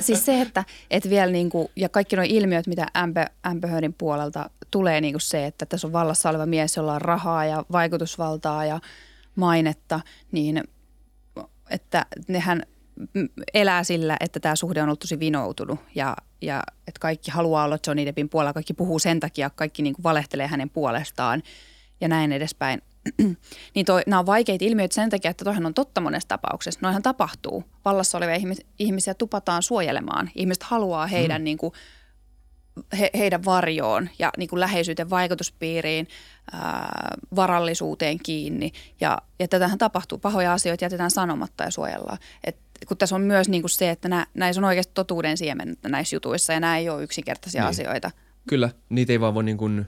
[0.00, 2.86] Siis se, että, että vielä niin kuin, ja kaikki nuo ilmiöt, mitä
[3.70, 7.44] Heardin puolelta tulee niin kuin se, että tässä on vallassa oleva mies, jolla on rahaa
[7.44, 8.80] ja vaikutusvaltaa ja
[9.36, 10.00] mainetta,
[10.32, 10.62] niin
[11.70, 12.62] että nehän
[13.54, 17.78] elää sillä, että tämä suhde on ollut tosi vinoutunut ja, ja että kaikki haluaa olla
[17.86, 21.42] Johnny Deppin puolella, kaikki puhuu sen takia, kaikki niin kuin valehtelee hänen puolestaan
[22.00, 22.82] ja näin edespäin.
[23.74, 26.80] niin toi, nämä on vaikeita ilmiöitä sen takia, että toihan on totta monessa tapauksessa.
[26.82, 27.64] Noihan tapahtuu.
[27.84, 28.36] Vallassa olevia
[28.78, 30.30] ihmisiä tupataan suojelemaan.
[30.34, 31.44] Ihmiset haluaa heidän, mm.
[31.44, 31.72] niin kuin,
[32.98, 36.08] he, heidän varjoon ja niin kuin läheisyyteen, vaikutuspiiriin,
[36.52, 38.72] ää, varallisuuteen kiinni.
[39.00, 40.18] Ja, ja tätähän tapahtuu.
[40.18, 42.18] Pahoja asioita jätetään sanomatta ja suojellaan.
[42.44, 42.56] Et,
[42.86, 46.16] kun tässä on myös niin kuin se, että nä, näissä on oikeasti totuuden siemen näissä
[46.16, 47.70] jutuissa ja nämä ei ole yksinkertaisia niin.
[47.70, 48.10] asioita.
[48.48, 49.86] Kyllä, niitä ei vaan voi niin kuin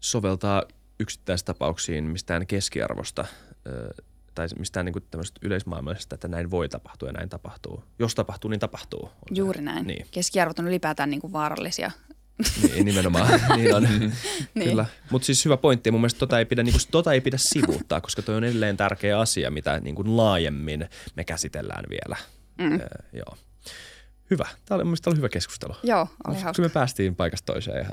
[0.00, 0.62] soveltaa
[1.00, 3.24] yksittäistapauksiin mistään keskiarvosta
[4.34, 7.84] tai mistään niin tämmöistä yleismaailmallisesta, että näin voi tapahtua ja näin tapahtuu.
[7.98, 9.02] Jos tapahtuu, niin tapahtuu.
[9.02, 9.64] On Juuri se.
[9.64, 9.86] näin.
[9.86, 10.06] Niin.
[10.10, 11.90] Keskiarvot on ylipäätään niin kuin vaarallisia.
[12.62, 13.40] Niin, nimenomaan.
[13.56, 13.82] niin on.
[14.54, 14.68] niin.
[14.68, 14.86] Kyllä.
[15.10, 15.90] Mutta siis hyvä pointti.
[15.90, 18.76] Mun mielestä tota ei, pidä, niin kuin, tota ei pidä sivuuttaa, koska toi on edelleen
[18.76, 22.16] tärkeä asia, mitä niin kuin laajemmin me käsitellään vielä.
[22.58, 22.72] Mm.
[22.72, 22.80] Äh,
[23.12, 23.36] joo.
[24.30, 24.48] Hyvä.
[24.64, 25.74] Tämä oli, mun oli hyvä keskustelu.
[25.82, 26.62] Joo, oli hauska.
[26.62, 27.90] me päästiin paikasta toiseen ja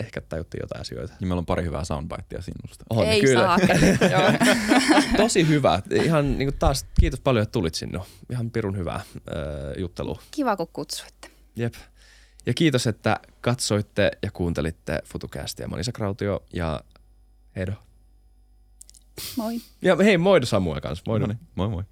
[0.00, 1.14] ehkä tajuttiin jotain asioita.
[1.20, 2.84] Ja meillä on pari hyvää soundbitea sinusta.
[2.90, 3.40] On, Ei kyllä.
[3.40, 3.58] saa.
[5.16, 5.82] Tosi hyvä.
[5.90, 8.00] Ihan niin kuin taas kiitos paljon, että tulit sinne.
[8.30, 9.04] Ihan pirun hyvää äh,
[9.78, 10.18] juttelu.
[10.30, 11.30] Kiva, kun kutsuitte.
[11.56, 11.74] Jep.
[12.46, 15.68] Ja kiitos, että katsoitte ja kuuntelitte FutuCastia.
[15.68, 16.80] Mä olin Krautio ja
[17.56, 17.72] Heido.
[19.36, 19.60] Moi.
[19.82, 21.02] Ja hei, moi Samuel kanssa.
[21.06, 21.18] Moi.
[21.18, 21.84] No niin, moi moi.